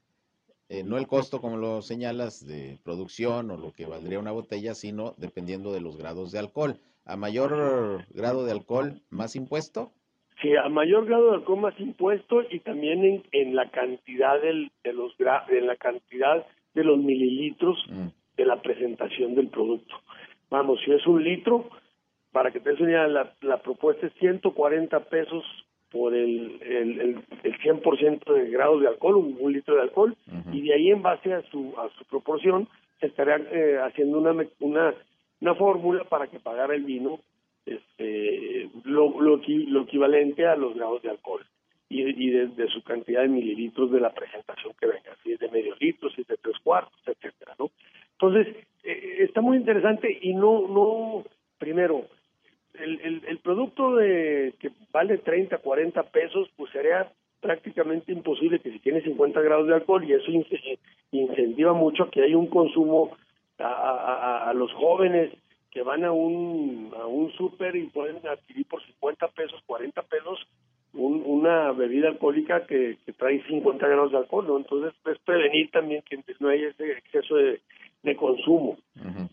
eh, 0.69 0.83
no 0.83 0.97
el 0.97 1.07
costo, 1.07 1.39
como 1.39 1.57
lo 1.57 1.81
señalas, 1.81 2.45
de 2.45 2.79
producción 2.83 3.51
o 3.51 3.57
lo 3.57 3.71
que 3.71 3.85
valdría 3.85 4.19
una 4.19 4.31
botella, 4.31 4.75
sino 4.75 5.13
dependiendo 5.17 5.71
de 5.71 5.81
los 5.81 5.97
grados 5.97 6.31
de 6.31 6.39
alcohol. 6.39 6.79
A 7.05 7.15
mayor 7.15 8.05
grado 8.09 8.45
de 8.45 8.51
alcohol, 8.51 9.01
más 9.09 9.35
impuesto. 9.35 9.91
Sí, 10.43 10.53
a 10.57 10.67
mayor 10.67 11.05
grado 11.05 11.29
de 11.29 11.37
alcohol 11.37 11.61
más 11.61 11.79
impuesto 11.79 12.41
y 12.49 12.59
también 12.59 13.05
en, 13.05 13.23
en 13.31 13.55
la 13.55 13.69
cantidad 13.69 14.41
del, 14.41 14.71
de 14.83 14.91
los 14.91 15.15
en 15.47 15.67
la 15.67 15.77
cantidad 15.77 16.45
de 16.73 16.83
los 16.83 16.97
mililitros 16.97 17.81
mm. 17.87 18.07
de 18.35 18.45
la 18.45 18.61
presentación 18.61 19.35
del 19.35 19.47
producto. 19.47 19.95
Vamos, 20.49 20.81
si 20.83 20.91
es 20.91 21.07
un 21.07 21.23
litro, 21.23 21.69
para 22.33 22.51
que 22.51 22.59
te 22.59 22.71
des 22.71 22.81
una 22.81 23.07
la, 23.07 23.33
la 23.39 23.61
propuesta 23.61 24.05
es 24.05 24.13
140 24.15 24.99
pesos 25.05 25.45
por 25.89 26.13
el, 26.13 26.59
el, 26.61 26.99
el, 26.99 27.23
el 27.43 27.59
100% 27.59 28.33
de 28.33 28.49
grado 28.49 28.79
de 28.79 28.89
alcohol, 28.89 29.15
un, 29.39 29.53
litro 29.53 29.75
de 29.75 29.81
alcohol, 29.81 30.17
y 30.51 30.61
de 30.61 30.73
ahí 30.73 30.89
en 30.89 31.01
base 31.01 31.33
a 31.33 31.41
su, 31.43 31.73
a 31.77 31.87
su 31.97 32.03
proporción 32.05 32.67
se 32.99 33.05
estaría 33.05 33.37
eh, 33.37 33.79
haciendo 33.81 34.17
una, 34.17 34.45
una, 34.59 34.93
una 35.39 35.55
fórmula 35.55 36.03
para 36.03 36.27
que 36.27 36.39
pagara 36.39 36.75
el 36.75 36.83
vino 36.83 37.21
este, 37.65 38.69
lo, 38.83 39.19
lo, 39.21 39.37
lo 39.37 39.81
equivalente 39.81 40.45
a 40.45 40.55
los 40.55 40.75
grados 40.75 41.01
de 41.01 41.09
alcohol 41.09 41.45
y, 41.89 42.01
y 42.01 42.29
de, 42.31 42.67
su 42.67 42.83
cantidad 42.83 43.21
de 43.21 43.27
mililitros 43.27 43.91
de 43.91 43.99
la 43.99 44.13
presentación 44.13 44.73
que 44.79 44.87
venga, 44.87 45.15
si 45.23 45.33
es 45.33 45.39
de 45.39 45.49
medio 45.49 45.75
litro, 45.79 46.09
si 46.09 46.21
es 46.21 46.27
de 46.27 46.37
tres 46.37 46.57
cuartos, 46.63 46.99
etcétera, 47.05 47.55
¿no? 47.59 47.69
Entonces, 48.13 48.55
eh, 48.83 49.17
está 49.19 49.41
muy 49.41 49.57
interesante 49.57 50.17
y 50.21 50.33
no, 50.33 50.67
no, 50.67 51.23
primero, 51.57 52.05
el, 52.73 52.99
el, 53.01 53.21
el 53.27 53.37
producto 53.39 53.95
de 53.95 54.53
que 54.59 54.71
vale 54.91 55.19
30, 55.19 55.57
40 55.59 56.03
pesos, 56.03 56.49
pues 56.55 56.71
sería 56.71 57.11
prácticamente 57.39 58.11
imposible 58.11 58.59
que 58.59 58.71
si 58.71 58.79
tiene 58.79 59.01
50 59.01 59.41
grados 59.41 59.67
de 59.67 59.75
alcohol 59.75 60.03
y 60.03 60.13
eso 60.13 60.31
incentiva 61.11 61.73
mucho 61.73 62.09
que 62.09 62.23
hay 62.23 62.33
un 62.33 62.47
consumo 62.47 63.11
a, 63.59 63.65
a, 63.65 64.49
a 64.49 64.53
los 64.53 64.71
jóvenes 64.73 65.31
que 65.73 65.81
van 65.81 66.03
a 66.03 66.11
un 66.11 66.93
a 66.95 67.07
un 67.07 67.31
súper 67.33 67.75
y 67.75 67.87
pueden 67.87 68.25
adquirir 68.27 68.67
por 68.67 68.85
50 68.85 69.27
pesos, 69.29 69.59
40 69.65 70.01
pesos 70.03 70.39
un, 70.93 71.23
una 71.25 71.71
bebida 71.71 72.09
alcohólica 72.09 72.67
que, 72.67 72.99
que, 73.03 73.13
trae 73.13 73.43
50 73.47 73.87
grados 73.87 74.11
de 74.11 74.19
alcohol, 74.19 74.45
¿no? 74.45 74.57
Entonces 74.57 74.93
es 75.05 75.17
prevenir 75.25 75.71
también 75.71 76.03
que 76.07 76.23
no 76.39 76.49
haya 76.49 76.67
ese 76.67 76.91
exceso 76.91 77.35
de, 77.35 77.59
de 78.03 78.15
consumo 78.15 78.77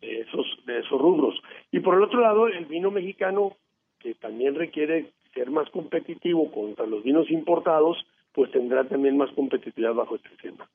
de 0.01 0.21
esos 0.21 0.47
de 0.65 0.79
esos 0.79 0.99
rubros. 0.99 1.35
Y 1.71 1.81
por 1.81 1.97
el 1.97 2.03
otro 2.03 2.21
lado, 2.21 2.47
el 2.49 2.65
vino 2.65 2.91
mexicano 2.91 3.57
que 3.99 4.15
también 4.15 4.55
requiere 4.55 5.13
ser 5.35 5.51
más 5.51 5.69
competitivo 5.71 6.51
contra 6.51 6.87
los 6.87 7.05
vinos 7.05 7.31
importados, 7.31 7.99
pues 8.33 8.51
tendrá 8.51 8.85
también 8.89 9.19
más 9.19 9.31
competitividad 9.33 9.93
bajo 9.93 10.17
este 10.17 10.31
tema. 10.41 10.69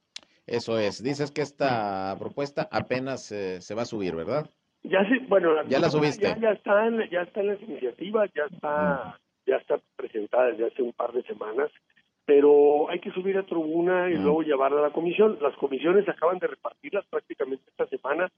Eso 0.45 0.77
es. 0.77 1.01
Dices 1.01 1.31
que 1.31 1.41
esta 1.41 2.15
propuesta 2.19 2.69
apenas 2.71 3.31
eh, 3.31 3.61
se 3.61 3.73
va 3.73 3.81
a 3.81 3.85
subir, 3.85 4.15
¿verdad? 4.15 4.47
Ya 4.89 5.03
sí, 5.09 5.19
bueno, 5.27 5.63
ya 5.67 5.79
la 5.79 5.89
subiste. 5.89 6.23
Ya, 6.25 6.37
ya 6.37 6.51
están, 6.51 7.09
ya 7.09 7.21
están 7.21 7.47
las 7.47 7.61
iniciativas, 7.61 8.29
ya 8.35 8.43
está, 8.53 9.19
ya 9.45 9.55
está 9.57 9.79
presentada 9.95 10.51
desde 10.51 10.67
hace 10.67 10.81
un 10.81 10.93
par 10.93 11.11
de 11.11 11.23
semanas, 11.23 11.71
pero 12.25 12.89
hay 12.89 12.99
que 12.99 13.11
subir 13.11 13.37
a 13.37 13.43
tribuna 13.43 14.09
y 14.09 14.15
luego 14.15 14.41
llevarla 14.41 14.79
a 14.79 14.83
la 14.83 14.89
comisión. 14.91 15.37
Las 15.41 15.55
comisiones 15.55 16.07
acaban 16.07 16.39
de 16.39 16.47
repartirlas 16.47 17.05
prácticamente 17.09 17.63
esta 17.69 17.87
semana. 17.87 18.31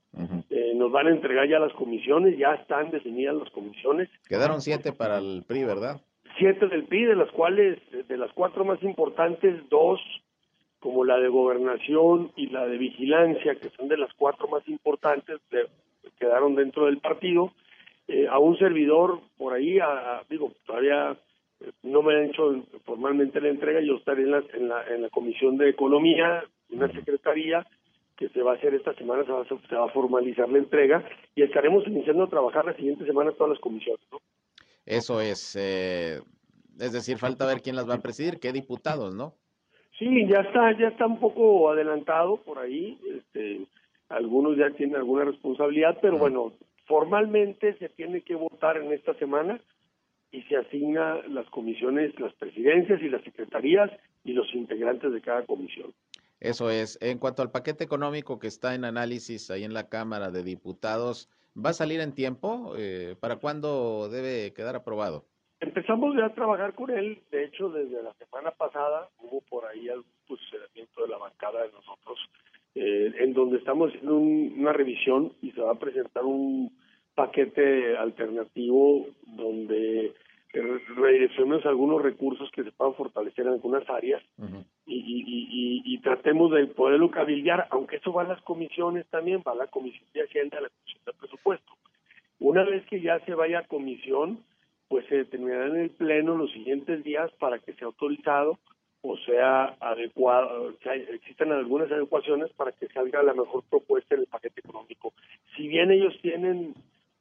eh, 0.50 0.72
nos 0.74 0.90
van 0.90 1.06
a 1.06 1.10
entregar 1.10 1.48
ya 1.48 1.58
las 1.58 1.72
comisiones, 1.74 2.38
ya 2.38 2.54
están 2.54 2.90
definidas 2.90 3.34
las 3.36 3.50
comisiones. 3.50 4.08
Quedaron 4.28 4.60
siete 4.60 4.92
para 4.92 5.18
el 5.18 5.44
PRI, 5.46 5.64
¿verdad? 5.64 6.00
Siete 6.38 6.66
del 6.68 6.84
PRI, 6.84 7.04
de 7.06 7.16
las 7.16 7.30
cuales, 7.32 7.78
de 7.90 8.16
las 8.16 8.32
cuatro 8.32 8.64
más 8.64 8.82
importantes, 8.82 9.68
dos 9.68 10.00
como 10.80 11.04
la 11.04 11.18
de 11.18 11.28
gobernación 11.28 12.30
y 12.36 12.46
la 12.48 12.66
de 12.66 12.78
vigilancia, 12.78 13.56
que 13.56 13.70
son 13.70 13.88
de 13.88 13.98
las 13.98 14.12
cuatro 14.14 14.46
más 14.48 14.66
importantes, 14.68 15.40
de, 15.50 15.66
quedaron 16.18 16.54
dentro 16.54 16.86
del 16.86 16.98
partido. 16.98 17.52
Eh, 18.06 18.26
a 18.26 18.38
un 18.38 18.56
servidor 18.58 19.20
por 19.36 19.52
ahí, 19.52 19.78
a, 19.78 19.86
a, 20.18 20.24
digo, 20.30 20.52
todavía 20.66 21.16
no 21.82 22.02
me 22.02 22.14
han 22.14 22.24
hecho 22.26 22.64
formalmente 22.84 23.40
la 23.40 23.48
entrega, 23.48 23.80
yo 23.80 23.96
estaré 23.96 24.22
en 24.22 24.30
la, 24.30 24.42
en 24.54 24.68
la, 24.68 24.86
en 24.86 25.02
la 25.02 25.10
Comisión 25.10 25.56
de 25.56 25.68
Economía, 25.70 26.44
una 26.70 26.90
secretaría 26.92 27.66
que 28.16 28.28
se 28.30 28.42
va 28.42 28.52
a 28.52 28.54
hacer 28.56 28.74
esta 28.74 28.94
semana, 28.94 29.24
se 29.24 29.32
va, 29.32 29.44
se 29.44 29.74
va 29.76 29.86
a 29.86 29.92
formalizar 29.92 30.48
la 30.48 30.58
entrega 30.58 31.04
y 31.34 31.42
estaremos 31.42 31.86
iniciando 31.86 32.24
a 32.24 32.28
trabajar 32.28 32.64
la 32.64 32.74
siguiente 32.74 33.04
semana 33.04 33.32
todas 33.32 33.50
las 33.50 33.60
comisiones. 33.60 34.04
¿no? 34.10 34.18
Eso 34.84 35.20
es, 35.20 35.54
eh, 35.56 36.18
es 36.80 36.92
decir, 36.92 37.18
falta 37.18 37.46
ver 37.46 37.60
quién 37.62 37.76
las 37.76 37.88
va 37.88 37.94
a 37.94 38.00
presidir, 38.02 38.40
qué 38.40 38.52
diputados, 38.52 39.14
¿no? 39.14 39.34
Sí, 39.98 40.26
ya 40.28 40.40
está, 40.40 40.78
ya 40.78 40.88
está 40.88 41.06
un 41.06 41.18
poco 41.18 41.70
adelantado 41.70 42.36
por 42.38 42.58
ahí, 42.58 42.98
este, 43.16 43.66
algunos 44.08 44.56
ya 44.56 44.70
tienen 44.70 44.96
alguna 44.96 45.24
responsabilidad, 45.24 45.98
pero 46.00 46.18
bueno, 46.18 46.52
formalmente 46.86 47.76
se 47.78 47.88
tiene 47.90 48.22
que 48.22 48.34
votar 48.34 48.78
en 48.78 48.92
esta 48.92 49.14
semana 49.14 49.60
y 50.30 50.42
se 50.42 50.56
asigna 50.56 51.16
las 51.28 51.48
comisiones, 51.50 52.18
las 52.18 52.32
presidencias 52.34 53.00
y 53.00 53.08
las 53.08 53.22
secretarías 53.22 53.90
y 54.24 54.32
los 54.32 54.52
integrantes 54.54 55.12
de 55.12 55.20
cada 55.20 55.44
comisión. 55.44 55.92
Eso 56.40 56.70
es. 56.70 56.98
En 57.02 57.18
cuanto 57.18 57.42
al 57.42 57.50
paquete 57.50 57.84
económico 57.84 58.38
que 58.38 58.46
está 58.46 58.74
en 58.74 58.84
análisis 58.84 59.50
ahí 59.50 59.64
en 59.64 59.74
la 59.74 59.88
Cámara 59.88 60.30
de 60.30 60.44
Diputados, 60.44 61.28
¿va 61.54 61.70
a 61.70 61.74
salir 61.74 62.00
en 62.00 62.14
tiempo? 62.14 62.74
Eh, 62.78 63.16
¿Para 63.20 63.36
cuándo 63.36 64.08
debe 64.08 64.52
quedar 64.52 64.76
aprobado? 64.76 65.24
Empezamos 65.60 66.14
ya 66.16 66.26
a 66.26 66.34
trabajar 66.34 66.74
con 66.74 66.90
él. 66.90 67.20
De 67.32 67.44
hecho, 67.44 67.68
desde 67.70 68.02
la 68.02 68.14
semana 68.14 68.52
pasada 68.52 69.08
hubo 69.18 69.40
por 69.42 69.66
ahí 69.66 69.88
algún 69.88 70.12
posicionamiento 70.28 71.02
de 71.02 71.08
la 71.08 71.18
bancada 71.18 71.62
de 71.64 71.72
nosotros, 71.72 72.18
eh, 72.74 73.12
en 73.18 73.32
donde 73.32 73.58
estamos 73.58 73.88
haciendo 73.90 74.16
un, 74.16 74.54
una 74.58 74.72
revisión 74.72 75.32
y 75.42 75.50
se 75.52 75.60
va 75.60 75.72
a 75.72 75.78
presentar 75.78 76.24
un 76.24 76.70
paquete 77.14 77.96
alternativo 77.96 79.06
donde 79.26 80.12
redireccionemos 80.52 81.66
algunos 81.66 82.02
recursos 82.02 82.50
que 82.52 82.64
se 82.64 82.72
puedan 82.72 82.94
fortalecer 82.94 83.46
en 83.46 83.52
algunas 83.52 83.88
áreas 83.90 84.22
uh 84.38 84.44
-huh. 84.44 84.64
y, 84.86 84.94
y, 84.94 85.22
y, 85.26 85.82
y, 85.84 85.98
tratemos 85.98 86.50
de 86.52 86.66
poderlo 86.68 87.10
cabildear, 87.10 87.66
aunque 87.70 87.96
eso 87.96 88.12
va 88.12 88.22
a 88.22 88.28
las 88.28 88.40
comisiones 88.42 89.06
también, 89.08 89.42
va 89.46 89.52
a 89.52 89.56
la 89.56 89.66
Comisión 89.66 90.06
de 90.14 90.22
Hacienda, 90.22 90.58
a 90.58 90.62
la 90.62 90.70
Comisión 90.70 91.02
de 91.04 91.12
Presupuesto. 91.12 91.72
Una 92.40 92.64
vez 92.64 92.86
que 92.86 93.00
ya 93.00 93.18
se 93.26 93.34
vaya 93.34 93.60
a 93.60 93.66
comisión, 93.66 94.38
pues 94.88 95.04
se 95.06 95.16
determinará 95.16 95.66
en 95.66 95.76
el 95.76 95.90
Pleno 95.90 96.36
los 96.36 96.50
siguientes 96.52 97.04
días 97.04 97.30
para 97.38 97.58
que 97.58 97.74
sea 97.74 97.86
autorizado 97.86 98.58
o 99.02 99.16
sea 99.18 99.76
adecuado, 99.80 100.64
o 100.64 100.72
sea, 100.82 100.94
existan 100.94 101.52
algunas 101.52 101.90
adecuaciones 101.90 102.50
para 102.54 102.72
que 102.72 102.88
salga 102.88 103.22
la 103.22 103.34
mejor 103.34 103.62
propuesta 103.70 104.14
en 104.14 104.22
el 104.22 104.26
paquete 104.26 104.60
económico. 104.60 105.12
Si 105.56 105.68
bien 105.68 105.90
ellos 105.90 106.14
tienen 106.20 106.74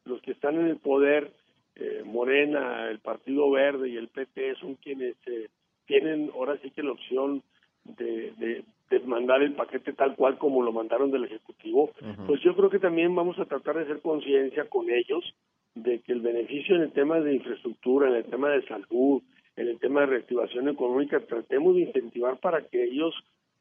los 0.06 0.22
que 0.22 0.32
están 0.32 0.56
en 0.56 0.68
el 0.68 0.78
poder, 0.78 1.32
eh, 1.76 2.02
Morena, 2.06 2.90
el 2.90 3.00
Partido 3.00 3.52
Verde 3.52 3.90
y 3.90 3.98
el 3.98 4.08
PP 4.08 4.56
son 4.56 4.76
quienes 4.76 5.16
eh, 5.28 5.50
tienen 5.86 6.32
ahora 6.34 6.58
sí 6.64 6.72
que 6.72 6.82
la 6.82 6.92
opción 6.92 7.44
de, 7.84 8.34
de, 8.38 8.64
de, 8.90 9.00
mandar 9.02 9.44
el 9.44 9.54
paquete 9.54 9.94
tal 9.94 10.16
cual 10.16 10.38
como 10.38 10.64
lo 10.64 10.72
mandaron 10.72 11.12
del 11.12 11.26
Ejecutivo, 11.26 11.92
uh 12.02 12.06
-huh. 12.06 12.26
pues 12.26 12.42
yo 12.42 12.56
creo 12.56 12.70
que 12.70 12.80
también 12.80 13.14
vamos 13.16 13.38
a 13.40 13.46
tratar 13.46 13.76
de 13.76 13.84
hacer 13.84 14.02
conciencia 14.02 14.68
con 14.68 14.90
ellos 14.90 15.24
de 15.76 16.00
que 16.00 16.12
el 16.14 16.22
beneficio 16.22 16.76
en 16.76 16.82
el 16.82 16.92
tema 16.92 17.20
de 17.20 17.36
infraestructura, 17.36 18.10
en 18.10 18.16
el 18.16 18.26
tema 18.26 18.50
de 18.50 18.66
salud, 18.66 19.22
de 20.02 20.08
reactivación 20.08 20.70
económica, 20.70 21.20
tratemos 21.20 21.76
de 21.76 21.82
incentivar 21.82 22.40
para 22.40 22.62
que 22.68 22.84
ellos 22.84 23.14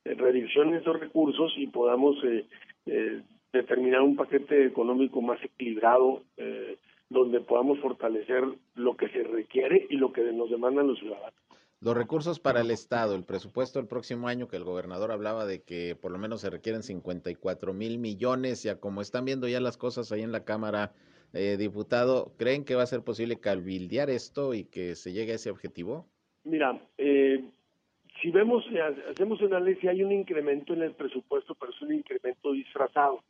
eh, 0.04 0.14
redireccionen 0.14 0.74
esos 0.76 0.98
recursos 0.98 1.52
y 1.56 1.66
podamos 1.66 2.16
eh, 2.24 2.46
eh, 2.86 3.22
determinar 3.52 4.02
un 4.02 4.16
paquete 4.16 4.66
económico 4.66 5.20
más 5.20 5.42
equilibrado 5.42 6.22
eh, 6.36 6.78
donde 7.08 7.40
podamos 7.40 7.78
fortalecer 7.80 8.44
lo 8.74 8.96
que 8.96 9.08
se 9.08 9.22
requiere 9.22 9.86
y 9.90 9.96
lo 9.96 10.12
que 10.12 10.22
nos 10.32 10.50
demandan 10.50 10.88
los 10.88 10.98
ciudadanos. 10.98 11.34
Los 11.80 11.96
recursos 11.96 12.40
para 12.40 12.62
el 12.62 12.70
Estado, 12.70 13.14
el 13.14 13.24
presupuesto 13.24 13.78
del 13.78 13.86
próximo 13.86 14.28
año 14.28 14.48
que 14.48 14.56
el 14.56 14.64
gobernador 14.64 15.12
hablaba 15.12 15.44
de 15.44 15.62
que 15.62 15.94
por 15.94 16.10
lo 16.10 16.18
menos 16.18 16.40
se 16.40 16.50
requieren 16.50 16.82
54 16.82 17.74
mil 17.74 17.98
millones, 17.98 18.62
ya 18.62 18.80
como 18.80 19.02
están 19.02 19.24
viendo 19.24 19.46
ya 19.46 19.60
las 19.60 19.76
cosas 19.76 20.10
ahí 20.10 20.22
en 20.22 20.32
la 20.32 20.44
Cámara, 20.44 20.92
eh, 21.32 21.56
diputado, 21.58 22.32
¿creen 22.38 22.64
que 22.64 22.74
va 22.74 22.82
a 22.82 22.86
ser 22.86 23.02
posible 23.02 23.40
cabildear 23.40 24.08
esto 24.08 24.54
y 24.54 24.64
que 24.64 24.96
se 24.96 25.12
llegue 25.12 25.32
a 25.32 25.36
ese 25.36 25.50
objetivo? 25.50 26.08
Mira, 26.46 26.80
eh, 26.96 27.44
si 28.22 28.30
vemos, 28.30 28.64
eh, 28.72 28.80
hacemos 29.10 29.40
un 29.40 29.52
análisis, 29.52 29.88
hay 29.88 30.02
un 30.02 30.12
incremento 30.12 30.72
en 30.74 30.82
el 30.82 30.92
presupuesto, 30.92 31.54
pero 31.54 31.72
es 31.72 31.82
un 31.82 31.92
incremento 31.92 32.52
disfrazado. 32.52 33.22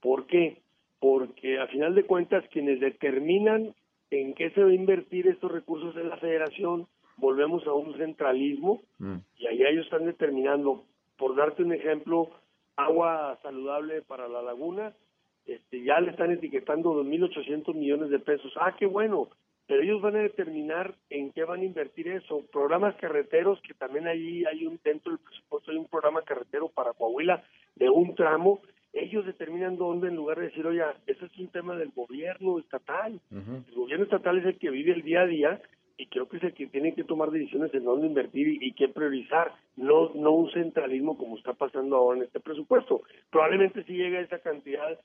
¿Por 0.00 0.26
qué? 0.26 0.56
Porque 0.98 1.58
a 1.58 1.66
final 1.66 1.94
de 1.94 2.04
cuentas 2.04 2.44
quienes 2.50 2.80
determinan 2.80 3.74
en 4.10 4.34
qué 4.34 4.50
se 4.50 4.62
va 4.62 4.70
a 4.70 4.74
invertir 4.74 5.28
estos 5.28 5.52
recursos 5.52 5.94
en 5.96 6.08
la 6.08 6.16
federación 6.16 6.86
volvemos 7.18 7.66
a 7.66 7.72
un 7.72 7.96
centralismo 7.96 8.80
mm. 8.98 9.16
y 9.38 9.46
ahí 9.46 9.62
ellos 9.62 9.84
están 9.84 10.06
determinando, 10.06 10.84
por 11.16 11.36
darte 11.36 11.62
un 11.62 11.72
ejemplo, 11.72 12.30
agua 12.76 13.38
saludable 13.42 14.02
para 14.02 14.28
la 14.28 14.40
laguna, 14.40 14.94
este, 15.44 15.82
ya 15.82 16.00
le 16.00 16.12
están 16.12 16.30
etiquetando 16.30 17.04
2.800 17.04 17.74
millones 17.74 18.10
de 18.10 18.20
pesos. 18.20 18.52
Ah, 18.56 18.74
qué 18.78 18.86
bueno, 18.86 19.28
pero 19.68 19.82
ellos 19.82 20.00
van 20.00 20.16
a 20.16 20.20
determinar 20.20 20.94
en 21.10 21.30
qué 21.30 21.44
van 21.44 21.60
a 21.60 21.64
invertir 21.64 22.08
eso. 22.08 22.42
Programas 22.50 22.96
carreteros, 22.96 23.60
que 23.60 23.74
también 23.74 24.08
ahí 24.08 24.42
hay 24.46 24.66
un, 24.66 24.80
dentro 24.82 25.12
del 25.12 25.20
presupuesto 25.20 25.70
hay 25.70 25.76
un 25.76 25.86
programa 25.86 26.22
carretero 26.22 26.68
para 26.70 26.94
Coahuila 26.94 27.44
de 27.76 27.90
un 27.90 28.14
tramo, 28.14 28.62
ellos 28.94 29.26
determinan 29.26 29.76
dónde 29.76 30.08
en 30.08 30.16
lugar 30.16 30.38
de 30.38 30.46
decir, 30.46 30.66
oye, 30.66 30.82
eso 31.06 31.26
es 31.26 31.38
un 31.38 31.48
tema 31.48 31.76
del 31.76 31.90
gobierno 31.90 32.58
estatal. 32.58 33.20
El 33.30 33.74
gobierno 33.74 34.04
estatal 34.04 34.38
es 34.38 34.46
el 34.46 34.58
que 34.58 34.70
vive 34.70 34.92
el 34.92 35.02
día 35.02 35.20
a 35.20 35.26
día 35.26 35.60
y 35.98 36.06
creo 36.06 36.28
que 36.28 36.38
es 36.38 36.44
el 36.44 36.54
que 36.54 36.68
tiene 36.68 36.94
que 36.94 37.04
tomar 37.04 37.30
decisiones 37.30 37.72
en 37.74 37.84
dónde 37.84 38.06
invertir 38.06 38.62
y, 38.62 38.72
qué 38.72 38.88
priorizar, 38.88 39.52
no, 39.76 40.14
no 40.14 40.30
un 40.30 40.50
centralismo 40.52 41.18
como 41.18 41.36
está 41.36 41.52
pasando 41.52 41.96
ahora 41.96 42.18
en 42.18 42.24
este 42.24 42.40
presupuesto. 42.40 43.02
Probablemente 43.30 43.84
si 43.84 43.92
llega 43.92 44.20
esa 44.20 44.38
cantidad 44.38 44.98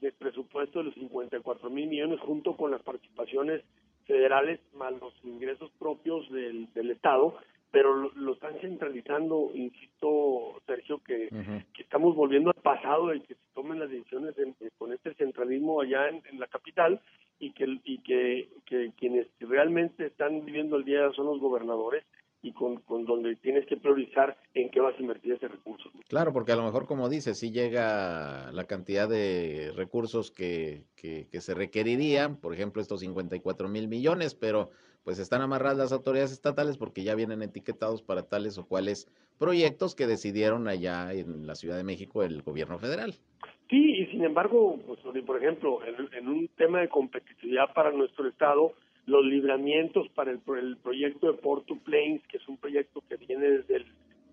de 0.00 0.12
presupuesto 0.12 0.78
de 0.78 0.84
los 0.86 0.94
54 0.94 1.68
mil 1.70 1.88
millones 1.88 2.20
junto 2.20 2.56
con 2.56 2.70
las 2.70 2.82
participaciones 2.82 3.62
federales 4.06 4.60
más 4.74 4.92
los 5.00 5.14
ingresos 5.24 5.70
propios 5.78 6.30
del, 6.30 6.72
del 6.72 6.90
Estado, 6.90 7.36
pero 7.70 8.10
lo, 8.14 8.34
están 8.34 8.54
centralizando, 8.60 9.50
insisto, 9.52 10.60
Sergio, 10.64 11.02
que, 11.04 11.28
que, 11.72 11.82
estamos 11.82 12.14
volviendo 12.14 12.50
al 12.50 12.62
pasado 12.62 13.12
y 13.12 13.20
que 13.20 13.34
se 13.34 13.40
tomen 13.52 13.80
las 13.80 13.90
decisiones 13.90 14.36
con 14.78 14.92
este 14.92 15.12
centralismo 15.14 15.80
allá 15.80 16.08
en, 16.08 16.22
en 16.30 16.38
la 16.38 16.46
capital 16.46 17.00
y 17.40 17.50
que 17.50 17.80
y 17.84 17.98
que, 17.98 18.48
que, 18.64 18.92
quienes 18.96 19.26
realmente 19.40 20.06
están 20.06 20.44
viviendo 20.44 20.76
el 20.76 20.84
día 20.84 21.10
son 21.16 21.26
los 21.26 21.40
gobernadores 21.40 22.04
y 22.44 22.52
con, 22.52 22.76
con, 22.82 23.04
donde 23.04 23.34
tienes 23.36 23.66
que 23.66 23.76
priorizar 23.76 24.36
en 24.54 24.70
qué 24.70 24.80
vas 24.80 24.94
a 24.96 25.00
invertir 25.00 25.32
ese 25.32 25.48
recurso. 25.48 25.90
Claro, 26.08 26.32
porque 26.32 26.52
a 26.52 26.56
lo 26.56 26.62
mejor, 26.62 26.86
como 26.86 27.08
dices, 27.08 27.38
si 27.38 27.50
llega 27.50 28.52
la 28.52 28.64
cantidad 28.64 29.08
de 29.08 29.72
recursos 29.74 30.30
que, 30.30 30.84
que, 30.94 31.26
que 31.30 31.40
se 31.40 31.54
requerirían, 31.54 32.36
por 32.36 32.54
ejemplo, 32.54 32.80
estos 32.80 33.00
54 33.00 33.68
mil 33.68 33.88
millones, 33.88 34.34
pero 34.34 34.70
pues 35.04 35.18
están 35.18 35.42
amarradas 35.42 35.78
las 35.78 35.92
autoridades 35.92 36.32
estatales 36.32 36.78
porque 36.78 37.02
ya 37.02 37.14
vienen 37.14 37.42
etiquetados 37.42 38.02
para 38.02 38.22
tales 38.22 38.56
o 38.58 38.66
cuales 38.66 39.06
proyectos 39.38 39.94
que 39.94 40.06
decidieron 40.06 40.68
allá 40.68 41.12
en 41.12 41.46
la 41.46 41.54
Ciudad 41.54 41.76
de 41.76 41.84
México 41.84 42.22
el 42.22 42.42
gobierno 42.42 42.78
federal. 42.78 43.14
Sí, 43.68 44.02
y 44.02 44.06
sin 44.06 44.24
embargo, 44.24 44.78
pues, 44.86 45.00
por 45.24 45.36
ejemplo, 45.36 45.80
en, 45.84 46.28
un 46.28 46.48
tema 46.56 46.80
de 46.80 46.88
competitividad 46.88 47.72
para 47.74 47.90
nuestro 47.92 48.28
Estado, 48.28 48.72
los 49.06 49.24
libramientos 49.24 50.08
para 50.10 50.30
el, 50.30 50.40
el 50.58 50.76
proyecto 50.78 51.30
de 51.30 51.38
Porto 51.38 51.76
Plains, 51.76 52.22
que 52.28 52.38
es 52.38 52.48
un 52.48 52.56
proyecto 52.56 53.02
que 53.08 53.16
viene 53.16 53.48
desde 53.48 53.76
el 53.76 53.86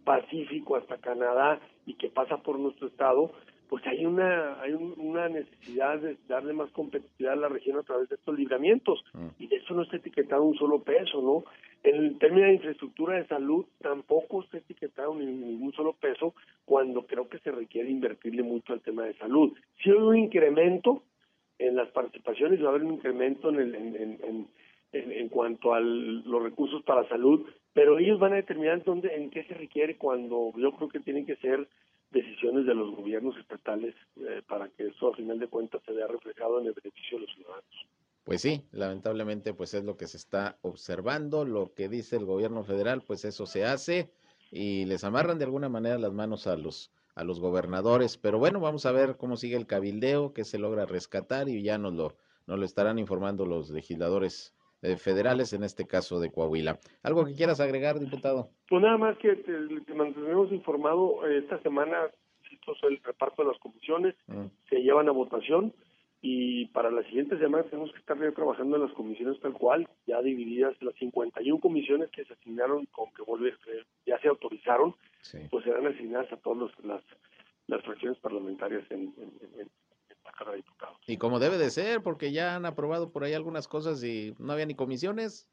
Pacífico 0.03 0.75
hasta 0.75 0.97
Canadá 0.97 1.60
y 1.86 1.93
que 1.93 2.10
pasa 2.10 2.38
por 2.38 2.57
nuestro 2.57 2.88
Estado, 2.88 3.31
pues 3.69 3.86
hay 3.88 4.05
una 4.05 4.60
hay 4.62 4.73
una 4.73 5.29
necesidad 5.29 5.99
de 5.99 6.17
darle 6.27 6.51
más 6.51 6.69
competitividad 6.71 7.34
a 7.34 7.38
la 7.38 7.47
región 7.47 7.77
a 7.77 7.84
través 7.84 8.10
de 8.10 8.15
estos 8.15 8.38
libramientos 8.38 9.01
mm. 9.13 9.27
y 9.39 9.47
de 9.47 9.55
eso 9.55 9.73
no 9.73 9.84
está 9.84 9.95
etiquetado 9.95 10.43
un 10.43 10.57
solo 10.57 10.84
peso, 10.84 11.21
¿no? 11.21 11.45
En 11.84 12.19
términos 12.19 12.49
de 12.49 12.55
infraestructura 12.55 13.15
de 13.15 13.27
salud 13.27 13.65
tampoco 13.79 14.43
está 14.43 14.57
etiquetado 14.57 15.15
ni 15.15 15.25
ningún 15.25 15.71
solo 15.71 15.93
peso 15.93 16.36
cuando 16.65 17.05
creo 17.05 17.29
que 17.29 17.39
se 17.39 17.51
requiere 17.51 17.89
invertirle 17.89 18.43
mucho 18.43 18.73
al 18.73 18.81
tema 18.81 19.05
de 19.05 19.13
salud. 19.13 19.53
Si 19.81 19.89
hay 19.89 19.95
un 19.95 20.17
incremento 20.17 21.03
en 21.57 21.75
las 21.75 21.89
participaciones, 21.91 22.62
va 22.62 22.67
a 22.67 22.69
haber 22.71 22.84
un 22.84 22.95
incremento 22.95 23.49
en, 23.49 23.55
el, 23.55 23.75
en, 23.75 23.95
en, 23.95 24.47
en, 24.93 25.30
cuanto 25.30 25.73
a 25.73 25.80
los 25.80 26.43
recursos 26.43 26.84
para 26.84 27.08
salud, 27.08 27.45
pero 27.73 27.97
ellos 27.99 28.19
van 28.19 28.34
a 28.34 28.38
determinar 28.38 28.84
dónde, 28.84 29.15
en 29.15 29.30
qué 29.30 29.43
se 29.45 29.54
requiere 29.54 29.97
cuando 29.97 30.51
yo 30.58 30.71
creo 30.73 30.89
que 30.89 30.99
tienen 30.99 31.25
que 31.25 31.38
ser 31.38 31.67
decisiones 32.12 32.65
de 32.65 32.75
los 32.75 32.93
gobiernos 32.95 33.38
estatales 33.38 33.95
eh, 34.17 34.41
para 34.47 34.67
que 34.69 34.88
eso 34.88 35.13
a 35.13 35.15
final 35.15 35.39
de 35.39 35.47
cuentas 35.47 35.82
se 35.86 35.93
vea 35.93 36.08
reflejado 36.08 36.60
en 36.60 36.67
el 36.67 36.73
beneficio 36.73 37.17
de 37.17 37.25
los 37.25 37.36
ciudadanos. 37.36 37.88
Pues 38.25 38.41
sí, 38.41 38.63
lamentablemente 38.71 39.54
pues 39.54 39.73
es 39.73 39.84
lo 39.84 39.97
que 39.97 40.08
se 40.08 40.17
está 40.17 40.58
observando, 40.62 41.45
lo 41.45 41.73
que 41.73 41.89
dice 41.89 42.17
el 42.17 42.25
gobierno 42.25 42.63
federal, 42.63 43.01
pues 43.01 43.25
eso 43.25 43.45
se 43.45 43.65
hace 43.65 44.12
y 44.51 44.86
les 44.86 45.04
amarran 45.04 45.39
de 45.39 45.45
alguna 45.45 45.69
manera 45.69 45.97
las 45.97 46.13
manos 46.13 46.47
a 46.47 46.58
los 46.58 46.91
a 47.13 47.25
los 47.25 47.41
gobernadores, 47.41 48.17
pero 48.17 48.39
bueno, 48.39 48.62
vamos 48.62 48.86
a 48.86 48.93
ver 48.93 49.17
cómo 49.17 49.36
sigue 49.36 49.58
el 49.58 49.67
cabildeo, 49.67 50.32
que 50.32 50.45
se 50.45 50.58
logra 50.58 50.86
rescatar 50.86 51.49
y 51.49 51.62
ya 51.62 51.77
nos 51.77 51.93
lo 51.93 52.15
nos 52.47 52.58
lo 52.58 52.65
estarán 52.65 52.99
informando 52.99 53.45
los 53.45 53.69
legisladores 53.69 54.54
eh, 54.82 54.98
federales, 54.98 55.54
en 55.54 55.63
este 55.63 55.86
caso 55.86 56.20
de 56.20 56.32
Coahuila. 56.32 56.80
¿Algo 57.04 57.26
que 57.26 57.36
quieras 57.36 57.60
agregar, 57.60 58.00
diputado? 58.00 58.50
Pues 58.70 58.82
nada 58.82 58.98
más 58.98 59.17
que 59.17 59.36
te, 59.36 59.94
mantenemos 59.94 60.52
informado. 60.52 61.28
Eh, 61.28 61.39
esta 61.39 61.62
semana, 61.62 61.98
esto 62.52 62.74
es 62.74 62.84
el 62.84 63.00
reparto 63.04 63.44
de 63.44 63.50
las 63.50 63.60
comisiones, 63.60 64.15
mm. 64.28 64.46
se 64.70 64.82
llevan 64.82 65.08
a 65.08 65.12
votación 65.12 65.74
y 66.22 66.67
para 66.67 66.91
las 66.91 67.06
siguientes 67.08 67.39
semanas 67.39 67.67
tenemos 67.70 67.91
que 67.91 68.00
estar 68.00 68.17
trabajando 68.34 68.76
en 68.76 68.84
las 68.84 68.94
comisiones 68.94 69.39
tal 69.39 69.54
cual, 69.54 69.88
ya 70.06 70.22
divididas 70.22 70.76
las 70.82 70.94
51 70.96 71.60
comisiones 71.60 72.12
que 72.12 72.24
se 72.26 72.34
asignaron, 72.34 72.86
con 72.88 73.12
que 73.13 73.24
volver, 73.24 73.58
ya 74.06 74.20
se 74.20 74.28
autorizaron, 74.28 74.94
pues 75.50 75.63
serán 75.63 75.88
asignadas 75.88 76.32
a 76.32 76.38
todas 76.38 76.72
las, 76.84 77.02
las 77.65 77.82
fracciones 77.84 78.20
parlamentarias 78.20 78.84
en, 78.91 79.13
en, 79.17 79.70
y 81.07 81.17
como 81.17 81.39
debe 81.39 81.57
de 81.57 81.69
ser, 81.69 82.01
porque 82.01 82.31
ya 82.31 82.55
han 82.55 82.65
aprobado 82.65 83.12
por 83.12 83.23
ahí 83.23 83.34
algunas 83.34 83.67
cosas 83.67 84.03
y 84.03 84.34
no 84.39 84.53
había 84.53 84.65
ni 84.65 84.75
comisiones. 84.75 85.47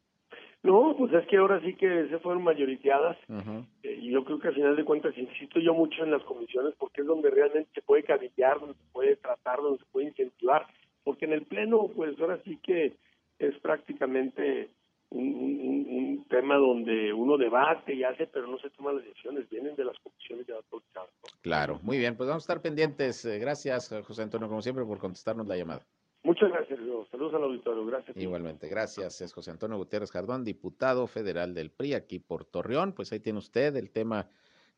No, 0.63 0.95
pues 0.99 1.13
es 1.13 1.27
que 1.29 1.37
ahora 1.37 1.61
sí 1.61 1.75
que 1.75 2.09
se 2.09 2.19
fueron 2.19 2.43
mayoriteadas 2.43 3.17
eh, 3.29 3.99
y 4.01 4.11
yo 4.11 4.25
creo 4.25 4.41
que 4.41 4.49
al 4.49 4.55
final 4.55 4.75
de 4.75 4.85
cuentas 4.85 5.17
insisto 5.17 5.61
yo 5.61 5.73
mucho 5.73 6.03
en 6.03 6.11
las 6.11 6.23
comisiones 6.25 6.75
porque 6.77 7.03
es 7.03 7.07
donde 7.07 7.31
realmente 7.31 7.71
se 7.75 7.83
puede 7.83 8.03
cabildear, 8.03 8.59
donde 8.59 8.75
se 8.75 8.93
puede 8.93 9.17
tratar, 9.17 9.59
donde 9.59 9.79
se 9.79 9.91
puede 9.93 10.09
incentivar, 10.09 10.67
porque 11.05 11.27
en 11.27 11.33
el 11.33 11.43
pleno 11.43 11.89
pues 11.95 12.19
ahora 12.21 12.41
sí 12.45 12.59
que 12.63 12.97
es 13.39 13.55
prácticamente 13.61 14.69
un, 15.11 16.27
tema 16.29 16.57
donde 16.57 17.13
uno 17.13 17.39
debate 17.39 17.95
y 17.95 18.05
hace, 18.05 18.27
pero 18.27 18.47
no 18.47 18.59
se 18.59 18.69
toman 18.71 18.97
las 18.97 19.05
decisiones, 19.05 19.49
vienen 19.49 19.75
de 19.77 19.85
las 19.85 19.99
comisiones 20.01 20.47
de 20.47 20.55
autorizadas. 20.55 21.09
Claro, 21.41 21.81
muy 21.83 21.97
bien, 21.97 22.17
pues 22.17 22.29
vamos 22.29 22.43
a 22.43 22.45
estar 22.45 22.61
pendientes. 22.61 23.25
Eh, 23.25 23.39
gracias, 23.39 23.89
José 24.07 24.23
Antonio, 24.23 24.47
como 24.47 24.61
siempre, 24.61 24.85
por 24.85 24.99
contestarnos 24.99 25.47
la 25.47 25.57
llamada. 25.57 25.87
Muchas 26.23 26.51
gracias, 26.51 26.79
Saludos 27.11 27.35
al 27.35 27.45
auditorio. 27.45 27.87
Gracias. 27.87 28.17
Igualmente, 28.17 28.69
gracias. 28.69 29.21
Es 29.23 29.33
José 29.33 29.51
Antonio 29.51 29.79
Gutiérrez 29.79 30.11
Jardón, 30.11 30.45
diputado 30.45 31.07
federal 31.07 31.55
del 31.55 31.71
PRI 31.71 31.95
aquí 31.95 32.19
por 32.19 32.45
Torreón. 32.45 32.93
Pues 32.93 33.11
ahí 33.13 33.21
tiene 33.21 33.39
usted 33.39 33.75
el 33.77 33.91
tema 33.91 34.29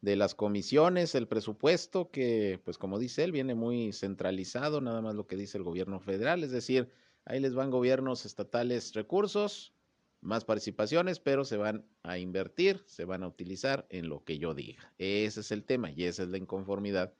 de 0.00 0.16
las 0.16 0.34
comisiones, 0.34 1.14
el 1.14 1.26
presupuesto, 1.28 2.10
que, 2.10 2.60
pues 2.64 2.78
como 2.78 2.98
dice 2.98 3.24
él, 3.24 3.32
viene 3.32 3.54
muy 3.54 3.92
centralizado, 3.92 4.80
nada 4.80 5.02
más 5.02 5.14
lo 5.14 5.26
que 5.26 5.36
dice 5.36 5.58
el 5.58 5.64
gobierno 5.64 6.00
federal, 6.00 6.42
es 6.42 6.50
decir, 6.50 6.88
ahí 7.26 7.38
les 7.40 7.54
van 7.54 7.70
gobiernos 7.70 8.24
estatales 8.24 8.94
recursos, 8.94 9.74
más 10.20 10.44
participaciones, 10.44 11.18
pero 11.18 11.44
se 11.44 11.56
van 11.56 11.86
a 12.02 12.18
invertir, 12.18 12.82
se 12.86 13.04
van 13.04 13.22
a 13.22 13.28
utilizar 13.28 13.86
en 13.90 14.08
lo 14.08 14.24
que 14.24 14.38
yo 14.38 14.54
diga. 14.54 14.92
Ese 14.98 15.40
es 15.40 15.50
el 15.50 15.64
tema 15.64 15.90
y 15.90 16.04
esa 16.04 16.22
es 16.22 16.28
la 16.28 16.38
inconformidad 16.38 17.14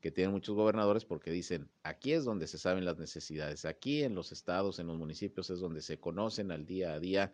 que 0.00 0.10
tienen 0.10 0.32
muchos 0.32 0.54
gobernadores 0.56 1.04
porque 1.04 1.30
dicen, 1.30 1.70
aquí 1.82 2.12
es 2.12 2.24
donde 2.24 2.46
se 2.46 2.58
saben 2.58 2.84
las 2.84 2.98
necesidades, 2.98 3.64
aquí 3.64 4.02
en 4.02 4.14
los 4.14 4.32
estados, 4.32 4.78
en 4.80 4.88
los 4.88 4.98
municipios 4.98 5.48
es 5.48 5.60
donde 5.60 5.80
se 5.80 6.00
conocen 6.00 6.50
al 6.50 6.66
día 6.66 6.92
a 6.92 7.00
día 7.00 7.32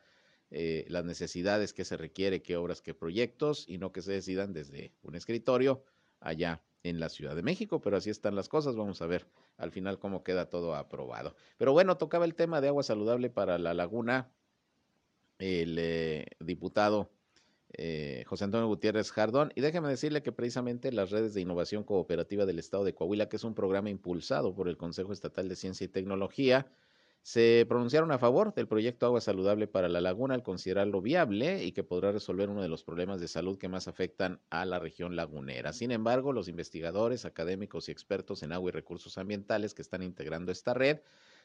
eh, 0.51 0.87
las 0.89 1.05
necesidades 1.05 1.73
que 1.73 1.85
se 1.85 1.97
requiere, 1.97 2.43
qué 2.43 2.57
obras, 2.57 2.81
qué 2.81 2.95
proyectos, 2.95 3.65
y 3.69 3.79
no 3.79 3.93
que 3.93 4.03
se 4.03 4.13
decidan 4.13 4.53
desde 4.53 4.93
un 5.03 5.15
escritorio 5.15 5.83
allá 6.21 6.63
en 6.83 7.01
la 7.01 7.09
Ciudad 7.09 7.37
de 7.37 7.43
México, 7.43 7.81
pero 7.81 7.97
así 7.97 8.11
están 8.11 8.35
las 8.35 8.49
cosas, 8.49 8.77
vamos 8.77 9.03
a 9.03 9.07
ver 9.07 9.27
al 9.57 9.73
final 9.73 9.99
cómo 9.99 10.23
queda 10.23 10.49
todo 10.49 10.75
aprobado. 10.75 11.35
Pero 11.57 11.73
bueno, 11.73 11.97
tocaba 11.97 12.25
el 12.25 12.35
tema 12.35 12.61
de 12.61 12.69
agua 12.69 12.83
saludable 12.83 13.29
para 13.29 13.59
la 13.59 13.75
laguna, 13.75 14.31
el 15.39 15.77
eh, 15.79 16.27
diputado 16.41 17.11
eh, 17.75 18.25
José 18.27 18.45
Antonio 18.45 18.67
Gutiérrez 18.67 19.13
Jardón. 19.13 19.53
Y 19.55 19.61
déjeme 19.61 19.89
decirle 19.89 20.23
que 20.23 20.33
precisamente 20.33 20.91
las 20.93 21.11
redes 21.11 21.35
de 21.35 21.41
innovación 21.41 21.85
cooperativa 21.85 22.47
del 22.47 22.59
Estado 22.59 22.85
de 22.85 22.95
Coahuila, 22.95 23.29
que 23.29 23.37
es 23.37 23.45
un 23.45 23.55
programa 23.55 23.91
impulsado 23.91 24.55
por 24.55 24.69
el 24.69 24.77
Consejo 24.77 25.13
Estatal 25.13 25.49
de 25.49 25.57
Ciencia 25.57 25.85
y 25.85 25.89
Tecnología, 25.89 26.67
se 27.23 27.67
pronunciaron 27.69 28.11
a 28.11 28.19
favor 28.19 28.55
del 28.55 28.69
proyecto 28.69 29.05
Agua 29.05 29.21
Saludable 29.21 29.67
para 29.67 29.89
la 29.89 30.01
Laguna 30.01 30.35
al 30.35 30.43
considerarlo 30.43 31.03
viable 31.03 31.63
y 31.63 31.73
que 31.73 31.83
podrá 31.83 32.11
resolver 32.11 32.49
uno 32.49 32.63
de 32.63 32.69
los 32.69 32.85
problemas 32.85 33.21
de 33.21 33.29
salud 33.29 33.59
que 33.59 33.69
más 33.69 33.87
afectan 33.87 34.41
a 34.49 34.65
la 34.65 34.79
región 34.79 35.15
lagunera. 35.15 35.75
Sin 35.75 35.91
embargo, 35.91 36.33
los 36.33 36.49
investigadores, 36.49 37.27
académicos 37.27 37.89
y 37.89 37.93
expertos 37.93 38.43
en 38.43 38.53
agua 38.53 38.71
y 38.71 38.73
recursos 38.73 39.19
ambientales 39.19 39.75
que 39.75 39.83
están 39.83 40.03
integrando 40.03 40.53
esta 40.53 40.73
red 40.73 41.01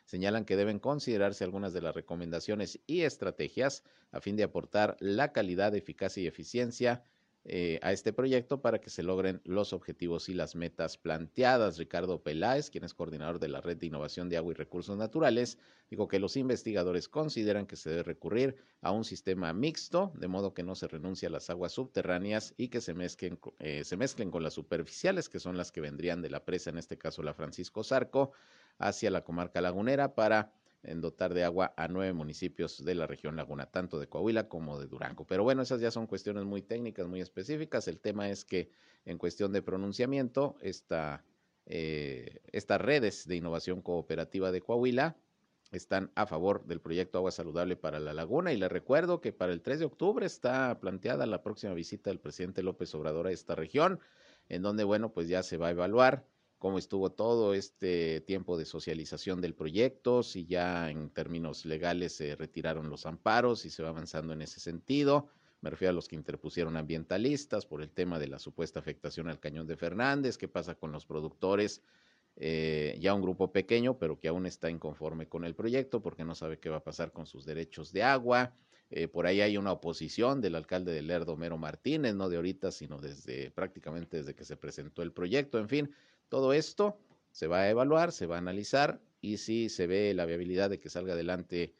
señalan 0.05 0.45
que 0.45 0.55
deben 0.55 0.79
considerarse 0.79 1.43
algunas 1.43 1.73
de 1.73 1.81
las 1.81 1.95
recomendaciones 1.95 2.79
y 2.87 3.01
estrategias 3.01 3.83
a 4.11 4.21
fin 4.21 4.35
de 4.35 4.43
aportar 4.43 4.97
la 4.99 5.31
calidad, 5.31 5.75
eficacia 5.75 6.23
y 6.23 6.27
eficiencia 6.27 7.03
eh, 7.45 7.77
a 7.81 7.91
este 7.91 8.13
proyecto 8.13 8.61
para 8.61 8.79
que 8.79 8.89
se 8.89 9.03
logren 9.03 9.41
los 9.43 9.73
objetivos 9.73 10.29
y 10.29 10.33
las 10.33 10.55
metas 10.55 10.97
planteadas. 10.97 11.77
Ricardo 11.77 12.23
Peláez, 12.23 12.69
quien 12.69 12.85
es 12.85 12.93
coordinador 12.93 13.39
de 13.39 13.49
la 13.49 13.59
Red 13.59 13.77
de 13.77 13.87
Innovación 13.87 14.29
de 14.29 14.37
Agua 14.37 14.53
y 14.53 14.55
Recursos 14.55 14.97
Naturales, 14.97 15.57
dijo 15.89 16.07
que 16.07 16.19
los 16.19 16.37
investigadores 16.37 17.09
consideran 17.09 17.65
que 17.65 17.75
se 17.75 17.89
debe 17.89 18.03
recurrir 18.03 18.55
a 18.81 18.91
un 18.91 19.03
sistema 19.03 19.51
mixto, 19.51 20.13
de 20.15 20.29
modo 20.29 20.53
que 20.53 20.63
no 20.63 20.73
se 20.73 20.87
renuncie 20.87 21.27
a 21.27 21.31
las 21.31 21.49
aguas 21.49 21.73
subterráneas 21.73 22.53
y 22.55 22.69
que 22.69 22.79
se 22.79 22.93
mezclen, 22.93 23.37
eh, 23.59 23.83
se 23.83 23.97
mezclen 23.97 24.31
con 24.31 24.41
las 24.41 24.53
superficiales, 24.53 25.27
que 25.27 25.39
son 25.39 25.57
las 25.57 25.73
que 25.73 25.81
vendrían 25.81 26.21
de 26.21 26.29
la 26.29 26.45
presa, 26.45 26.69
en 26.69 26.77
este 26.77 26.97
caso 26.97 27.23
la 27.23 27.33
Francisco 27.33 27.83
Zarco, 27.83 28.31
hacia 28.77 29.11
la 29.11 29.25
comarca 29.25 29.59
lagunera 29.59 30.15
para 30.15 30.53
en 30.83 31.01
dotar 31.01 31.33
de 31.33 31.43
agua 31.43 31.73
a 31.77 31.87
nueve 31.87 32.13
municipios 32.13 32.83
de 32.83 32.95
la 32.95 33.07
región 33.07 33.35
Laguna, 33.35 33.65
tanto 33.65 33.99
de 33.99 34.07
Coahuila 34.07 34.47
como 34.47 34.79
de 34.79 34.87
Durango. 34.87 35.25
Pero 35.25 35.43
bueno, 35.43 35.61
esas 35.61 35.81
ya 35.81 35.91
son 35.91 36.07
cuestiones 36.07 36.43
muy 36.43 36.61
técnicas, 36.61 37.07
muy 37.07 37.21
específicas. 37.21 37.87
El 37.87 37.99
tema 37.99 38.29
es 38.29 38.45
que 38.45 38.69
en 39.05 39.17
cuestión 39.17 39.53
de 39.53 39.61
pronunciamiento, 39.61 40.57
esta, 40.61 41.23
eh, 41.65 42.41
estas 42.51 42.81
redes 42.81 43.27
de 43.27 43.37
innovación 43.37 43.81
cooperativa 43.81 44.51
de 44.51 44.61
Coahuila 44.61 45.15
están 45.71 46.11
a 46.15 46.25
favor 46.25 46.65
del 46.65 46.81
proyecto 46.81 47.17
Agua 47.17 47.31
Saludable 47.31 47.75
para 47.75 47.99
la 47.99 48.13
Laguna. 48.13 48.53
Y 48.53 48.57
les 48.57 48.71
recuerdo 48.71 49.21
que 49.21 49.33
para 49.33 49.53
el 49.53 49.61
3 49.61 49.79
de 49.79 49.85
octubre 49.85 50.25
está 50.25 50.79
planteada 50.79 51.25
la 51.25 51.41
próxima 51.41 51.73
visita 51.73 52.09
del 52.09 52.19
presidente 52.19 52.61
López 52.61 52.93
Obrador 52.93 53.27
a 53.27 53.31
esta 53.31 53.55
región, 53.55 53.99
en 54.49 54.61
donde, 54.61 54.83
bueno, 54.83 55.13
pues 55.13 55.27
ya 55.27 55.41
se 55.43 55.57
va 55.57 55.67
a 55.67 55.71
evaluar 55.71 56.25
cómo 56.63 56.77
estuvo 56.77 57.11
todo 57.11 57.53
este 57.53 58.21
tiempo 58.21 58.57
de 58.57 58.63
socialización 58.63 59.41
del 59.41 59.53
proyecto, 59.53 60.23
si 60.23 60.45
ya 60.45 60.89
en 60.89 61.09
términos 61.09 61.65
legales 61.65 62.13
se 62.13 62.37
retiraron 62.37 62.89
los 62.89 63.05
amparos 63.05 63.65
y 63.65 63.69
se 63.69 63.83
va 63.83 63.89
avanzando 63.89 64.31
en 64.31 64.41
ese 64.41 64.61
sentido. 64.61 65.27
Me 65.59 65.69
refiero 65.69 65.89
a 65.89 65.93
los 65.93 66.07
que 66.07 66.15
interpusieron 66.15 66.77
ambientalistas 66.77 67.65
por 67.65 67.81
el 67.81 67.89
tema 67.89 68.17
de 68.17 68.29
la 68.29 68.39
supuesta 68.39 68.79
afectación 68.79 69.27
al 69.27 69.41
cañón 69.41 69.67
de 69.67 69.75
Fernández, 69.75 70.37
qué 70.37 70.47
pasa 70.47 70.73
con 70.75 70.93
los 70.93 71.05
productores, 71.05 71.81
eh, 72.37 72.97
ya 72.97 73.13
un 73.13 73.21
grupo 73.21 73.51
pequeño, 73.51 73.97
pero 73.97 74.17
que 74.17 74.29
aún 74.29 74.45
está 74.45 74.69
inconforme 74.69 75.27
con 75.27 75.43
el 75.43 75.55
proyecto 75.55 76.01
porque 76.01 76.23
no 76.23 76.33
sabe 76.33 76.59
qué 76.59 76.69
va 76.69 76.77
a 76.77 76.83
pasar 76.85 77.11
con 77.11 77.25
sus 77.25 77.43
derechos 77.43 77.91
de 77.91 78.03
agua. 78.03 78.53
Eh, 78.89 79.09
por 79.09 79.25
ahí 79.25 79.41
hay 79.41 79.57
una 79.57 79.73
oposición 79.73 80.39
del 80.39 80.55
alcalde 80.55 80.93
de 80.93 81.01
Lerdo, 81.01 81.35
Mero 81.35 81.57
Martínez, 81.57 82.15
no 82.15 82.29
de 82.29 82.37
ahorita, 82.37 82.71
sino 82.71 82.99
desde 82.99 83.51
prácticamente 83.51 84.17
desde 84.17 84.33
que 84.33 84.45
se 84.45 84.55
presentó 84.55 85.01
el 85.01 85.11
proyecto. 85.11 85.59
En 85.59 85.67
fin, 85.67 85.89
todo 86.33 86.51
esto 86.51 86.97
se 87.31 87.45
va 87.45 87.59
a 87.59 87.69
evaluar, 87.69 88.11
se 88.11 88.25
va 88.25 88.37
a 88.37 88.39
analizar 88.39 88.99
y 89.21 89.37
si 89.37 89.69
se 89.69 89.85
ve 89.85 90.15
la 90.15 90.25
viabilidad 90.25 90.71
de 90.71 90.79
que 90.79 90.89
salga 90.89 91.13
adelante 91.13 91.75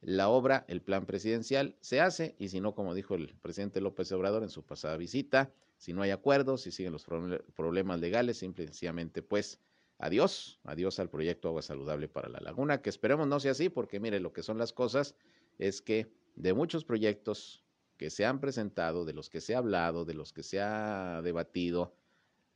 la 0.00 0.30
obra, 0.30 0.64
el 0.66 0.80
plan 0.80 1.04
presidencial, 1.04 1.76
se 1.82 2.00
hace 2.00 2.34
y 2.38 2.48
si 2.48 2.58
no, 2.58 2.74
como 2.74 2.94
dijo 2.94 3.16
el 3.16 3.34
presidente 3.42 3.82
López 3.82 4.10
Obrador 4.12 4.44
en 4.44 4.48
su 4.48 4.64
pasada 4.64 4.96
visita, 4.96 5.52
si 5.76 5.92
no 5.92 6.00
hay 6.00 6.10
acuerdos, 6.10 6.62
si 6.62 6.70
siguen 6.70 6.94
los 6.94 7.04
problemas 7.04 8.00
legales, 8.00 8.38
simplemente 8.38 9.20
pues 9.20 9.60
adiós, 9.98 10.58
adiós 10.64 10.98
al 11.00 11.10
proyecto 11.10 11.48
Agua 11.48 11.60
Saludable 11.60 12.08
para 12.08 12.30
la 12.30 12.40
Laguna, 12.40 12.80
que 12.80 12.88
esperemos 12.88 13.28
no 13.28 13.40
sea 13.40 13.50
así, 13.50 13.68
porque 13.68 14.00
mire, 14.00 14.20
lo 14.20 14.32
que 14.32 14.42
son 14.42 14.56
las 14.56 14.72
cosas 14.72 15.16
es 15.58 15.82
que 15.82 16.10
de 16.34 16.54
muchos 16.54 16.82
proyectos 16.86 17.62
que 17.98 18.08
se 18.08 18.24
han 18.24 18.40
presentado, 18.40 19.04
de 19.04 19.12
los 19.12 19.28
que 19.28 19.42
se 19.42 19.54
ha 19.54 19.58
hablado, 19.58 20.06
de 20.06 20.14
los 20.14 20.32
que 20.32 20.42
se 20.42 20.62
ha 20.62 21.20
debatido, 21.22 21.92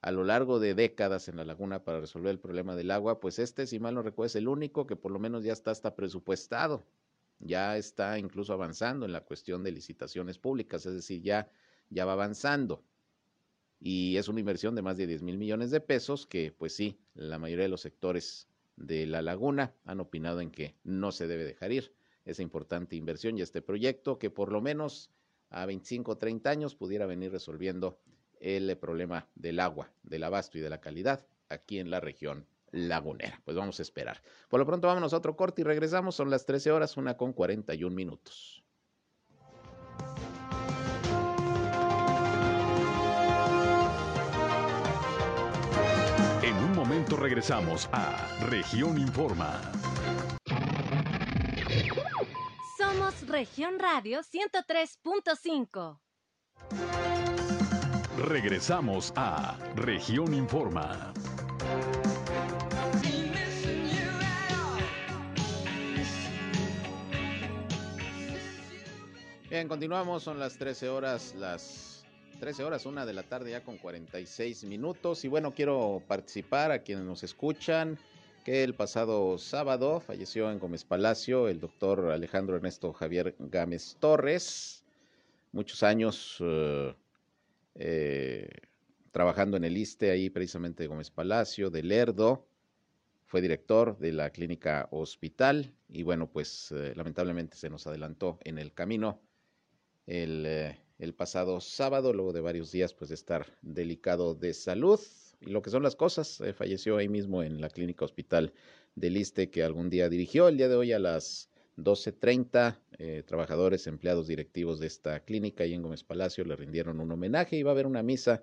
a 0.03 0.11
lo 0.11 0.25
largo 0.25 0.59
de 0.59 0.75
décadas 0.75 1.29
en 1.29 1.37
la 1.37 1.45
laguna 1.45 1.85
para 1.85 2.01
resolver 2.01 2.33
el 2.33 2.41
problema 2.41 2.75
del 2.75 2.91
agua, 2.91 3.21
pues 3.21 3.39
este, 3.39 3.69
si 3.69 3.79
mal 3.79 3.95
no 3.95 4.03
recuerdo, 4.03 4.27
es 4.27 4.37
el 4.37 4.49
único 4.49 4.85
que 4.85 4.97
por 4.97 5.13
lo 5.13 5.21
menos 5.21 5.45
ya 5.45 5.53
está 5.53 5.71
hasta 5.71 5.95
presupuestado, 5.95 6.85
ya 7.39 7.77
está 7.77 8.19
incluso 8.19 8.53
avanzando 8.53 9.07
en 9.07 9.13
la 9.13 9.21
cuestión 9.25 9.63
de 9.63 9.71
licitaciones 9.71 10.39
públicas, 10.39 10.85
es 10.87 10.95
decir, 10.95 11.23
ya, 11.23 11.49
ya 11.89 12.05
va 12.05 12.15
avanzando. 12.15 12.83
Y 13.79 14.17
es 14.17 14.27
una 14.27 14.41
inversión 14.41 14.75
de 14.75 14.83
más 14.83 14.97
de 14.97 15.07
10 15.07 15.23
mil 15.23 15.39
millones 15.39 15.71
de 15.71 15.81
pesos 15.81 16.27
que, 16.27 16.51
pues 16.51 16.75
sí, 16.75 16.99
la 17.15 17.39
mayoría 17.39 17.65
de 17.65 17.69
los 17.69 17.81
sectores 17.81 18.49
de 18.77 19.07
la 19.07 19.23
laguna 19.23 19.73
han 19.85 20.01
opinado 20.01 20.41
en 20.41 20.51
que 20.51 20.75
no 20.83 21.13
se 21.13 21.29
debe 21.29 21.45
dejar 21.45 21.71
ir 21.71 21.95
esa 22.25 22.43
importante 22.43 22.97
inversión 22.97 23.39
y 23.39 23.43
este 23.43 23.63
proyecto 23.63 24.19
que 24.19 24.31
por 24.31 24.51
lo 24.51 24.61
menos 24.61 25.11
a 25.51 25.65
25 25.67 26.13
o 26.13 26.19
30 26.19 26.51
años 26.51 26.75
pudiera 26.75 27.07
venir 27.07 27.31
resolviendo 27.31 28.01
el 28.43 28.77
problema 28.77 29.29
del 29.35 29.61
agua, 29.61 29.91
del 30.03 30.25
abasto 30.25 30.59
y 30.59 30.61
de 30.61 30.69
la 30.71 30.81
calidad 30.81 31.25
aquí 31.49 31.79
en 31.79 31.91
la 31.91 32.01
región 32.01 32.47
lagunera. 32.73 33.41
Pues 33.45 33.57
vamos 33.57 33.79
a 33.79 33.83
esperar. 33.83 34.21
Por 34.49 34.59
lo 34.61 34.67
pronto 34.67 34.89
vámonos 34.89 35.13
a 35.13 35.19
otro 35.19 35.37
corte 35.37 35.63
y 35.63 35.65
regresamos. 35.65 36.17
Son 36.17 36.31
las 36.31 36.45
13 36.45 36.73
horas, 36.73 36.97
una 36.97 37.17
con 37.17 37.33
41 37.33 37.95
minutos. 37.95 38.65
En 46.43 46.57
un 46.57 46.73
momento 46.75 47.17
regresamos 47.17 47.89
a 47.93 48.17
Región 48.49 48.99
Informa. 48.99 49.61
Somos 52.77 53.29
Región 53.29 53.79
Radio 53.79 54.21
103.5. 54.21 56.01
Regresamos 58.23 59.13
a 59.17 59.59
Región 59.75 60.33
Informa. 60.33 61.13
Bien, 69.51 69.67
continuamos, 69.67 70.23
son 70.23 70.39
las 70.39 70.57
13 70.57 70.89
horas, 70.89 71.35
las 71.37 72.05
13 72.39 72.63
horas, 72.63 72.87
una 72.87 73.05
de 73.05 73.13
la 73.13 73.25
tarde 73.25 73.51
ya 73.51 73.65
con 73.65 73.77
46 73.77 74.65
minutos. 74.65 75.25
Y 75.25 75.29
bueno, 75.29 75.53
quiero 75.53 76.01
participar 76.07 76.71
a 76.71 76.79
quienes 76.79 77.05
nos 77.05 77.25
escuchan, 77.25 77.99
que 78.45 78.63
el 78.63 78.75
pasado 78.75 79.37
sábado 79.37 79.99
falleció 79.99 80.49
en 80.53 80.61
Gómez 80.61 80.85
Palacio 80.85 81.49
el 81.49 81.59
doctor 81.59 82.13
Alejandro 82.13 82.55
Ernesto 82.55 82.93
Javier 82.93 83.35
Gámez 83.41 83.97
Torres. 83.99 84.85
Muchos 85.51 85.83
años 85.83 86.41
uh, 86.41 86.95
eh, 87.75 88.49
trabajando 89.11 89.57
en 89.57 89.65
el 89.65 89.77
ISTE, 89.77 90.11
ahí 90.11 90.31
precisamente 90.31 90.83
de 90.83 90.89
Gómez 90.89 91.11
Palacio, 91.11 91.71
de 91.71 91.83
Lerdo, 91.83 92.47
fue 93.27 93.41
director 93.41 93.99
de 93.99 94.13
la 94.13 94.31
clínica 94.31 94.89
hospital 94.91 95.75
y 95.89 96.03
bueno, 96.03 96.31
pues 96.31 96.71
eh, 96.73 96.93
lamentablemente 96.97 97.57
se 97.57 97.71
nos 97.71 97.87
adelantó 97.87 98.39
en 98.45 98.59
el 98.59 98.73
camino 98.73 99.21
el, 100.07 100.45
eh, 100.47 100.79
el, 100.99 101.15
pasado 101.15 101.61
sábado, 101.61 102.13
luego 102.13 102.33
de 102.33 102.41
varios 102.41 102.73
días 102.73 102.93
pues 102.93 103.09
de 103.09 103.15
estar 103.15 103.47
delicado 103.63 104.35
de 104.35 104.53
salud 104.53 105.01
y 105.41 105.51
lo 105.51 105.63
que 105.63 105.71
son 105.71 105.83
las 105.83 105.97
cosas, 105.97 106.43
falleció 106.55 106.99
ahí 106.99 107.09
mismo 107.09 107.43
en 107.43 107.61
la 107.61 107.71
clínica 107.71 108.05
hospital 108.05 108.53
del 108.95 109.17
ISTE 109.17 109.51
que 109.51 109.63
algún 109.63 109.91
día 109.91 110.09
dirigió, 110.09 110.49
el 110.49 110.57
día 110.57 110.69
de 110.69 110.77
hoy 110.77 110.93
a 110.93 110.99
las 110.99 111.52
12.30 111.85 112.79
eh, 112.99 113.23
trabajadores, 113.27 113.87
empleados 113.87 114.29
directivos 114.29 114.79
de 114.81 114.87
esta 114.87 115.21
clínica 115.21 115.67
y 115.67 115.75
en 115.75 115.83
Gómez 115.83 116.05
Palacio 116.05 116.45
le 116.45 116.57
rindieron 116.57 117.01
un 117.01 117.11
homenaje 117.11 117.57
y 117.57 117.63
va 117.63 117.71
a 117.71 117.75
haber 117.75 117.87
una 117.87 118.03
misa 118.03 118.43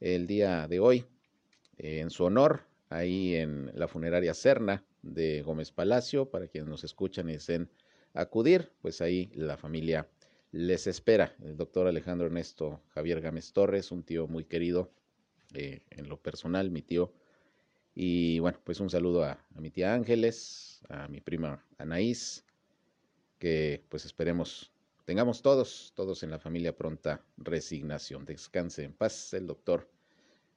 el 0.00 0.26
día 0.26 0.66
de 0.68 0.80
hoy 0.80 1.04
eh, 1.78 2.00
en 2.00 2.10
su 2.10 2.24
honor 2.24 2.62
ahí 2.88 3.34
en 3.34 3.70
la 3.74 3.88
funeraria 3.88 4.34
Serna 4.34 4.84
de 5.02 5.42
Gómez 5.42 5.70
Palacio 5.70 6.30
para 6.30 6.48
quienes 6.48 6.68
nos 6.68 6.84
escuchan 6.84 7.28
y 7.28 7.32
deseen 7.32 7.68
acudir, 8.14 8.70
pues 8.80 9.00
ahí 9.00 9.30
la 9.34 9.56
familia 9.56 10.08
les 10.50 10.86
espera. 10.86 11.34
El 11.42 11.56
doctor 11.56 11.86
Alejandro 11.86 12.26
Ernesto 12.26 12.82
Javier 12.94 13.20
Gámez 13.20 13.52
Torres, 13.52 13.90
un 13.90 14.02
tío 14.02 14.26
muy 14.26 14.44
querido 14.44 14.90
eh, 15.54 15.80
en 15.90 16.08
lo 16.08 16.20
personal, 16.20 16.70
mi 16.70 16.82
tío. 16.82 17.12
Y 17.94 18.38
bueno, 18.38 18.58
pues 18.64 18.80
un 18.80 18.90
saludo 18.90 19.24
a 19.24 19.38
mi 19.54 19.70
tía 19.70 19.94
Ángeles, 19.94 20.82
a 20.88 21.08
mi 21.08 21.20
prima 21.20 21.64
Anaís, 21.78 22.44
que 23.42 23.84
pues 23.88 24.04
esperemos 24.04 24.70
tengamos 25.04 25.42
todos, 25.42 25.92
todos 25.96 26.22
en 26.22 26.30
la 26.30 26.38
familia 26.38 26.76
pronta 26.76 27.24
resignación. 27.36 28.24
Descanse 28.24 28.84
en 28.84 28.92
paz 28.92 29.34
el 29.34 29.48
doctor 29.48 29.90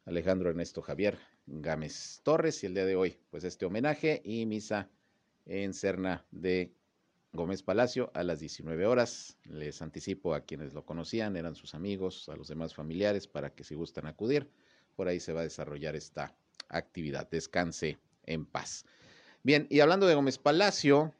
Alejandro 0.05 0.51
Ernesto 0.51 0.83
Javier 0.83 1.17
Gámez 1.47 2.21
Torres 2.21 2.61
y 2.61 2.67
el 2.67 2.75
día 2.75 2.85
de 2.85 2.95
hoy 2.95 3.17
pues 3.31 3.43
este 3.43 3.65
homenaje 3.65 4.21
y 4.23 4.45
misa 4.45 4.87
en 5.47 5.73
Cerna 5.73 6.27
de 6.29 6.75
Gómez 7.33 7.63
Palacio 7.63 8.11
a 8.13 8.21
las 8.21 8.39
19 8.39 8.85
horas. 8.85 9.35
Les 9.45 9.81
anticipo 9.81 10.35
a 10.35 10.41
quienes 10.41 10.75
lo 10.75 10.85
conocían, 10.85 11.37
eran 11.37 11.55
sus 11.55 11.73
amigos, 11.73 12.29
a 12.29 12.35
los 12.35 12.49
demás 12.49 12.75
familiares 12.75 13.27
para 13.27 13.49
que 13.49 13.63
si 13.63 13.73
gustan 13.73 14.05
acudir, 14.05 14.47
por 14.95 15.07
ahí 15.07 15.19
se 15.19 15.33
va 15.33 15.39
a 15.39 15.45
desarrollar 15.45 15.95
esta 15.95 16.35
actividad. 16.69 17.27
Descanse 17.31 17.97
en 18.27 18.45
paz. 18.45 18.85
Bien, 19.41 19.65
y 19.71 19.79
hablando 19.79 20.05
de 20.05 20.13
Gómez 20.13 20.37
Palacio, 20.37 21.15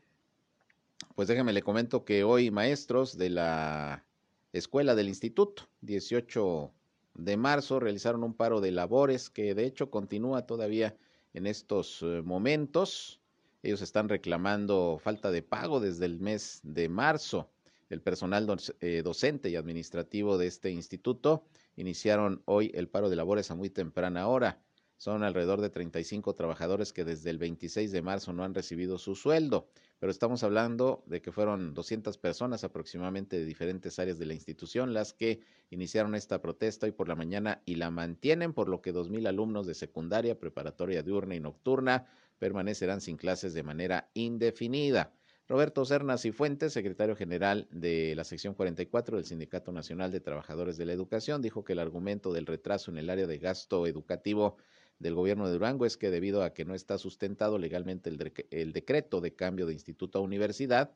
Pues 1.16 1.28
déjeme 1.28 1.54
le 1.54 1.62
comento 1.62 2.06
que 2.06 2.24
hoy 2.24 2.52
maestros 2.52 3.18
de 3.18 3.30
la 3.30 4.06
escuela 4.54 4.96
del 4.96 5.08
instituto, 5.08 5.70
18 5.82 6.74
de 7.16 7.38
marzo, 7.38 7.80
realizaron 7.80 8.24
un 8.24 8.34
paro 8.34 8.62
de 8.62 8.72
labores 8.72 9.30
que 9.30 9.56
de 9.56 9.66
hecho 9.66 9.90
continúa 9.90 10.46
todavía 10.46 10.96
en 11.34 11.48
estos 11.48 12.02
eh, 12.02 12.22
momentos. 12.24 13.22
Ellos 13.64 13.82
están 13.82 14.10
reclamando 14.10 15.00
falta 15.02 15.32
de 15.32 15.42
pago 15.42 15.80
desde 15.80 16.06
el 16.06 16.20
mes 16.20 16.60
de 16.64 16.88
marzo. 16.90 17.50
El 17.90 18.02
personal 18.02 18.48
eh, 18.80 19.02
docente 19.04 19.50
y 19.50 19.56
administrativo 19.56 20.38
de 20.38 20.48
este 20.48 20.72
instituto 20.72 21.46
iniciaron 21.76 22.42
hoy 22.46 22.72
el 22.74 22.88
paro 22.88 23.10
de 23.10 23.16
labores 23.16 23.52
a 23.52 23.56
muy 23.56 23.70
temprana 23.70 24.28
hora. 24.28 24.62
Son 24.98 25.24
alrededor 25.24 25.60
de 25.60 25.70
35 25.70 26.34
trabajadores 26.34 26.94
que 26.94 27.04
desde 27.04 27.30
el 27.30 27.38
26 27.38 27.92
de 27.92 28.02
marzo 28.02 28.32
no 28.32 28.44
han 28.44 28.54
recibido 28.54 28.98
su 28.98 29.16
sueldo, 29.16 29.68
pero 30.00 30.12
estamos 30.12 30.44
hablando 30.44 31.04
de 31.06 31.22
que 31.22 31.32
fueron 31.32 31.74
200 31.74 32.18
personas 32.18 32.64
aproximadamente 32.64 33.38
de 33.38 33.46
diferentes 33.46 34.00
áreas 34.00 34.18
de 34.18 34.26
la 34.26 34.34
institución 34.34 34.94
las 34.94 35.14
que 35.14 35.42
iniciaron 35.70 36.16
esta 36.16 36.42
protesta 36.42 36.86
hoy 36.86 36.94
por 36.94 37.10
la 37.10 37.16
mañana 37.16 37.62
y 37.66 37.76
la 37.76 37.92
mantienen, 37.92 38.54
por 38.54 38.70
lo 38.70 38.82
que 38.82 38.94
2.000 38.94 39.28
alumnos 39.28 39.68
de 39.68 39.74
secundaria, 39.74 40.40
preparatoria 40.40 41.04
diurna 41.04 41.36
y 41.36 41.40
nocturna 41.42 42.08
permanecerán 42.40 43.02
sin 43.02 43.18
clases 43.18 43.54
de 43.54 43.64
manera 43.64 44.10
indefinida. 44.14 45.12
Roberto 45.48 45.86
Cernas 45.86 46.26
y 46.26 46.32
Fuentes, 46.32 46.74
secretario 46.74 47.16
general 47.16 47.68
de 47.70 48.16
la 48.16 48.24
sección 48.24 48.56
44 48.56 49.18
del 49.18 49.26
Sindicato 49.26 49.72
Nacional 49.72 50.12
de 50.12 50.20
Trabajadores 50.20 50.76
de 50.76 50.88
la 50.88 50.94
Educación, 50.94 51.44
dijo 51.44 51.64
que 51.64 51.74
el 51.74 51.80
argumento 51.80 52.34
del 52.34 52.48
retraso 52.48 52.90
en 52.90 52.98
el 52.98 53.12
área 53.12 53.28
de 53.28 53.38
gasto 53.38 53.86
educativo 53.86 54.58
del 55.00 55.16
gobierno 55.16 55.48
de 55.48 55.54
Durango 55.54 55.86
es 55.86 55.98
que 55.98 56.10
debido 56.10 56.44
a 56.44 56.54
que 56.54 56.66
no 56.66 56.74
está 56.74 56.98
sustentado 56.98 57.58
legalmente 57.58 58.10
el, 58.10 58.74
decreto 58.74 59.22
de 59.22 59.36
cambio 59.36 59.66
de 59.66 59.74
instituto 59.74 60.20
a 60.20 60.22
universidad, 60.22 60.96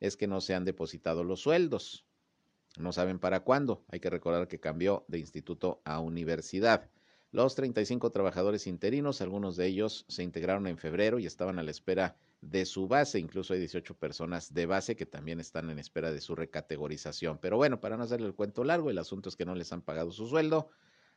es 0.00 0.16
que 0.16 0.26
no 0.26 0.40
se 0.40 0.54
han 0.54 0.64
depositado 0.64 1.24
los 1.24 1.40
sueldos. 1.40 2.04
No 2.78 2.92
saben 2.92 3.18
para 3.18 3.40
cuándo. 3.40 3.84
Hay 3.88 4.00
que 4.00 4.10
recordar 4.10 4.48
que 4.48 4.60
cambió 4.60 5.04
de 5.08 5.18
instituto 5.18 5.80
a 5.84 6.00
universidad. 6.00 6.90
Los 7.32 7.54
35 7.54 8.10
trabajadores 8.10 8.66
interinos, 8.66 9.20
algunos 9.20 9.56
de 9.56 9.66
ellos 9.66 10.04
se 10.08 10.22
integraron 10.22 10.66
en 10.66 10.76
febrero 10.76 11.18
y 11.18 11.26
estaban 11.26 11.58
a 11.58 11.62
la 11.62 11.70
espera 11.70 12.16
de 12.40 12.66
su 12.66 12.88
base. 12.88 13.18
Incluso 13.18 13.54
hay 13.54 13.60
18 13.60 13.94
personas 13.94 14.52
de 14.52 14.66
base 14.66 14.96
que 14.96 15.06
también 15.06 15.40
están 15.40 15.70
en 15.70 15.78
espera 15.78 16.12
de 16.12 16.20
su 16.20 16.34
recategorización. 16.34 17.38
Pero 17.38 17.56
bueno, 17.56 17.80
para 17.80 17.96
no 17.96 18.04
hacerle 18.04 18.26
el 18.26 18.34
cuento 18.34 18.64
largo, 18.64 18.90
el 18.90 18.98
asunto 18.98 19.28
es 19.28 19.36
que 19.36 19.46
no 19.46 19.54
les 19.54 19.72
han 19.72 19.82
pagado 19.82 20.10
su 20.12 20.26
sueldo 20.26 20.68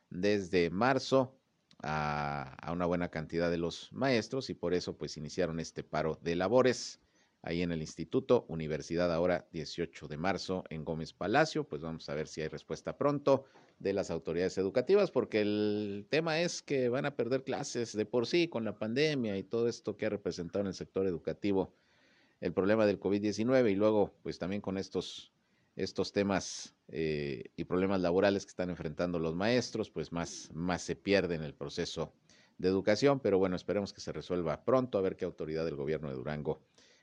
desde 0.08 0.70
marzo 0.70 1.39
a, 1.82 2.70
una 2.72 2.86
buena 2.86 3.08
cantidad 3.08 3.50
de 3.50 3.58
los 3.58 3.92
maestros 3.92 4.50
y 4.50 4.54
por 4.54 4.74
eso 4.74 4.96
pues 4.96 5.16
iniciaron 5.16 5.60
este 5.60 5.82
paro 5.82 6.18
de 6.22 6.36
labores 6.36 7.00
ahí 7.42 7.62
en 7.62 7.72
el 7.72 7.80
instituto, 7.80 8.44
Universidad 8.48 9.12
ahora 9.12 9.48
18 9.52 10.08
de 10.08 10.16
marzo 10.16 10.64
en 10.68 10.84
Gómez 10.84 11.12
Palacio, 11.12 11.64
pues 11.64 11.80
vamos 11.80 12.08
a 12.08 12.14
ver 12.14 12.28
si 12.28 12.42
hay 12.42 12.48
respuesta 12.48 12.98
pronto 12.98 13.44
de 13.78 13.94
las 13.94 14.10
autoridades 14.10 14.58
educativas, 14.58 15.10
porque 15.10 15.40
el 15.40 16.06
tema 16.10 16.40
es 16.40 16.60
que 16.60 16.90
van 16.90 17.06
a 17.06 17.16
perder 17.16 17.42
clases 17.42 17.96
de 17.96 18.04
por 18.04 18.26
sí 18.26 18.48
con 18.48 18.64
la 18.64 18.78
pandemia 18.78 19.38
y 19.38 19.42
todo 19.42 19.68
esto 19.68 19.96
que 19.96 20.04
ha 20.04 20.10
representado 20.10 20.60
en 20.60 20.66
el 20.66 20.74
sector 20.74 21.06
educativo 21.06 21.72
el 22.40 22.52
problema 22.52 22.86
del 22.86 22.98
COVID-19 22.98 23.70
y 23.70 23.74
luego 23.74 24.14
pues 24.22 24.38
también 24.38 24.62
con 24.62 24.78
estos 24.78 25.32
estos 25.76 26.12
temas 26.12 26.74
eh, 26.88 27.44
y 27.56 27.64
problemas 27.64 28.00
laborales 28.00 28.44
que 28.44 28.50
están 28.50 28.70
enfrentando 28.70 29.18
los 29.18 29.34
maestros, 29.34 29.90
pues 29.90 30.12
más, 30.12 30.50
más 30.52 30.82
se 30.82 30.96
pierde 30.96 31.34
en 31.34 31.42
el 31.42 31.54
proceso 31.54 32.12
de 32.58 32.68
educación, 32.68 33.20
pero 33.20 33.38
bueno, 33.38 33.56
esperemos 33.56 33.92
que 33.92 34.00
se 34.00 34.12
resuelva 34.12 34.64
pronto, 34.64 34.98
a 34.98 35.00
ver 35.00 35.16
qué 35.16 35.24
autoridad 35.24 35.64
del 35.64 35.76
gobierno 35.76 36.08
de 36.08 36.14
Durango 36.14 36.60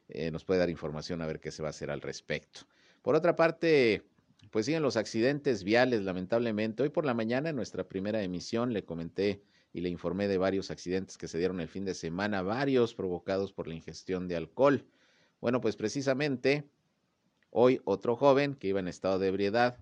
eh, 0.09 0.32
nos 0.32 0.45
puede 0.45 0.59
dar 0.59 0.70
información, 0.70 1.22
a 1.22 1.26
ver 1.26 1.39
qué 1.39 1.51
se 1.51 1.61
va 1.61 1.70
a 1.70 1.72
hacer 1.72 1.91
al 1.91 2.01
respecto. 2.01 2.61
Por 3.01 3.15
otra 3.15 3.36
parte, 3.36 4.03
pues 4.51 4.65
siguen 4.65 4.84
los 4.84 4.97
accidentes 4.97 5.63
viales, 5.63 6.03
lamentablemente. 6.03 6.84
Hoy 6.84 6.89
por 6.89 7.05
la 7.05 7.13
mañana, 7.13 7.49
en 7.49 7.55
nuestra 7.55 7.88
primera 7.88 8.22
emisión, 8.22 8.74
le 8.74 8.86
comenté 8.86 9.41
y 9.74 9.82
le 9.82 9.89
informé 9.89 10.28
de 10.28 10.38
varios 10.38 10.72
accidentes 10.72 11.18
que 11.18 11.28
se 11.28 11.38
dieron 11.38 11.59
el 11.59 11.68
fin 11.68 11.86
de 11.86 11.93
semana, 11.93 12.41
varios 12.41 12.93
provocados 12.93 13.51
por 13.51 13.68
la 13.68 13.76
ingestión 13.76 14.28
de 14.28 14.38
alcohol. 14.38 14.86
Bueno, 15.41 15.61
pues 15.61 15.76
precisamente 15.76 16.70
Hoy 17.50 17.82
otro 17.86 18.16
joven 18.16 18.56
que 18.56 18.68
iba 18.68 18.80
en 18.80 18.88
estado 18.88 19.20
de 19.20 19.30
ebriedad 19.30 19.78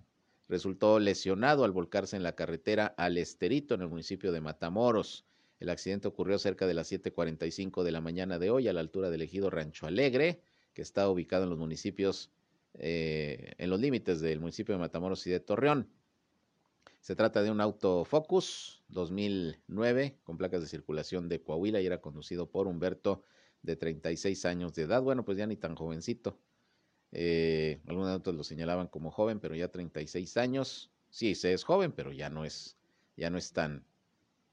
resultó 0.47 0.99
lesionado 0.99 1.63
al 1.63 1.71
volcarse 1.71 2.15
en 2.15 2.23
la 2.23 2.35
carretera 2.35 2.93
al 2.97 3.17
Esterito 3.17 3.73
en 3.75 3.81
el 3.81 3.87
municipio 3.87 4.31
de 4.31 4.41
Matamoros. 4.41 5.25
El 5.59 5.69
accidente 5.69 6.07
ocurrió 6.07 6.37
cerca 6.37 6.67
de 6.67 6.73
las 6.73 6.91
7:45 6.91 7.83
de 7.83 7.91
la 7.91 8.01
mañana 8.01 8.37
de 8.39 8.51
hoy 8.51 8.67
a 8.67 8.73
la 8.73 8.81
altura 8.81 9.09
del 9.09 9.23
ejido 9.23 9.49
Rancho 9.49 9.87
Alegre, 9.87 10.41
que 10.73 10.81
está 10.81 11.09
ubicado 11.09 11.43
en 11.45 11.49
los 11.49 11.59
municipios, 11.59 12.29
eh, 12.75 13.53
en 13.57 13.69
los 13.69 13.79
límites 13.79 14.19
del 14.21 14.39
municipio 14.39 14.75
de 14.75 14.79
Matamoros 14.79 15.25
y 15.27 15.31
de 15.31 15.39
Torreón. 15.39 15.89
Se 16.99 17.15
trata 17.15 17.43
de 17.43 17.51
un 17.51 17.61
auto 17.61 18.03
Focus 18.03 18.83
2009 18.89 20.17
con 20.23 20.37
placas 20.37 20.61
de 20.61 20.67
circulación 20.67 21.29
de 21.29 21.41
Coahuila 21.41 21.79
y 21.79 21.85
era 21.85 22.01
conducido 22.01 22.49
por 22.49 22.67
Humberto 22.67 23.23
de 23.61 23.75
36 23.75 24.45
años 24.45 24.73
de 24.73 24.83
edad. 24.83 25.01
Bueno, 25.01 25.23
pues 25.23 25.37
ya 25.37 25.47
ni 25.47 25.55
tan 25.55 25.75
jovencito. 25.75 26.39
Eh, 27.11 27.81
algunos 27.87 28.15
otros 28.15 28.35
lo 28.35 28.43
señalaban 28.43 28.87
como 28.87 29.11
joven, 29.11 29.39
pero 29.39 29.55
ya 29.55 29.69
36 29.69 30.37
años. 30.37 30.91
Sí, 31.09 31.35
se 31.35 31.53
es 31.53 31.63
joven, 31.63 31.91
pero 31.91 32.11
ya 32.11 32.29
no 32.29 32.45
es, 32.45 32.77
ya 33.15 33.29
no 33.29 33.37
es 33.37 33.53
tan, 33.53 33.85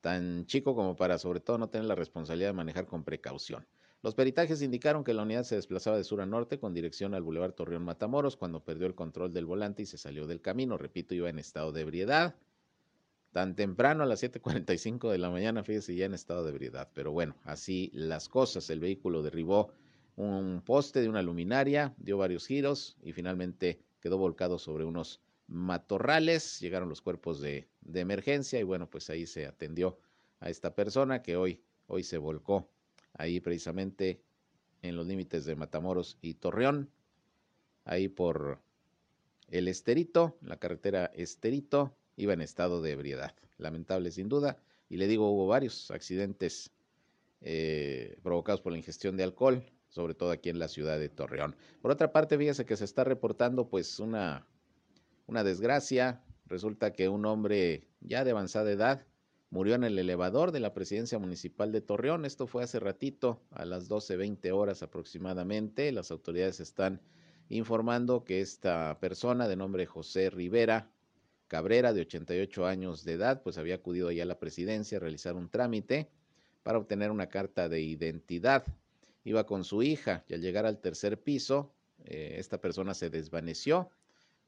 tan 0.00 0.46
chico 0.46 0.74
como 0.74 0.96
para, 0.96 1.18
sobre 1.18 1.40
todo, 1.40 1.59
no 1.59 1.70
tener 1.70 1.86
la 1.86 1.94
responsabilidad 1.94 2.50
de 2.50 2.55
manejar 2.55 2.86
con 2.86 3.05
precaución. 3.05 3.66
Los 4.03 4.16
peritajes 4.16 4.62
indicaron 4.62 5.05
que 5.05 5.14
la 5.14 5.22
unidad 5.22 5.44
se 5.44 5.55
desplazaba 5.55 5.96
de 5.96 6.03
sur 6.03 6.20
a 6.20 6.26
norte 6.26 6.59
con 6.59 6.74
dirección 6.74 7.14
al 7.14 7.22
Boulevard 7.22 7.53
Torreón 7.53 7.84
Matamoros 7.84 8.36
cuando 8.36 8.64
perdió 8.64 8.88
el 8.88 8.96
control 8.96 9.32
del 9.32 9.46
volante 9.46 9.82
y 9.82 9.86
se 9.86 9.96
salió 9.96 10.26
del 10.26 10.40
camino. 10.40 10.76
Repito, 10.76 11.14
iba 11.14 11.28
en 11.28 11.38
estado 11.38 11.70
de 11.70 11.82
ebriedad. 11.82 12.34
Tan 13.30 13.55
temprano 13.55 14.03
a 14.03 14.07
las 14.07 14.20
7:45 14.20 15.11
de 15.11 15.18
la 15.18 15.30
mañana, 15.30 15.62
fíjese, 15.62 15.94
ya 15.94 16.07
en 16.07 16.14
estado 16.14 16.42
de 16.42 16.50
ebriedad. 16.50 16.90
Pero 16.94 17.12
bueno, 17.12 17.36
así 17.44 17.92
las 17.94 18.28
cosas. 18.28 18.68
El 18.70 18.80
vehículo 18.80 19.22
derribó 19.22 19.72
un 20.16 20.62
poste 20.64 21.00
de 21.00 21.08
una 21.08 21.22
luminaria, 21.22 21.94
dio 21.98 22.18
varios 22.18 22.46
giros 22.46 22.96
y 23.02 23.12
finalmente 23.12 23.80
quedó 24.00 24.18
volcado 24.18 24.58
sobre 24.58 24.84
unos 24.84 25.20
matorrales. 25.46 26.60
Llegaron 26.60 26.88
los 26.88 27.00
cuerpos 27.00 27.40
de, 27.40 27.68
emergencia 27.94 28.58
y 28.60 28.62
bueno, 28.62 28.88
pues 28.88 29.08
ahí 29.10 29.26
se 29.26 29.46
atendió 29.46 29.98
a 30.40 30.50
esta 30.50 30.74
persona 30.74 31.22
que 31.22 31.36
hoy, 31.36 31.62
hoy 31.86 32.02
se 32.02 32.18
volcó 32.18 32.68
ahí 33.14 33.40
precisamente 33.40 34.20
en 34.82 34.96
los 34.96 35.06
límites 35.06 35.44
de 35.44 35.54
Matamoros 35.54 36.18
y 36.20 36.34
Torreón, 36.34 36.90
ahí 37.84 38.08
por 38.08 38.60
el 39.48 39.68
Esterito, 39.68 40.36
la 40.42 40.56
carretera 40.56 41.06
Esterito, 41.14 41.94
iba 42.16 42.32
en 42.32 42.40
estado 42.40 42.82
de 42.82 42.92
ebriedad. 42.92 43.34
Lamentable 43.58 44.10
sin 44.10 44.28
duda. 44.28 44.58
Y 44.88 44.96
le 44.96 45.06
digo, 45.06 45.30
hubo 45.30 45.46
varios 45.46 45.90
accidentes 45.90 46.72
eh, 47.40 48.18
provocados 48.22 48.60
por 48.60 48.72
la 48.72 48.78
ingestión 48.78 49.16
de 49.16 49.24
alcohol 49.24 49.64
sobre 49.93 50.14
todo 50.14 50.30
aquí 50.30 50.49
en 50.49 50.59
la 50.59 50.68
ciudad 50.68 50.99
de 50.99 51.11
Torreón. 51.11 51.55
Por 51.82 51.90
otra 51.90 52.12
parte, 52.12 52.38
fíjese 52.38 52.64
que 52.64 52.76
se 52.76 52.84
está 52.84 53.05
reportando 53.05 53.68
pues 53.68 54.01
una, 54.01 54.47
una 55.26 55.45
desgracia. 55.45 56.22
Resulta 56.47 56.93
que 56.93 57.09
un 57.11 57.26
hombre 57.26 57.86
ya 58.01 58.24
de 58.24 58.30
avanzada 58.30 58.72
edad 58.72 59.07
murió 59.51 59.74
en 59.74 59.84
el 59.84 59.99
elevador 59.99 60.51
de 60.51 60.61
la 60.61 60.72
presidencia 60.72 61.18
municipal 61.18 61.72
de 61.72 61.82
Torreón. 61.82 62.24
Esto 62.24 62.47
fue 62.47 62.64
hace 62.64 62.80
ratito, 62.80 63.43
a 63.51 63.66
las 63.66 63.90
12.20 63.90 64.51
horas 64.53 64.82
aproximadamente. 64.82 65.93
Las 65.93 66.11
autoridades 66.11 66.59
están 66.61 67.03
informando 67.51 68.24
que 68.24 68.40
esta 68.40 68.99
persona 68.99 69.47
de 69.47 69.57
nombre 69.57 69.84
José 69.84 70.30
Rivera 70.30 70.90
Cabrera, 71.49 71.93
de 71.93 72.01
88 72.01 72.66
años 72.66 73.05
de 73.05 73.12
edad, 73.12 73.43
pues 73.43 73.59
había 73.59 73.74
acudido 73.74 74.11
ya 74.11 74.22
a 74.22 74.26
la 74.26 74.38
presidencia 74.38 74.97
a 74.97 75.01
realizar 75.03 75.34
un 75.34 75.51
trámite 75.51 76.09
para 76.62 76.78
obtener 76.78 77.11
una 77.11 77.28
carta 77.28 77.68
de 77.68 77.82
identidad 77.82 78.64
iba 79.24 79.46
con 79.46 79.64
su 79.64 79.82
hija 79.82 80.24
y 80.28 80.34
al 80.34 80.40
llegar 80.40 80.66
al 80.66 80.80
tercer 80.80 81.20
piso, 81.20 81.72
eh, 82.04 82.36
esta 82.38 82.60
persona 82.60 82.94
se 82.94 83.10
desvaneció. 83.10 83.90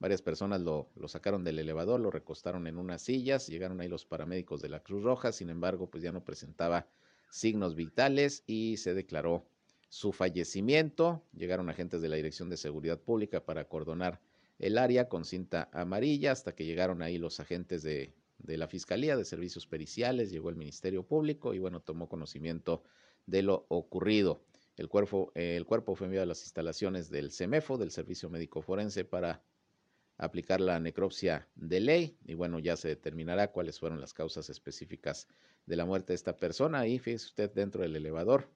Varias 0.01 0.23
personas 0.23 0.61
lo, 0.61 0.89
sacaron 1.07 1.45
del 1.45 1.59
elevador, 1.59 2.01
lo 2.01 2.11
recostaron 2.11 2.67
en 2.67 2.79
unas 2.79 3.03
sillas, 3.03 3.47
llegaron 3.47 3.81
ahí 3.81 3.89
los 3.89 4.05
paramédicos 4.05 4.61
de 4.61 4.69
la 4.69 4.81
Cruz 4.81 5.03
Roja, 5.03 5.33
sin 5.33 5.51
embargo, 5.51 5.89
pues 5.89 6.03
ya 6.03 6.13
no 6.13 6.25
presentaba 6.25 6.87
signos 7.31 7.75
vitales 7.75 8.43
y 8.47 8.77
se 8.77 8.93
declaró 8.93 9.47
su 9.89 10.13
fallecimiento. 10.13 11.23
Llegaron 11.33 11.71
agentes 11.71 12.03
de 12.03 12.09
la 12.09 12.17
Dirección 12.17 12.51
de 12.51 12.57
Seguridad 12.57 12.99
Pública 12.99 13.45
para 13.45 13.63
acordonar 13.63 14.21
el 14.59 14.79
área 14.79 15.09
con 15.09 15.25
cinta 15.25 15.69
amarilla 15.73 16.33
hasta 16.33 16.55
que 16.55 16.65
llegaron 16.65 17.01
ahí 17.01 17.19
los 17.19 17.39
agentes 17.41 17.83
de 17.83 18.13
la 18.39 18.67
Fiscalía 18.67 19.17
de 19.17 19.25
Servicios 19.25 19.67
Periciales, 19.67 20.31
llegó 20.31 20.51
el 20.51 20.57
Ministerio 20.57 21.05
Público 21.05 21.55
y 21.55 21.61
bueno, 21.61 21.81
tomó 21.81 22.09
conocimiento 22.09 22.83
de 23.27 23.43
lo 23.43 23.65
ocurrido. 23.69 24.43
El 24.77 24.89
cuerpo, 24.89 25.31
el 25.35 25.65
cuerpo 25.67 25.95
fue 25.95 26.07
enviado 26.07 26.25
a 26.25 26.27
las 26.27 26.43
instalaciones 26.43 27.11
del 27.11 27.31
CEMEFO, 27.31 27.79
del 27.79 27.91
Servicio 27.91 28.29
Médico 28.29 28.61
Forense, 28.61 29.05
para 29.05 29.43
aplicar 30.17 30.61
la 30.61 30.79
necropsia 30.81 31.49
de 31.55 31.81
ley 31.81 32.19
y 32.25 32.35
bueno, 32.35 32.59
ya 32.59 32.77
se 32.77 32.89
determinará 32.89 33.51
cuáles 33.51 33.79
fueron 33.79 34.01
las 34.01 34.15
causas 34.15 34.49
específicas 34.51 35.29
de 35.67 35.77
la 35.77 35.85
muerte 35.85 36.13
de 36.13 36.17
esta 36.17 36.37
persona. 36.37 36.81
Ahí, 36.81 36.99
fíjese 36.99 37.27
usted, 37.27 37.53
dentro 37.53 37.83
del 37.83 37.97
elevador, 37.97 38.49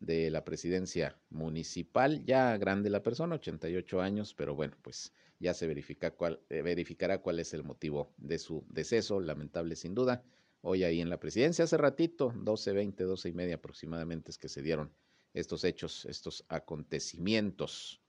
de 0.00 0.30
la 0.30 0.44
presidencia 0.44 1.16
municipal, 1.30 2.24
ya 2.24 2.56
grande 2.56 2.90
la 2.90 3.02
persona, 3.02 3.36
88 3.36 4.00
años, 4.00 4.34
pero 4.34 4.54
bueno, 4.54 4.76
pues 4.82 5.12
ya 5.40 5.54
se 5.54 5.66
verifica 5.66 6.12
cuál, 6.12 6.40
eh, 6.50 6.62
verificará 6.62 7.20
cuál 7.20 7.40
es 7.40 7.52
el 7.52 7.64
motivo 7.64 8.12
de 8.16 8.38
su 8.38 8.64
deceso, 8.68 9.20
lamentable 9.20 9.76
sin 9.76 9.94
duda. 9.94 10.22
Hoy 10.60 10.84
ahí 10.84 11.00
en 11.00 11.10
la 11.10 11.20
presidencia, 11.20 11.64
hace 11.64 11.76
ratito, 11.76 12.32
12, 12.36 12.72
20, 12.72 13.04
12 13.04 13.28
y 13.28 13.32
media 13.32 13.54
aproximadamente 13.56 14.30
es 14.30 14.38
que 14.38 14.48
se 14.48 14.62
dieron 14.62 14.92
estos 15.34 15.64
hechos, 15.64 16.04
estos 16.06 16.44
acontecimientos. 16.48 18.00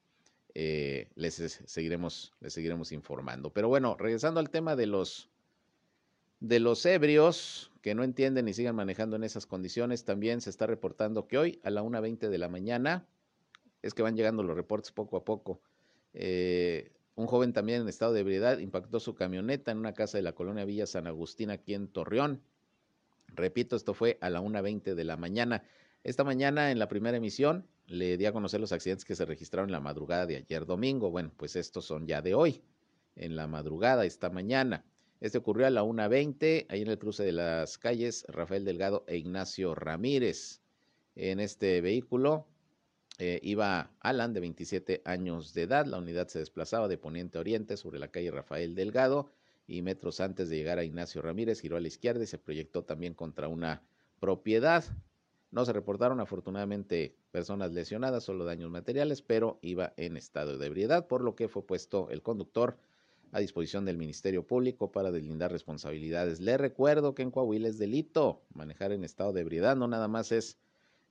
Eh, 0.56 1.10
les 1.16 1.36
seguiremos, 1.36 2.34
les 2.40 2.54
seguiremos 2.54 2.92
informando. 2.92 3.52
Pero 3.52 3.68
bueno, 3.68 3.96
regresando 3.98 4.40
al 4.40 4.50
tema 4.50 4.76
de 4.76 4.88
los 4.88 5.30
de 6.40 6.60
los 6.60 6.86
ebrios 6.86 7.72
que 7.82 7.94
no 7.96 8.04
entienden 8.04 8.48
y 8.48 8.54
sigan 8.54 8.76
manejando 8.76 9.16
en 9.16 9.24
esas 9.24 9.46
condiciones, 9.46 10.06
también 10.06 10.42
se 10.42 10.50
está 10.50 10.68
reportando 10.68 11.28
que 11.28 11.38
hoy 11.38 11.60
a 11.64 11.70
la 11.70 11.84
1.20 11.84 12.30
de 12.30 12.38
la 12.38 12.50
mañana, 12.50 13.06
es 13.82 13.94
que 13.94 14.02
van 14.02 14.16
llegando 14.16 14.44
los 14.44 14.56
reportes 14.56 14.92
poco 14.92 15.18
a 15.18 15.26
poco, 15.26 15.62
eh, 16.14 16.92
un 17.16 17.28
joven 17.28 17.52
también 17.52 17.82
en 17.82 17.90
estado 17.90 18.14
de 18.14 18.22
ebriedad 18.22 18.60
impactó 18.60 19.00
su 19.00 19.16
camioneta 19.16 19.72
en 19.72 19.78
una 19.78 19.94
casa 19.94 20.18
de 20.18 20.22
la 20.22 20.32
colonia 20.32 20.64
Villa 20.64 20.86
San 20.86 21.08
Agustín 21.08 21.50
aquí 21.50 21.74
en 21.74 21.90
Torreón. 21.90 22.42
Repito, 23.28 23.76
esto 23.76 23.94
fue 23.94 24.18
a 24.22 24.30
la 24.30 24.42
1.20 24.42 24.96
de 24.96 25.04
la 25.04 25.18
mañana. 25.18 25.64
Esta 26.10 26.24
mañana 26.24 26.72
en 26.72 26.80
la 26.80 26.88
primera 26.88 27.18
emisión 27.18 27.68
le 27.86 28.18
di 28.18 28.26
a 28.26 28.32
conocer 28.32 28.60
los 28.60 28.72
accidentes 28.72 29.06
que 29.06 29.16
se 29.16 29.26
registraron 29.26 29.70
en 29.70 29.74
la 29.74 29.80
madrugada 29.80 30.26
de 30.26 30.38
ayer 30.38 30.66
domingo. 30.66 31.12
Bueno, 31.12 31.32
pues 31.38 31.56
estos 31.56 31.86
son 31.86 32.08
ya 32.08 32.24
de 32.24 32.34
hoy, 32.34 32.64
en 33.16 33.36
la 33.36 33.46
madrugada, 33.46 34.06
esta 34.06 34.32
mañana. 34.32 34.84
Este 35.20 35.38
ocurrió 35.38 35.68
a 35.68 35.70
la 35.70 35.84
1.20, 35.84 36.66
ahí 36.68 36.82
en 36.82 36.88
el 36.88 36.98
cruce 36.98 37.22
de 37.22 37.32
las 37.32 37.78
calles 37.78 38.26
Rafael 38.28 38.66
Delgado 38.66 39.04
e 39.06 39.18
Ignacio 39.18 39.76
Ramírez. 39.76 40.64
En 41.16 41.40
este 41.40 41.80
vehículo 41.80 42.48
eh, 43.20 43.40
iba 43.44 43.92
Alan, 44.00 44.34
de 44.34 44.40
27 44.40 45.04
años 45.06 45.54
de 45.54 45.62
edad. 45.62 45.86
La 45.86 46.00
unidad 46.00 46.28
se 46.28 46.40
desplazaba 46.40 46.88
de 46.88 46.98
poniente 46.98 47.38
a 47.38 47.42
oriente 47.42 47.78
sobre 47.78 48.00
la 48.00 48.08
calle 48.08 48.32
Rafael 48.32 48.74
Delgado 48.74 49.30
y 49.68 49.84
metros 49.84 50.22
antes 50.22 50.50
de 50.50 50.58
llegar 50.58 50.80
a 50.80 50.84
Ignacio 50.84 51.22
Ramírez 51.22 51.62
giró 51.62 51.78
a 51.78 51.82
la 51.82 51.88
izquierda 51.88 52.24
y 52.24 52.26
se 52.26 52.40
proyectó 52.40 52.84
también 52.84 53.14
contra 53.14 53.48
una 53.48 53.84
propiedad. 54.20 54.84
No 55.52 55.66
se 55.66 55.74
reportaron 55.74 56.20
afortunadamente 56.20 57.16
personas 57.32 57.72
lesionadas, 57.72 58.24
solo 58.24 58.46
daños 58.46 58.70
materiales, 58.70 59.22
pero 59.22 59.58
iba 59.62 59.94
en 59.98 60.16
estado 60.16 60.58
de 60.58 60.68
ebriedad, 60.68 61.08
por 61.08 61.22
lo 61.22 61.36
que 61.36 61.48
fue 61.48 61.66
puesto 61.66 62.10
el 62.12 62.22
conductor 62.22 62.78
a 63.32 63.40
disposición 63.40 63.86
del 63.86 63.98
Ministerio 63.98 64.46
Público 64.46 64.92
para 64.92 65.12
deslindar 65.12 65.52
responsabilidades. 65.52 66.40
Le 66.40 66.58
recuerdo 66.58 67.16
que 67.16 67.24
en 67.24 67.32
Coahuila 67.32 67.68
es 67.68 67.78
delito 67.78 68.42
manejar 68.54 68.92
en 68.92 69.04
estado 69.04 69.34
de 69.34 69.42
ebriedad, 69.42 69.76
no 69.76 69.88
nada 69.88 70.08
más 70.08 70.32
es 70.32 70.58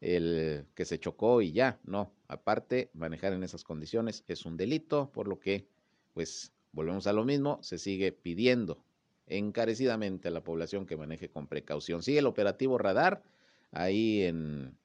el 0.00 0.64
que 0.74 0.84
se 0.84 0.98
chocó 0.98 1.42
y 1.42 1.52
ya, 1.52 1.80
no, 1.84 2.12
aparte 2.28 2.90
manejar 2.94 3.32
en 3.32 3.42
esas 3.42 3.64
condiciones 3.64 4.24
es 4.28 4.46
un 4.46 4.56
delito, 4.56 5.10
por 5.12 5.26
lo 5.26 5.40
que 5.40 5.66
pues 6.14 6.52
volvemos 6.72 7.06
a 7.06 7.12
lo 7.12 7.24
mismo, 7.24 7.58
se 7.62 7.78
sigue 7.78 8.12
pidiendo 8.12 8.84
encarecidamente 9.26 10.28
a 10.28 10.30
la 10.30 10.42
población 10.42 10.86
que 10.86 10.96
maneje 10.96 11.28
con 11.28 11.46
precaución. 11.46 12.02
Sigue 12.02 12.20
el 12.20 12.26
operativo 12.26 12.78
radar 12.78 13.22
ahí 13.70 14.22
en, 14.22 14.76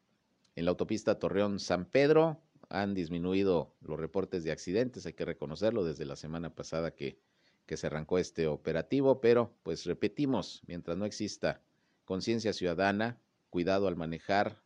la 0.55 0.69
autopista 0.69 1.19
Torreón 1.19 1.59
San 1.59 1.85
Pedro, 1.85 2.41
han 2.69 2.93
disminuido 2.93 3.75
los 3.81 3.99
reportes 3.99 4.43
de 4.43 4.51
accidentes, 4.51 5.05
hay 5.05 5.13
que 5.13 5.25
reconocerlo 5.25 5.83
desde 5.83 6.05
la 6.05 6.15
semana 6.15 6.55
pasada 6.55 6.91
que, 6.91 7.19
que 7.65 7.77
se 7.77 7.87
arrancó 7.87 8.17
este 8.17 8.47
operativo, 8.47 9.21
pero 9.21 9.53
pues 9.63 9.85
repetimos, 9.85 10.61
mientras 10.67 10.97
no 10.97 11.05
exista 11.05 11.61
conciencia 12.05 12.53
ciudadana, 12.53 13.19
cuidado 13.49 13.87
al 13.87 13.95
manejar, 13.95 14.61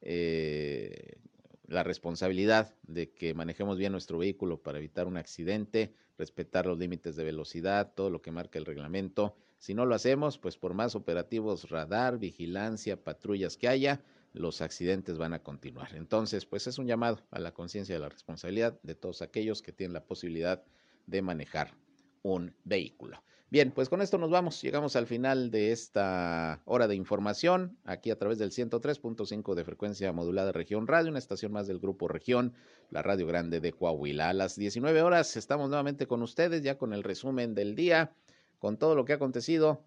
eh, 0.00 1.18
la 1.66 1.82
responsabilidad 1.82 2.74
de 2.82 3.10
que 3.10 3.34
manejemos 3.34 3.76
bien 3.78 3.92
nuestro 3.92 4.18
vehículo 4.18 4.62
para 4.62 4.78
evitar 4.78 5.06
un 5.06 5.16
accidente, 5.16 5.94
respetar 6.16 6.66
los 6.66 6.78
límites 6.78 7.16
de 7.16 7.24
velocidad, 7.24 7.92
todo 7.94 8.10
lo 8.10 8.22
que 8.22 8.30
marca 8.30 8.58
el 8.58 8.64
reglamento. 8.64 9.36
Si 9.66 9.74
no 9.74 9.84
lo 9.84 9.96
hacemos, 9.96 10.38
pues 10.38 10.56
por 10.56 10.74
más 10.74 10.94
operativos 10.94 11.70
radar, 11.70 12.18
vigilancia, 12.18 13.02
patrullas 13.02 13.56
que 13.56 13.66
haya, 13.66 14.00
los 14.32 14.60
accidentes 14.60 15.18
van 15.18 15.34
a 15.34 15.42
continuar. 15.42 15.96
Entonces, 15.96 16.46
pues 16.46 16.68
es 16.68 16.78
un 16.78 16.86
llamado 16.86 17.18
a 17.32 17.40
la 17.40 17.52
conciencia 17.52 17.96
de 17.96 18.00
la 18.00 18.08
responsabilidad 18.08 18.78
de 18.84 18.94
todos 18.94 19.22
aquellos 19.22 19.62
que 19.62 19.72
tienen 19.72 19.94
la 19.94 20.04
posibilidad 20.04 20.62
de 21.06 21.20
manejar 21.20 21.74
un 22.22 22.54
vehículo. 22.62 23.24
Bien, 23.50 23.72
pues 23.72 23.88
con 23.88 24.02
esto 24.02 24.18
nos 24.18 24.30
vamos. 24.30 24.62
Llegamos 24.62 24.94
al 24.94 25.08
final 25.08 25.50
de 25.50 25.72
esta 25.72 26.62
hora 26.64 26.86
de 26.86 26.94
información, 26.94 27.76
aquí 27.84 28.12
a 28.12 28.18
través 28.18 28.38
del 28.38 28.52
103.5 28.52 29.54
de 29.56 29.64
frecuencia 29.64 30.12
modulada 30.12 30.52
Región 30.52 30.86
Radio, 30.86 31.10
una 31.10 31.18
estación 31.18 31.50
más 31.50 31.66
del 31.66 31.80
Grupo 31.80 32.06
Región, 32.06 32.54
la 32.90 33.02
Radio 33.02 33.26
Grande 33.26 33.58
de 33.58 33.72
Coahuila. 33.72 34.28
A 34.28 34.32
las 34.32 34.54
19 34.54 35.02
horas 35.02 35.36
estamos 35.36 35.70
nuevamente 35.70 36.06
con 36.06 36.22
ustedes, 36.22 36.62
ya 36.62 36.78
con 36.78 36.92
el 36.92 37.02
resumen 37.02 37.56
del 37.56 37.74
día, 37.74 38.12
con 38.58 38.76
todo 38.76 38.94
lo 38.94 39.04
que 39.04 39.12
ha 39.12 39.16
acontecido 39.16 39.84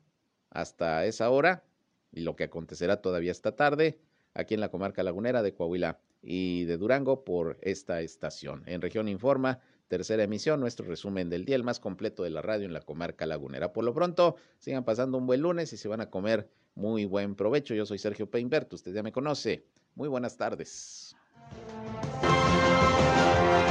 hasta 0.50 1.06
esa 1.06 1.30
hora 1.30 1.64
y 2.12 2.22
lo 2.22 2.36
que 2.36 2.46
acontecerá 2.46 3.02
todavía 3.02 3.32
esta 3.32 3.56
tarde 3.56 4.00
aquí 4.34 4.54
en 4.54 4.60
la 4.62 4.70
comarca 4.70 5.04
lagunera 5.04 5.42
de 5.44 5.54
Coahuila 5.54 6.00
y 6.22 6.66
de 6.66 6.78
Durango 6.78 7.24
por 7.24 7.58
esta 7.62 8.02
estación. 8.02 8.64
En 8.66 8.82
Región 8.82 9.08
Informa, 9.08 9.60
tercera 9.88 10.24
emisión, 10.24 10.60
nuestro 10.60 10.86
resumen 10.86 11.30
del 11.30 11.46
día, 11.46 11.56
el 11.56 11.64
más 11.64 11.80
completo 11.80 12.24
de 12.24 12.30
la 12.30 12.42
radio 12.42 12.66
en 12.66 12.74
la 12.74 12.82
comarca 12.82 13.26
lagunera. 13.26 13.74
Por 13.74 13.84
lo 13.84 13.94
pronto, 13.94 14.36
sigan 14.60 14.84
pasando 14.84 15.18
un 15.18 15.28
buen 15.28 15.42
lunes 15.42 15.72
y 15.74 15.78
se 15.78 15.88
van 15.88 16.02
a 16.02 16.10
comer 16.10 16.50
muy 16.76 17.06
buen 17.06 17.36
provecho. 17.36 17.74
Yo 17.74 17.86
soy 17.86 17.98
Sergio 17.98 18.30
Peinbert, 18.30 18.72
usted 18.74 18.94
ya 18.94 19.04
me 19.04 19.12
conoce. 19.12 19.66
Muy 19.96 20.08
buenas 20.08 20.38
tardes. 20.38 21.16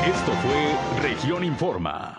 Esto 0.05 0.33
fue 0.33 1.09
Región 1.09 1.45
Informa. 1.45 2.19